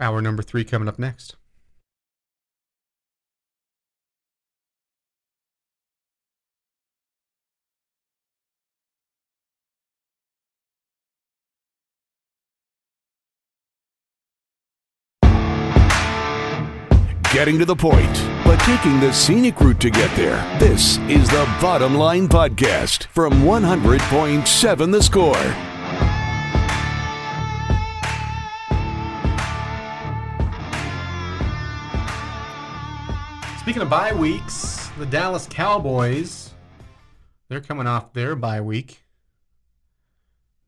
Hour 0.00 0.22
number 0.22 0.42
three 0.42 0.64
coming 0.64 0.88
up 0.88 0.98
next. 0.98 1.36
Getting 17.32 17.58
to 17.58 17.64
the 17.64 17.76
point, 17.76 18.12
but 18.42 18.58
taking 18.60 18.98
the 19.00 19.12
scenic 19.12 19.60
route 19.60 19.80
to 19.80 19.90
get 19.90 20.14
there. 20.16 20.58
This 20.58 20.98
is 21.08 21.28
the 21.28 21.44
Bottom 21.60 21.94
Line 21.94 22.26
Podcast 22.26 23.06
from 23.08 23.32
100.7 23.42 24.92
The 24.92 25.02
Score. 25.02 25.67
Speaking 33.68 33.82
of 33.82 33.90
bye 33.90 34.14
weeks, 34.14 34.88
the 34.98 35.04
Dallas 35.04 35.46
Cowboys, 35.50 36.54
they're 37.50 37.60
coming 37.60 37.86
off 37.86 38.14
their 38.14 38.34
bye 38.34 38.62
week. 38.62 39.02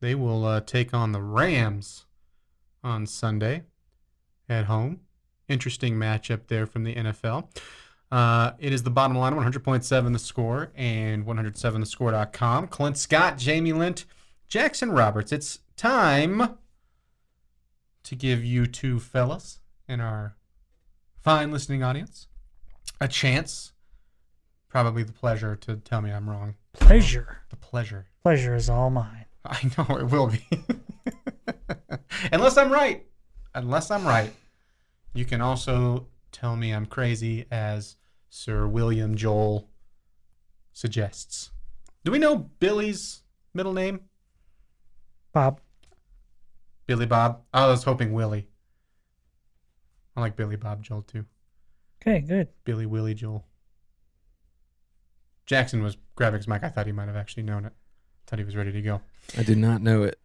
They 0.01 0.15
will 0.15 0.45
uh, 0.45 0.61
take 0.61 0.93
on 0.93 1.13
the 1.13 1.23
Rams 1.23 2.05
on 2.85 3.07
Sunday 3.07 3.63
at 4.51 4.67
home. 4.67 5.01
Interesting 5.49 5.95
matchup 5.95 6.49
there 6.49 6.67
from 6.67 6.85
the 6.85 6.95
NFL. 6.95 7.49
Uh, 8.13 8.51
it 8.59 8.71
is 8.71 8.83
the 8.83 8.91
bottom 8.91 9.17
line 9.17 9.33
100.7 9.33 10.13
the 10.13 10.19
score 10.19 10.71
and 10.77 11.25
107thescore.com. 11.25 12.67
Clint 12.67 12.99
Scott, 12.99 13.39
Jamie 13.39 13.73
Lent, 13.73 14.05
Jackson 14.47 14.93
Roberts. 14.93 15.33
It's 15.33 15.61
time 15.75 16.59
to 18.03 18.15
give 18.15 18.45
you 18.45 18.67
two 18.67 19.01
fellas 19.01 19.61
and 19.89 20.03
our 20.03 20.37
fine 21.23 21.51
listening 21.51 21.83
audience 21.83 22.27
a 23.01 23.09
chance, 23.09 23.73
probably 24.69 25.03
the 25.03 25.13
pleasure 25.13 25.57
to 25.57 25.77
tell 25.77 26.01
me 26.01 26.11
I'm 26.11 26.29
wrong. 26.29 26.55
Pleasure. 26.73 27.39
The 27.51 27.57
pleasure. 27.57 28.07
Pleasure 28.23 28.55
is 28.55 28.69
all 28.69 28.91
mine. 28.91 29.27
I 29.45 29.71
know 29.77 29.97
it 29.97 30.05
will 30.11 30.29
be. 30.29 30.47
Unless 32.33 32.57
I'm 32.57 32.71
right. 32.71 33.07
Unless 33.55 33.91
I'm 33.91 34.07
right. 34.07 34.33
You 35.15 35.25
can 35.25 35.41
also 35.41 36.07
tell 36.31 36.57
me 36.57 36.73
I'm 36.73 36.87
crazy 36.87 37.47
as 37.51 37.97
Sir 38.29 38.67
William 38.67 39.17
Joel 39.17 39.69
suggests. 40.73 41.51
Do 42.05 42.13
we 42.13 42.19
know 42.19 42.37
Billy's 42.37 43.23
middle 43.55 43.73
name? 43.73 44.01
Bob. 45.33 45.61
Billy 46.87 47.07
Bob? 47.07 47.43
I 47.53 47.67
was 47.67 47.85
hoping 47.85 48.13
Willie. 48.13 48.49
I 50.17 50.21
like 50.21 50.37
Billy 50.37 50.57
Bob 50.57 50.83
Joel 50.83 51.03
too. 51.03 51.25
Okay, 52.01 52.21
good. 52.21 52.49
Billy 52.65 52.87
Willie 52.87 53.15
Joel. 53.15 53.45
Jackson 55.47 55.83
was 55.83 55.97
grabbing 56.15 56.39
his 56.39 56.49
mic. 56.49 56.63
I 56.63 56.69
thought 56.69 56.87
he 56.87 56.93
might 56.93 57.09
have 57.09 57.17
actually 57.17 57.43
known 57.43 57.65
it. 57.65 57.73
Thought 58.27 58.39
he 58.39 58.45
was 58.45 58.57
ready 58.57 58.73
to 58.73 58.83
go. 58.83 59.01
I 59.37 59.43
did 59.43 59.59
not 59.59 59.83
know 59.83 60.05
it. 60.05 60.19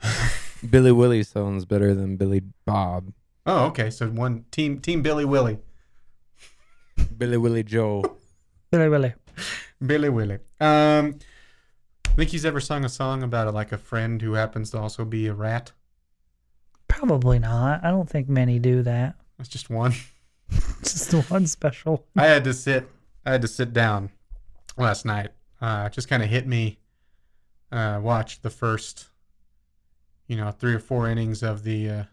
Billy 0.70 0.92
Willie 0.92 1.22
sounds 1.22 1.64
better 1.64 1.94
than 1.94 2.16
Billy 2.16 2.42
Bob. 2.64 3.12
Oh, 3.44 3.66
okay. 3.66 3.90
So 3.90 4.08
one 4.08 4.44
team 4.50 4.80
team 4.80 5.02
Billy 5.02 5.24
Willie. 5.24 5.58
Billy 7.16 7.36
Willie 7.36 7.62
Joe. 7.62 8.18
Billy 8.70 8.88
Willie. 8.88 9.14
Billy 9.84 10.08
Willie. 10.08 10.38
Um 10.60 11.18
think 12.16 12.30
he's 12.30 12.46
ever 12.46 12.60
sung 12.60 12.84
a 12.84 12.88
song 12.88 13.22
about 13.22 13.52
like 13.52 13.72
a 13.72 13.78
friend 13.78 14.22
who 14.22 14.32
happens 14.32 14.70
to 14.70 14.78
also 14.78 15.04
be 15.04 15.26
a 15.26 15.34
rat? 15.34 15.72
Probably 16.88 17.38
not. 17.38 17.84
I 17.84 17.90
don't 17.90 18.08
think 18.08 18.28
many 18.28 18.58
do 18.58 18.82
that. 18.82 19.16
That's 19.36 19.50
just 19.50 19.68
one. 19.68 19.92
Just 20.82 21.10
the 21.10 21.22
one 21.22 21.46
special. 21.46 22.06
I 22.16 22.26
had 22.26 22.44
to 22.44 22.54
sit 22.54 22.88
I 23.24 23.32
had 23.32 23.42
to 23.42 23.48
sit 23.48 23.72
down 23.72 24.10
last 24.76 25.04
night. 25.04 25.30
Uh 25.60 25.84
it 25.86 25.92
just 25.92 26.08
kind 26.08 26.22
of 26.22 26.28
hit 26.28 26.46
me 26.46 26.78
uh 27.72 27.98
watch 28.02 28.40
the 28.42 28.50
first 28.50 29.08
you 30.28 30.36
know, 30.36 30.50
three 30.50 30.74
or 30.74 30.78
four 30.80 31.08
innings 31.08 31.42
of 31.42 31.62
the 31.64 31.88
uh 31.90 32.04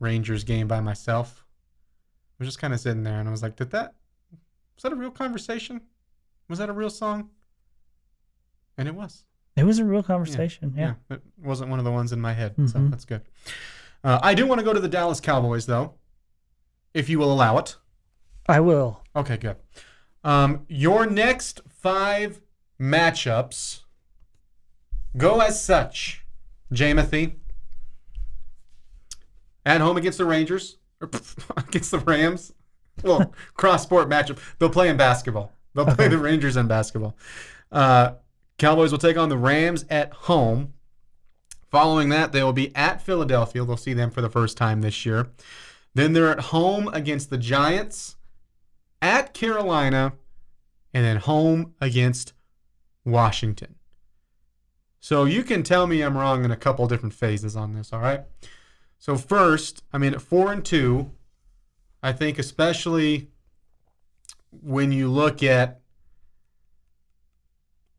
Rangers 0.00 0.44
game 0.44 0.66
by 0.66 0.80
myself. 0.80 1.44
I 1.92 2.34
was 2.40 2.48
just 2.48 2.58
kind 2.58 2.74
of 2.74 2.80
sitting 2.80 3.04
there 3.04 3.20
and 3.20 3.28
I 3.28 3.30
was 3.32 3.42
like, 3.42 3.56
did 3.56 3.70
that 3.70 3.94
was 4.74 4.82
that 4.82 4.92
a 4.92 4.96
real 4.96 5.10
conversation? 5.10 5.80
Was 6.48 6.58
that 6.58 6.68
a 6.68 6.72
real 6.72 6.90
song? 6.90 7.30
And 8.76 8.88
it 8.88 8.94
was. 8.94 9.24
It 9.54 9.64
was 9.64 9.78
a 9.78 9.84
real 9.84 10.02
conversation. 10.02 10.74
Yeah. 10.76 10.94
It 11.10 11.20
wasn't 11.42 11.70
one 11.70 11.78
of 11.78 11.84
the 11.84 11.92
ones 11.92 12.10
in 12.12 12.20
my 12.20 12.32
head, 12.32 12.54
so 12.66 12.78
Mhm. 12.78 12.90
that's 12.90 13.04
good. 13.04 13.20
Uh, 14.02 14.18
I 14.22 14.34
do 14.34 14.46
want 14.46 14.58
to 14.60 14.64
go 14.64 14.72
to 14.72 14.80
the 14.80 14.88
Dallas 14.88 15.20
Cowboys, 15.20 15.66
though, 15.66 15.94
if 16.94 17.08
you 17.08 17.18
will 17.18 17.32
allow 17.32 17.58
it. 17.58 17.76
I 18.48 18.60
will. 18.60 19.02
Okay, 19.14 19.36
good. 19.36 19.56
Um, 20.24 20.66
your 20.68 21.06
next 21.06 21.60
five 21.68 22.40
matchups 22.80 23.80
go 25.16 25.40
as 25.40 25.62
such. 25.62 26.24
Jamothy 26.72 27.34
at 29.64 29.80
home 29.80 29.96
against 29.96 30.18
the 30.18 30.24
Rangers 30.24 30.78
or 31.00 31.10
against 31.56 31.90
the 31.90 31.98
Rams. 31.98 32.52
Well, 33.02 33.34
cross 33.54 33.82
sport 33.82 34.08
matchup. 34.08 34.38
They'll 34.58 34.70
play 34.70 34.88
in 34.88 34.96
basketball. 34.96 35.52
They'll 35.74 35.86
play 35.86 36.08
the 36.08 36.18
Rangers 36.18 36.56
in 36.56 36.66
basketball. 36.66 37.16
Uh, 37.70 38.12
Cowboys 38.58 38.92
will 38.92 38.98
take 38.98 39.16
on 39.16 39.28
the 39.28 39.38
Rams 39.38 39.84
at 39.88 40.12
home. 40.12 40.74
Following 41.70 42.10
that, 42.10 42.32
they 42.32 42.42
will 42.42 42.52
be 42.52 42.74
at 42.76 43.00
Philadelphia. 43.00 43.64
They'll 43.64 43.78
see 43.78 43.94
them 43.94 44.10
for 44.10 44.20
the 44.20 44.28
first 44.28 44.58
time 44.58 44.82
this 44.82 45.06
year. 45.06 45.28
Then 45.94 46.12
they're 46.12 46.30
at 46.30 46.40
home 46.40 46.88
against 46.88 47.30
the 47.30 47.38
Giants, 47.38 48.16
at 49.00 49.34
Carolina, 49.34 50.14
and 50.94 51.04
then 51.04 51.18
home 51.18 51.74
against 51.80 52.32
Washington. 53.04 53.74
So 55.00 55.24
you 55.24 55.42
can 55.42 55.62
tell 55.62 55.86
me 55.86 56.00
I'm 56.00 56.16
wrong 56.16 56.44
in 56.44 56.50
a 56.50 56.56
couple 56.56 56.86
different 56.86 57.14
phases 57.14 57.56
on 57.56 57.74
this, 57.74 57.92
all 57.92 58.00
right? 58.00 58.22
So 58.98 59.16
first, 59.16 59.82
I 59.92 59.98
mean 59.98 60.14
at 60.14 60.22
4 60.22 60.52
and 60.52 60.64
2, 60.64 61.10
I 62.02 62.12
think 62.12 62.38
especially 62.38 63.30
when 64.50 64.92
you 64.92 65.10
look 65.10 65.42
at 65.42 65.80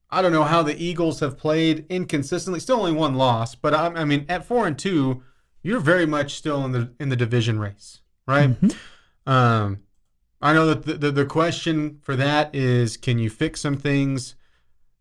I 0.10 0.22
don't 0.22 0.32
know 0.32 0.44
how 0.44 0.62
the 0.62 0.82
Eagles 0.82 1.22
have 1.22 1.40
played 1.40 1.88
inconsistently. 1.90 2.60
Still 2.60 2.78
only 2.78 2.92
one 2.92 3.16
loss, 3.16 3.56
but 3.56 3.74
I, 3.74 3.88
I 3.88 4.06
mean 4.06 4.26
at 4.30 4.46
4 4.46 4.68
and 4.68 4.78
2, 4.78 5.24
you're 5.64 5.80
very 5.80 6.06
much 6.06 6.36
still 6.36 6.64
in 6.66 6.72
the 6.72 6.92
in 7.00 7.10
the 7.10 7.16
division 7.16 7.60
race, 7.60 8.02
right? 8.28 8.56
Um 9.26 9.80
I 10.42 10.52
know 10.52 10.68
that 10.68 10.84
the, 10.84 10.94
the, 10.96 11.12
the 11.12 11.26
question 11.26 12.00
for 12.02 12.18
that 12.18 12.54
is 12.54 12.98
can 12.98 13.18
you 13.18 13.30
fix 13.30 13.62
some 13.62 13.78
things 13.78 14.36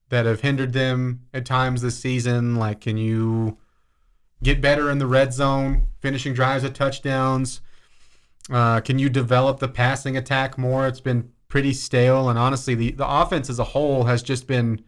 that 0.09 0.25
have 0.25 0.43
hindered 0.43 0.73
them 0.73 1.23
at 1.35 1.45
times 1.45 1.83
this 1.83 1.99
season? 1.99 2.55
Like, 2.57 2.83
can 2.83 2.97
you 2.97 3.57
get 4.43 4.61
better 4.61 4.89
in 4.91 4.99
the 4.99 5.07
red 5.07 5.33
zone, 5.33 5.87
finishing 6.01 6.35
drives 6.35 6.65
at 6.65 6.75
touchdowns? 6.75 7.61
Uh, 8.51 8.81
can 8.81 8.99
you 8.99 9.09
develop 9.09 9.59
the 9.59 9.69
passing 9.69 10.17
attack 10.17 10.59
more? 10.59 10.87
It's 10.87 11.01
been 11.01 11.33
pretty 11.49 11.73
stale, 11.73 12.29
and 12.29 12.39
honestly, 12.39 12.75
the, 12.75 12.93
the 12.93 13.09
offense 13.09 13.49
as 13.49 13.59
a 13.59 13.65
whole 13.65 14.05
has 14.05 14.23
just 14.23 14.47
been 14.47 14.85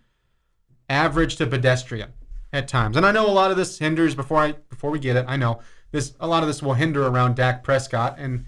average 0.88 1.36
to 1.36 1.46
pedestrian 1.46 2.12
at 2.54 2.68
times. 2.68 2.96
And 2.96 3.04
I 3.04 3.10
know 3.10 3.28
a 3.28 3.32
lot 3.32 3.50
of 3.50 3.56
this 3.56 3.78
hinders 3.78 4.14
before 4.14 4.38
I 4.38 4.52
before 4.52 4.90
we 4.90 5.00
get 5.00 5.16
it. 5.16 5.26
I 5.28 5.36
know 5.36 5.60
this 5.90 6.14
a 6.20 6.26
lot 6.26 6.42
of 6.42 6.46
this 6.46 6.62
will 6.62 6.74
hinder 6.74 7.06
around 7.06 7.34
Dak 7.34 7.64
Prescott, 7.64 8.14
and 8.16 8.46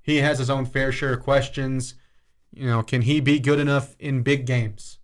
he 0.00 0.16
has 0.16 0.38
his 0.38 0.48
own 0.48 0.64
fair 0.64 0.90
share 0.90 1.12
of 1.12 1.20
questions. 1.20 1.94
You 2.52 2.66
know, 2.66 2.82
can 2.82 3.02
he 3.02 3.20
be 3.20 3.38
good 3.38 3.60
enough 3.60 3.94
in 3.98 4.22
big 4.22 4.46
games? 4.46 4.98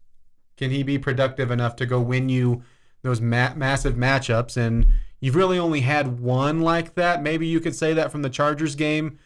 Can 0.57 0.70
he 0.70 0.82
be 0.82 0.99
productive 0.99 1.51
enough 1.51 1.76
to 1.76 1.86
go 1.86 2.01
win 2.01 2.28
you 2.28 2.62
those 3.03 3.20
ma- 3.20 3.55
massive 3.55 3.95
matchups? 3.95 4.57
And 4.57 4.86
you've 5.20 5.36
really 5.36 5.59
only 5.59 5.80
had 5.80 6.20
one 6.20 6.61
like 6.61 6.95
that. 6.95 7.22
Maybe 7.22 7.47
you 7.47 7.61
could 7.61 7.74
say 7.74 7.93
that 7.93 8.11
from 8.11 8.22
the 8.22 8.30
Chargers 8.30 8.74
game. 8.74 9.18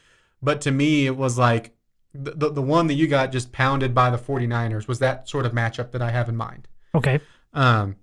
But 0.43 0.61
to 0.63 0.73
me, 0.73 1.07
it 1.07 1.17
was 1.17 1.39
like 1.39 1.77
the, 2.13 2.33
the, 2.33 2.51
the 2.51 2.63
one 2.63 2.89
that 2.89 2.95
you 2.95 3.07
got 3.07 3.31
just 3.31 3.53
pounded 3.53 3.95
by 3.95 4.11
the 4.11 4.19
49ers 4.19 4.89
was 4.89 4.99
that 4.99 5.29
sort 5.29 5.47
of 5.47 5.53
matchup 5.53 5.93
that 5.93 6.03
I 6.03 6.11
have 6.11 6.29
in 6.29 6.37
mind. 6.37 6.67
Okay. 6.95 7.21
Um, 7.53 7.97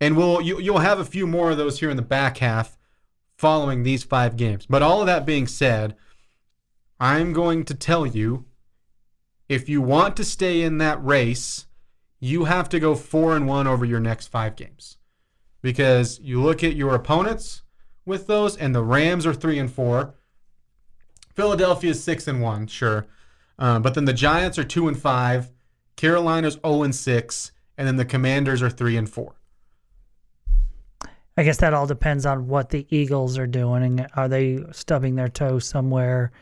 and 0.00 0.16
we'll 0.16 0.40
you, 0.40 0.60
you'll 0.60 0.78
have 0.78 0.98
a 0.98 1.04
few 1.04 1.26
more 1.26 1.50
of 1.50 1.56
those 1.56 1.80
here 1.80 1.90
in 1.90 1.96
the 1.96 2.02
back 2.02 2.38
half 2.38 2.78
following 3.36 3.82
these 3.82 4.02
five 4.02 4.36
games. 4.36 4.66
But 4.66 4.82
all 4.82 5.00
of 5.00 5.06
that 5.06 5.26
being 5.26 5.46
said, 5.46 5.96
I'm 6.98 7.32
going 7.32 7.64
to 7.64 7.74
tell 7.74 8.06
you 8.06 8.46
if 9.48 9.68
you 9.68 9.80
want 9.80 10.16
to 10.16 10.24
stay 10.24 10.62
in 10.62 10.78
that 10.78 11.04
race, 11.04 11.66
you 12.18 12.44
have 12.44 12.68
to 12.70 12.80
go 12.80 12.94
four 12.94 13.36
and 13.36 13.46
one 13.46 13.66
over 13.66 13.84
your 13.84 14.00
next 14.00 14.28
five 14.28 14.56
games. 14.56 14.96
Because 15.62 16.18
you 16.20 16.42
look 16.42 16.64
at 16.64 16.76
your 16.76 16.94
opponents 16.94 17.62
with 18.04 18.26
those, 18.26 18.56
and 18.56 18.74
the 18.74 18.84
Rams 18.84 19.26
are 19.26 19.34
three 19.34 19.58
and 19.58 19.70
four. 19.70 20.14
Philadelphia 21.34 21.90
is 21.90 22.02
six 22.02 22.26
and 22.28 22.40
one, 22.40 22.66
sure. 22.66 23.06
Uh, 23.58 23.78
but 23.78 23.94
then 23.94 24.04
the 24.04 24.12
Giants 24.12 24.58
are 24.58 24.64
two 24.64 24.88
and 24.88 24.98
five. 24.98 25.50
Carolina's 25.96 26.58
0 26.64 26.82
and 26.82 26.94
six, 26.94 27.52
and 27.76 27.88
then 27.88 27.96
the 27.96 28.04
Commanders 28.04 28.62
are 28.62 28.70
three 28.70 28.96
and 28.96 29.08
four. 29.08 29.35
I 31.36 31.42
guess 31.44 31.58
that 31.58 31.74
all 31.74 31.86
depends 31.86 32.24
on 32.26 32.48
what 32.48 32.70
the 32.70 32.86
Eagles 32.88 33.36
are 33.38 33.46
doing. 33.46 33.82
And 33.82 34.06
are 34.14 34.28
they 34.28 34.64
stubbing 34.72 35.14
their 35.16 35.28
toe 35.28 35.58
somewhere 35.58 36.32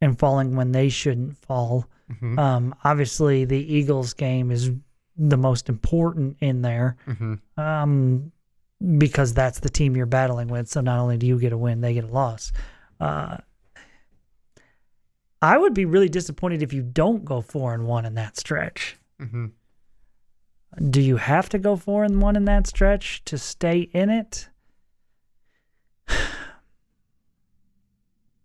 and 0.00 0.18
falling 0.18 0.54
when 0.56 0.72
they 0.72 0.88
shouldn't 0.88 1.36
fall? 1.36 1.86
Mhm. 2.12 2.38
Um, 2.38 2.74
obviously, 2.84 3.44
the 3.44 3.58
Eagles 3.74 4.14
game 4.14 4.50
is 4.52 4.70
the 5.16 5.36
most 5.36 5.68
important 5.68 6.36
in 6.40 6.62
there 6.62 6.96
Mhm. 7.06 7.40
um, 7.58 8.30
because 8.98 9.32
that's 9.34 9.58
the 9.60 9.70
team 9.70 9.96
you're 9.96 10.06
battling 10.06 10.48
with. 10.48 10.68
So 10.68 10.80
not 10.80 10.98
only 11.00 11.16
do 11.16 11.26
you 11.26 11.38
get 11.40 11.52
a 11.52 11.58
win, 11.58 11.80
they 11.80 11.94
get 11.94 12.04
a 12.04 12.08
loss. 12.08 12.52
Uh, 13.00 13.38
I 15.42 15.58
would 15.58 15.74
be 15.74 15.84
really 15.84 16.08
disappointed 16.08 16.62
if 16.62 16.72
you 16.72 16.82
don't 16.82 17.24
go 17.24 17.40
four 17.40 17.74
and 17.74 17.86
one 17.86 18.04
in 18.04 18.14
that 18.14 18.36
stretch. 18.36 18.96
Mhm. 19.20 19.52
Do 20.90 21.00
you 21.00 21.16
have 21.16 21.48
to 21.50 21.58
go 21.58 21.76
four 21.76 22.04
and 22.04 22.20
one 22.20 22.36
in 22.36 22.44
that 22.44 22.66
stretch 22.66 23.24
to 23.24 23.38
stay 23.38 23.88
in 23.92 24.10
it? 24.10 24.48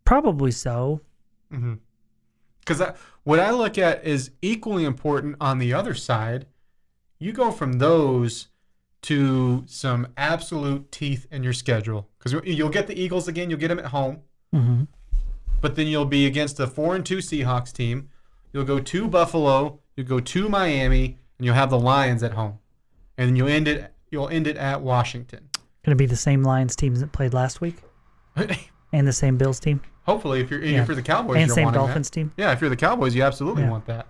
Probably 0.05 0.51
so. 0.51 1.01
Because 2.59 2.81
what 3.23 3.39
I 3.39 3.51
look 3.51 3.77
at 3.77 4.05
is 4.05 4.31
equally 4.41 4.85
important 4.85 5.35
on 5.41 5.57
the 5.57 5.73
other 5.73 5.93
side. 5.93 6.45
You 7.19 7.33
go 7.33 7.51
from 7.51 7.73
those 7.73 8.47
to 9.03 9.63
some 9.67 10.07
absolute 10.15 10.91
teeth 10.91 11.27
in 11.31 11.43
your 11.43 11.53
schedule 11.53 12.07
because 12.17 12.33
you'll 12.45 12.69
get 12.69 12.87
the 12.87 12.99
Eagles 12.99 13.27
again. 13.27 13.49
You'll 13.49 13.59
get 13.59 13.67
them 13.69 13.79
at 13.79 13.85
home, 13.85 14.21
hmm 14.51 14.83
but 15.61 15.75
then 15.75 15.87
you'll 15.87 16.05
be 16.05 16.25
against 16.25 16.57
the 16.57 16.67
four 16.67 16.95
and 16.95 17.05
two 17.05 17.17
Seahawks 17.17 17.71
team. 17.71 18.09
You'll 18.51 18.65
go 18.65 18.79
to 18.79 19.07
Buffalo. 19.07 19.79
You'll 19.95 20.07
go 20.07 20.19
to 20.19 20.49
Miami, 20.49 21.19
and 21.41 21.45
you'll 21.47 21.55
have 21.55 21.71
the 21.71 21.79
Lions 21.79 22.21
at 22.21 22.33
home, 22.33 22.59
and 23.17 23.27
then 23.27 23.35
you'll 23.35 23.47
end 23.47 23.67
it. 23.67 23.91
You'll 24.11 24.29
end 24.29 24.45
it 24.45 24.57
at 24.57 24.81
Washington. 24.81 25.49
Going 25.83 25.91
to 25.91 25.95
be 25.95 26.05
the 26.05 26.15
same 26.15 26.43
Lions 26.43 26.75
teams 26.75 26.99
that 26.99 27.11
played 27.11 27.33
last 27.33 27.61
week 27.61 27.77
and 28.93 29.07
the 29.07 29.11
same 29.13 29.37
Bills 29.37 29.59
team 29.59 29.81
Hopefully, 30.05 30.39
if 30.41 30.51
you're 30.51 30.63
Yeah. 30.63 30.83
if 30.83 30.87
you're 30.87 30.95
the 30.95 31.01
Cowboys, 31.01 31.37
and 31.37 31.49
same 31.51 31.63
wanting 31.65 31.81
that. 31.81 31.85
Dolphins 31.87 32.09
team. 32.11 32.31
Yeah, 32.37 32.51
if 32.51 32.61
you're 32.61 32.69
the 32.69 32.75
Cowboys, 32.75 33.15
you 33.15 33.23
absolutely 33.23 33.63
Yeah. 33.63 33.71
want 33.71 33.85
that. 33.87 34.05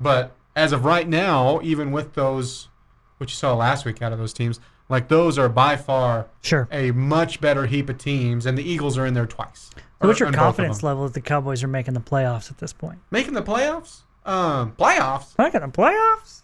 But 0.00 0.36
as 0.54 0.72
of 0.72 0.84
right 0.84 1.08
now, 1.08 1.60
even 1.62 1.90
with 1.90 2.14
those, 2.14 2.68
what 3.16 3.28
you 3.30 3.34
saw 3.34 3.54
last 3.54 3.84
week 3.84 4.00
out 4.02 4.12
of 4.12 4.18
those 4.18 4.32
teams, 4.32 4.60
like 4.88 5.08
those 5.08 5.36
are 5.38 5.48
by 5.48 5.76
far 5.76 6.28
Sure. 6.42 6.68
a 6.70 6.92
much 6.92 7.40
better 7.40 7.66
heap 7.66 7.88
of 7.88 7.98
teams, 7.98 8.46
and 8.46 8.56
the 8.56 8.62
Eagles 8.62 8.96
are 8.96 9.06
in 9.06 9.14
there 9.14 9.26
twice. 9.26 9.70
So 10.00 10.06
what's 10.06 10.20
your 10.20 10.28
in 10.28 10.32
both 10.34 10.40
of 10.40 10.44
confidence 10.44 10.82
level 10.84 11.04
that 11.04 11.14
the 11.14 11.20
Cowboys 11.20 11.64
are 11.64 11.68
making 11.68 11.94
the 11.94 12.00
playoffs 12.00 12.50
at 12.50 12.58
this 12.58 12.72
point? 12.72 13.00
Making 13.10 13.34
the 13.34 13.42
playoffs? 13.42 14.02
Um, 14.28 14.72
playoffs? 14.72 15.34
The 15.36 15.42
playoffs? 15.72 16.42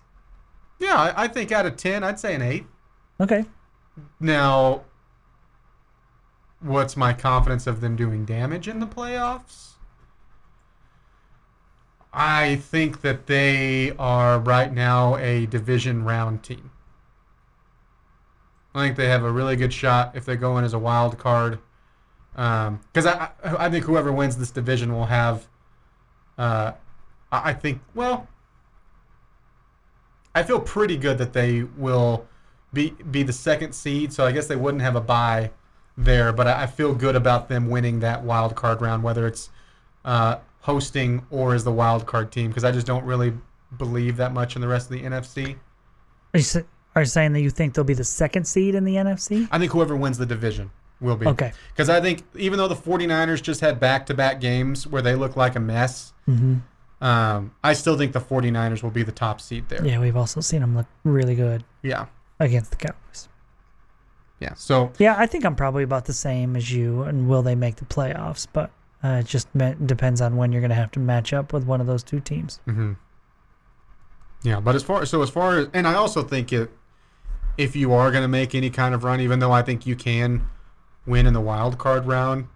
Yeah, 0.81 0.97
I, 0.97 1.25
I 1.25 1.29
think 1.29 1.53
out 1.53 1.67
of 1.67 1.77
ten, 1.77 2.03
I'd 2.03 2.19
say 2.19 2.35
an 2.35 2.41
eight. 2.41 2.67
Okay. 3.21 3.45
Now, 4.19 4.85
what's 6.61 6.97
my 6.97 7.13
confidence 7.13 7.67
of 7.67 7.83
them 7.83 7.95
doing 7.95 8.25
damage 8.25 8.69
in 8.69 8.81
the 8.81 8.87
playoffs? 8.87 9.73
I 12.11 12.57
think 12.57 13.03
that 13.03 13.27
they 13.27 13.93
are 13.99 14.39
right 14.39 14.73
now 14.73 15.17
a 15.17 15.45
division 15.47 16.05
round 16.05 16.43
team. 16.43 16.71
I 18.75 18.83
think 18.83 18.97
they 18.97 19.09
have 19.09 19.25
a 19.25 19.31
really 19.31 19.57
good 19.57 19.75
shot 19.75 20.13
if 20.15 20.25
they 20.25 20.37
go 20.37 20.57
in 20.57 20.65
as 20.65 20.73
a 20.73 20.79
wild 20.79 21.19
card. 21.19 21.59
Because 22.33 23.07
I, 23.07 23.31
I, 23.45 23.67
I 23.67 23.71
think 23.71 23.85
whoever 23.85 24.11
wins 24.11 24.39
this 24.39 24.51
division 24.51 24.93
will 24.95 25.07
have. 25.07 25.47
Uh, 26.39 26.73
I 27.35 27.51
I 27.51 27.53
think 27.53 27.81
well. 27.95 28.29
I 30.35 30.43
feel 30.43 30.61
pretty 30.61 30.97
good 30.97 31.19
that 31.19 31.33
they 31.33 31.63
will 31.63 32.27
be 32.73 32.91
be 33.11 33.23
the 33.23 33.33
second 33.33 33.73
seed, 33.73 34.13
so 34.13 34.27
I 34.27 34.33
guess 34.33 34.47
they 34.47 34.57
wouldn't 34.57 34.83
have 34.83 34.97
a 34.97 35.01
bye 35.01 35.51
there. 35.97 36.33
But 36.33 36.49
I, 36.49 36.63
I 36.63 36.67
feel 36.67 36.93
good 36.95 37.15
about 37.17 37.49
them 37.49 37.69
winning 37.71 38.01
that 38.01 38.23
wild 38.25 38.57
card 38.57 38.81
round, 38.81 39.03
whether 39.05 39.27
it's 39.29 39.51
uh, 40.05 40.39
hosting 40.61 41.25
or 41.31 41.55
as 41.55 41.63
the 41.63 41.71
wild 41.73 42.07
card 42.07 42.33
team, 42.33 42.49
because 42.49 42.65
I 42.65 42.73
just 42.73 42.87
don't 42.87 43.05
really 43.05 43.33
believe 43.79 44.17
that 44.17 44.33
much 44.33 44.57
in 44.57 44.61
the 44.63 44.69
rest 44.69 44.91
of 44.91 44.97
the 44.97 45.03
NFC. 45.05 45.55
Are 46.35 46.39
you, 46.39 46.43
sa- 46.43 46.61
are 46.97 47.03
you 47.03 47.07
saying 47.07 47.33
that 47.35 47.41
you 47.41 47.51
think 47.51 47.75
they'll 47.75 47.85
be 47.85 47.95
the 47.95 48.03
second 48.03 48.45
seed 48.45 48.75
in 48.75 48.85
the 48.85 48.97
NFC? 48.97 49.47
I 49.53 49.59
think 49.61 49.71
whoever 49.71 49.95
wins 49.97 50.19
the 50.19 50.27
division 50.27 50.69
will 51.01 51.17
be. 51.17 51.27
Okay. 51.27 51.53
Because 51.73 51.89
I 51.89 52.01
think 52.01 52.25
even 52.35 52.59
though 52.59 52.67
the 52.67 52.75
49ers 52.75 53.41
just 53.41 53.61
had 53.61 53.79
back 53.79 54.07
to 54.07 54.15
back 54.15 54.41
games 54.41 54.85
where 54.87 55.01
they 55.03 55.15
look 55.15 55.37
like 55.37 55.55
a 55.55 55.61
mess, 55.61 56.13
Mm-hmm. 56.29 56.55
Um, 57.01 57.55
I 57.63 57.73
still 57.75 57.97
think 57.99 58.13
the 58.13 58.21
49ers 58.21 58.83
will 58.83 58.91
be 58.91 59.03
the 59.03 59.13
top 59.13 59.41
seed 59.41 59.69
there. 59.69 59.85
Yeah, 59.85 59.99
we've 60.01 60.17
also 60.17 60.41
seen 60.41 60.61
them 60.61 60.77
look 60.77 60.87
really 61.05 61.35
good 61.35 61.65
Yeah. 61.83 62.07
against 62.41 62.71
the 62.71 62.77
Cowboys. 62.77 63.29
Yeah. 64.41 64.55
So 64.55 64.93
Yeah, 64.99 65.15
I 65.19 65.27
think 65.27 65.45
I'm 65.45 65.57
probably 65.57 65.83
about 65.85 66.05
the 66.07 66.13
same 66.13 66.57
as 66.57 66.73
you. 66.73 67.03
And 67.03 67.29
will 67.29 67.43
they 67.43 67.55
make 67.55 67.77
the 67.77 67.85
playoffs? 67.85 68.47
But 68.53 68.71
uh, 69.03 69.21
it 69.21 69.27
just 69.27 69.49
depends 69.87 70.21
on 70.21 70.37
when 70.37 70.51
you're 70.53 70.61
going 70.61 70.71
to 70.71 70.75
have 70.75 70.91
to 70.93 71.01
match 71.01 71.33
up 71.33 71.53
with 71.53 71.65
one 71.65 71.81
of 71.81 71.87
those 71.87 72.03
two 72.03 72.21
teams. 72.21 72.61
hmm 72.65 72.93
Yeah, 74.43 74.61
but 74.61 74.75
as 74.75 74.83
far 74.83 75.05
so 75.07 75.23
as 75.23 75.31
far 75.31 75.59
as 75.59 75.69
and 75.75 75.87
I 75.87 75.95
also 75.95 76.23
think 76.23 76.53
it 76.53 76.71
if 77.57 77.77
you 77.77 77.93
are 77.93 78.11
going 78.11 78.23
to 78.23 78.29
make 78.29 78.55
any 78.55 78.71
kind 78.71 78.95
of 78.95 79.05
run, 79.05 79.21
even 79.21 79.39
though 79.39 79.53
I 79.53 79.63
think 79.63 79.87
you 79.87 79.95
can 79.95 80.49
win 81.07 81.27
in 81.27 81.33
the 81.35 81.41
wild 81.41 81.79
card 81.79 82.07
round, 82.07 82.49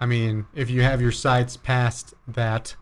I 0.00 0.06
mean, 0.06 0.46
if 0.54 0.70
you 0.70 0.82
have 0.82 1.00
your 1.02 1.12
sights 1.12 1.56
past 1.56 2.14
that, 2.26 2.74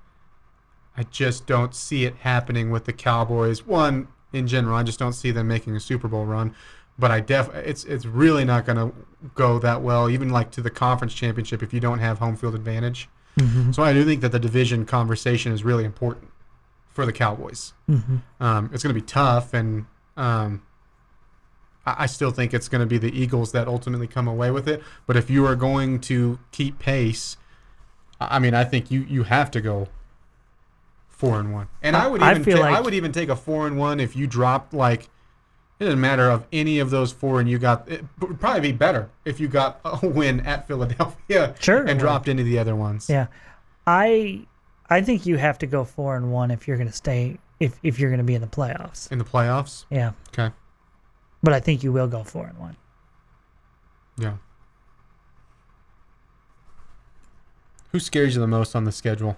I 0.97 1.05
just 1.05 1.47
don't 1.47 1.75
see 1.75 2.05
it 2.05 2.17
happening 2.17 2.71
with 2.71 2.85
the 2.85 2.93
Cowboys. 2.93 3.67
One 3.67 4.09
in 4.33 4.47
general, 4.47 4.77
I 4.77 4.83
just 4.83 4.99
don't 4.99 5.13
see 5.13 5.31
them 5.31 5.49
making 5.49 5.77
a 5.77 5.81
Super 5.81 6.09
Bowl 6.09 6.27
run. 6.27 6.55
But 6.99 7.11
I 7.11 7.21
def 7.21 7.53
it's 7.55 7.85
it's 7.85 8.05
really 8.05 8.45
not 8.45 8.67
going 8.67 8.77
to 8.77 8.95
go 9.35 9.59
that 9.59 9.81
well, 9.81 10.11
even 10.11 10.29
like 10.29 10.51
to 10.53 10.61
the 10.61 10.71
conference 10.71 11.15
championship 11.15 11.63
if 11.63 11.73
you 11.73 11.81
don't 11.81 12.01
have 12.01 12.19
home 12.19 12.37
field 12.37 12.55
advantage. 12.55 13.09
So 13.73 13.83
I 13.83 13.95
do 13.95 14.05
think 14.05 14.21
that 14.21 14.31
the 14.31 14.39
division 14.39 14.85
conversation 14.85 15.53
is 15.53 15.65
really 15.65 15.85
important 15.85 16.31
for 16.91 17.07
the 17.07 17.13
Cowboys. 17.13 17.73
Mm-hmm. 17.89 18.19
Um, 18.41 18.71
it's 18.75 18.83
going 18.83 18.95
to 18.95 19.01
be 19.01 19.07
tough, 19.07 19.55
and 19.55 19.87
um, 20.19 20.63
I 21.87 22.03
I 22.05 22.07
still 22.07 22.31
think 22.31 22.53
it's 22.53 22.69
going 22.69 22.81
to 22.81 22.87
be 22.87 22.99
the 22.99 23.19
Eagles 23.19 23.53
that 23.53 23.67
ultimately 23.69 24.07
come 24.07 24.29
away 24.29 24.51
with 24.51 24.69
it. 24.69 24.83
But 25.07 25.17
if 25.17 25.31
you 25.31 25.47
are 25.47 25.57
going 25.57 25.99
to 26.01 26.39
keep 26.51 26.79
pace, 26.79 27.39
I 28.21 28.37
I 28.37 28.39
mean, 28.39 28.53
I 28.53 28.65
think 28.65 28.91
you 28.91 29.01
you 29.09 29.23
have 29.23 29.51
to 29.53 29.63
go 29.63 29.89
four 31.29 31.39
and 31.41 31.53
one. 31.53 31.69
And 31.83 31.97
I, 31.97 32.05
I- 32.05 32.07
would 32.09 32.23
I 32.23 32.31
even 32.33 32.45
feel 32.45 32.59
ta- 32.59 32.65
I 32.65 32.81
would 32.81 32.95
even 32.95 33.13
take 33.13 33.29
a 33.29 33.37
four 33.37 33.67
and 33.67 33.79
one 33.79 34.01
if 34.01 34.15
you 34.17 34.27
dropped 34.27 34.75
like 34.75 35.09
it 35.79 35.85
doesn't 35.87 36.01
matter 36.01 36.31
of 36.31 36.47
any 36.53 36.79
of 36.79 36.91
those 36.91 37.13
four 37.13 37.41
and 37.41 37.49
you 37.49 37.59
got 37.59 37.89
it 37.91 38.05
would 38.21 38.39
probably 38.41 38.61
be 38.61 38.73
better 38.73 39.09
if 39.25 39.41
you 39.41 39.49
got 39.49 39.81
a 39.85 40.07
win 40.07 40.41
at 40.41 40.67
Philadelphia 40.69 41.55
Sure 41.61 41.79
and 41.79 41.89
would. 41.89 41.99
dropped 41.99 42.29
into 42.29 42.43
the 42.43 42.59
other 42.59 42.75
ones. 42.77 43.09
Yeah, 43.09 43.27
I 43.87 44.47
I 44.91 45.01
think 45.03 45.25
you 45.27 45.37
have 45.39 45.59
to 45.59 45.67
go 45.67 45.85
four 45.85 46.17
and 46.17 46.33
one 46.33 46.51
if 46.51 46.69
you're 46.69 46.77
going 46.77 46.89
to 46.91 46.95
stay 46.95 47.39
if 47.61 47.79
if 47.83 47.99
you're 47.99 48.11
going 48.11 48.19
to 48.19 48.25
be 48.25 48.35
in 48.35 48.41
the 48.43 48.47
playoffs. 48.49 49.11
In 49.11 49.19
the 49.19 49.25
playoffs. 49.25 49.85
Yeah, 49.91 50.13
Okay. 50.29 50.53
but 51.43 51.53
I 51.55 51.61
think 51.61 51.83
you 51.83 51.93
will 51.93 52.09
go 52.09 52.23
four 52.25 52.47
and 52.47 52.59
one. 52.59 52.77
Yeah. 54.19 54.35
Who 57.93 58.01
scares 58.01 58.35
you 58.35 58.41
the 58.41 58.47
most 58.47 58.75
on 58.75 58.85
the 58.85 58.93
schedule? 58.93 59.37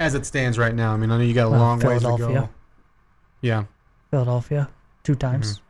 As 0.00 0.14
it 0.14 0.26
stands 0.26 0.58
right 0.58 0.74
now. 0.74 0.92
I 0.92 0.96
mean, 0.96 1.10
I 1.10 1.18
know 1.18 1.22
you 1.24 1.34
got 1.34 1.46
a 1.46 1.50
long 1.50 1.78
ways 1.80 2.02
to 2.02 2.16
go. 2.18 2.48
Yeah. 3.40 3.64
Philadelphia 4.10 4.68
two 5.02 5.14
times. 5.14 5.60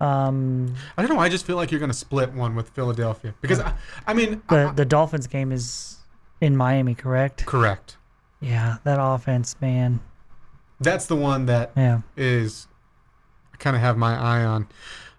Mm-hmm. 0.00 0.04
Um, 0.04 0.74
I 0.98 1.02
don't 1.02 1.14
know. 1.16 1.20
I 1.22 1.28
just 1.28 1.46
feel 1.46 1.56
like 1.56 1.70
you're 1.70 1.78
going 1.80 1.90
to 1.90 1.96
split 1.96 2.32
one 2.32 2.54
with 2.54 2.68
Philadelphia 2.70 3.34
because 3.40 3.60
I, 3.60 3.72
I 4.06 4.12
mean, 4.14 4.42
the 4.48 4.68
I- 4.68 4.72
the 4.72 4.84
Dolphins 4.84 5.26
game 5.26 5.52
is 5.52 5.98
in 6.40 6.56
Miami, 6.56 6.94
correct? 6.94 7.46
correct. 7.46 7.96
Yeah, 8.40 8.76
that 8.84 8.98
offense, 9.00 9.56
man. 9.60 10.00
That's 10.80 11.06
the 11.06 11.16
one 11.16 11.46
that 11.46 11.72
Yeah, 11.76 12.00
is 12.16 12.66
I 13.54 13.56
kind 13.56 13.74
of 13.76 13.80
have 13.80 13.96
my 13.96 14.14
eye 14.16 14.44
on. 14.44 14.68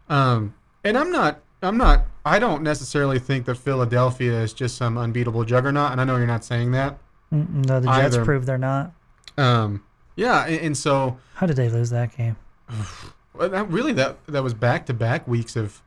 Um, 0.10 0.54
and 0.84 0.98
I'm 0.98 1.12
not 1.12 1.42
I'm 1.64 1.78
not 1.78 2.06
I 2.24 2.38
don't 2.38 2.62
necessarily 2.62 3.18
think 3.18 3.46
that 3.46 3.56
Philadelphia 3.56 4.34
is 4.42 4.54
just 4.54 4.78
some 4.78 4.98
unbeatable 4.98 5.46
juggernaut 5.46 5.92
and 5.94 6.02
I 6.02 6.04
know 6.04 6.18
you're 6.18 6.28
not 6.28 6.44
saying 6.44 6.72
that. 6.74 7.00
Mm, 7.36 7.66
no, 7.66 7.80
the 7.80 7.88
Jets 7.88 8.16
Either. 8.16 8.26
proved 8.26 8.46
they're 8.48 8.58
not. 8.58 8.94
Um, 9.38 9.84
yeah, 10.16 10.46
and, 10.46 10.62
and 10.62 10.78
so 10.78 11.18
How 11.36 11.46
did 11.46 11.58
they 11.58 11.70
lose 11.70 11.90
that 11.90 12.16
game? 12.16 12.38
well, 13.34 13.50
that 13.50 13.70
really 13.70 13.94
that 13.94 14.26
that 14.28 14.44
was 14.44 14.54
back 14.54 14.86
to 14.88 14.94
back 14.94 15.28
weeks 15.28 15.56
of 15.56 15.82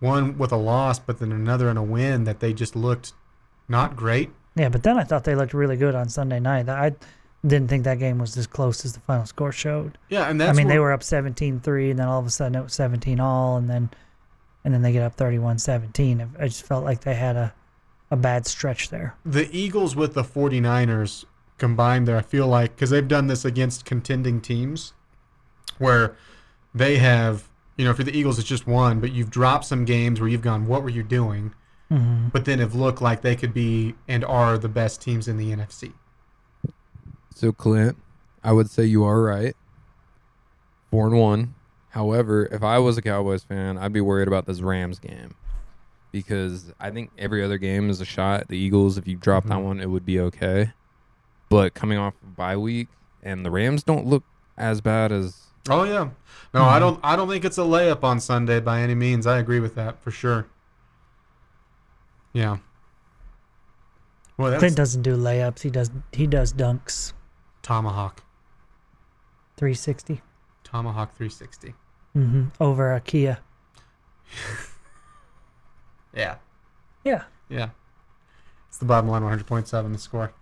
one 0.00 0.36
with 0.36 0.52
a 0.52 0.56
loss 0.56 0.98
but 0.98 1.18
then 1.18 1.32
another 1.32 1.68
and 1.70 1.78
a 1.78 1.82
win 1.82 2.24
that 2.24 2.40
they 2.40 2.52
just 2.52 2.76
looked 2.76 3.12
not 3.68 3.96
great. 3.96 4.30
Yeah, 4.54 4.68
but 4.68 4.82
then 4.82 4.98
I 4.98 5.04
thought 5.04 5.24
they 5.24 5.34
looked 5.34 5.52
really 5.52 5.76
good 5.76 5.94
on 5.94 6.08
Sunday 6.08 6.40
night. 6.40 6.68
I 6.68 6.94
didn't 7.46 7.68
think 7.68 7.84
that 7.84 7.98
game 7.98 8.18
was 8.18 8.36
as 8.36 8.46
close 8.46 8.84
as 8.84 8.94
the 8.94 9.00
final 9.00 9.26
score 9.26 9.52
showed. 9.52 9.98
Yeah, 10.08 10.28
and 10.28 10.40
that's 10.40 10.50
I 10.50 10.52
mean, 10.54 10.68
they 10.68 10.78
were 10.78 10.92
up 10.92 11.00
17-3 11.00 11.90
and 11.90 11.98
then 11.98 12.08
all 12.08 12.20
of 12.20 12.26
a 12.26 12.30
sudden 12.30 12.58
it 12.58 12.62
was 12.62 12.74
17 12.74 13.20
all 13.20 13.56
and 13.58 13.68
then 13.68 13.90
and 14.64 14.74
then 14.74 14.82
they 14.82 14.92
get 14.92 15.02
up 15.02 15.16
31-17. 15.16 16.40
I 16.40 16.48
just 16.48 16.66
felt 16.66 16.84
like 16.84 17.02
they 17.02 17.14
had 17.14 17.36
a 17.36 17.54
a 18.10 18.16
bad 18.16 18.46
stretch 18.46 18.88
there. 18.90 19.16
the 19.24 19.48
Eagles 19.56 19.96
with 19.96 20.14
the 20.14 20.22
49ers 20.22 21.24
combined 21.58 22.06
there, 22.06 22.16
I 22.16 22.22
feel 22.22 22.46
like, 22.46 22.76
because 22.76 22.90
they've 22.90 23.06
done 23.06 23.26
this 23.26 23.44
against 23.44 23.84
contending 23.84 24.40
teams 24.40 24.92
where 25.78 26.16
they 26.74 26.98
have, 26.98 27.48
you 27.76 27.84
know, 27.84 27.94
for 27.94 28.04
the 28.04 28.16
Eagles, 28.16 28.38
it's 28.38 28.48
just 28.48 28.66
one, 28.66 29.00
but 29.00 29.12
you've 29.12 29.30
dropped 29.30 29.64
some 29.64 29.84
games 29.84 30.20
where 30.20 30.28
you've 30.28 30.42
gone, 30.42 30.66
what 30.66 30.82
were 30.82 30.90
you 30.90 31.02
doing? 31.02 31.54
Mm-hmm. 31.90 32.28
But 32.28 32.44
then 32.44 32.58
have 32.58 32.74
looked 32.74 33.00
like 33.00 33.22
they 33.22 33.36
could 33.36 33.54
be 33.54 33.94
and 34.08 34.24
are 34.24 34.58
the 34.58 34.68
best 34.68 35.00
teams 35.00 35.28
in 35.28 35.36
the 35.36 35.52
NFC. 35.52 35.92
So 37.34 37.52
Clint, 37.52 37.96
I 38.42 38.52
would 38.52 38.70
say 38.70 38.84
you 38.84 39.04
are 39.04 39.22
right. 39.22 39.54
Four 40.90 41.06
and 41.08 41.18
one. 41.18 41.54
However, 41.90 42.46
if 42.52 42.62
I 42.62 42.78
was 42.78 42.98
a 42.98 43.02
Cowboys 43.02 43.44
fan, 43.44 43.78
I'd 43.78 43.92
be 43.92 44.00
worried 44.00 44.28
about 44.28 44.46
this 44.46 44.60
Rams 44.60 44.98
game 44.98 45.34
because 46.22 46.72
I 46.80 46.90
think 46.90 47.10
every 47.18 47.44
other 47.44 47.58
game 47.58 47.90
is 47.90 48.00
a 48.00 48.04
shot. 48.04 48.48
The 48.48 48.56
Eagles, 48.56 48.96
if 48.96 49.06
you 49.06 49.16
drop 49.16 49.44
that 49.44 49.58
Mhm. 49.58 49.64
one, 49.64 49.80
it 49.80 49.90
would 49.90 50.06
be 50.06 50.18
okay. 50.20 50.72
But 51.50 51.74
coming 51.74 51.98
off 51.98 52.14
of 52.22 52.34
bye 52.36 52.56
week, 52.56 52.88
and 53.22 53.44
the 53.44 53.50
Rams 53.50 53.82
don't 53.82 54.06
look 54.06 54.24
as 54.56 54.80
bad 54.80 55.12
as 55.12 55.42
Oh 55.68 55.82
yeah, 55.82 56.10
no, 56.54 56.62
I 56.64 56.78
don't. 56.78 56.98
I 57.02 57.16
don't 57.16 57.28
think 57.28 57.44
it's 57.44 57.58
a 57.58 57.62
layup 57.62 58.02
on 58.04 58.20
Sunday 58.20 58.60
by 58.60 58.80
any 58.80 58.94
means. 58.94 59.26
I 59.26 59.38
agree 59.38 59.60
with 59.60 59.74
that 59.74 60.00
for 60.02 60.10
sure. 60.10 60.46
Yeah. 62.32 62.58
Well, 64.38 64.50
that's 64.50 64.60
Clint 64.60 64.76
doesn't 64.76 65.02
do 65.02 65.16
layups. 65.16 65.60
He 65.62 65.70
does 65.70 65.90
he 66.12 66.26
does 66.26 66.52
dunks. 66.52 67.12
tomahawk, 67.62 68.22
360 69.56 70.22
tomahawk 70.62 71.14
360. 71.16 71.74
mm-hmm. 72.16 72.44
over 72.60 72.92
a 72.94 73.00
Kia. 73.00 73.38
Yeah. 76.16 76.36
Yeah. 77.04 77.24
Yeah. 77.48 77.68
It's 78.68 78.78
the 78.78 78.86
bottom 78.86 79.08
line 79.08 79.22
100.7 79.22 79.92
the 79.92 79.98
score. 79.98 80.32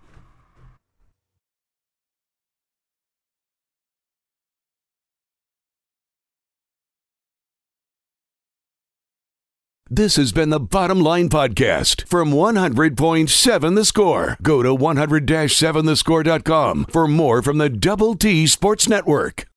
This 9.87 10.15
has 10.15 10.31
been 10.31 10.49
the 10.49 10.59
Bottom 10.59 10.99
Line 10.99 11.29
Podcast 11.29 12.07
from 12.07 12.31
100.7 12.31 13.75
The 13.75 13.85
Score. 13.85 14.35
Go 14.41 14.63
to 14.63 14.75
100-7thescore.com 14.75 16.85
for 16.89 17.07
more 17.07 17.43
from 17.43 17.59
the 17.59 17.69
Double 17.69 18.15
T 18.15 18.47
Sports 18.47 18.89
Network. 18.89 19.45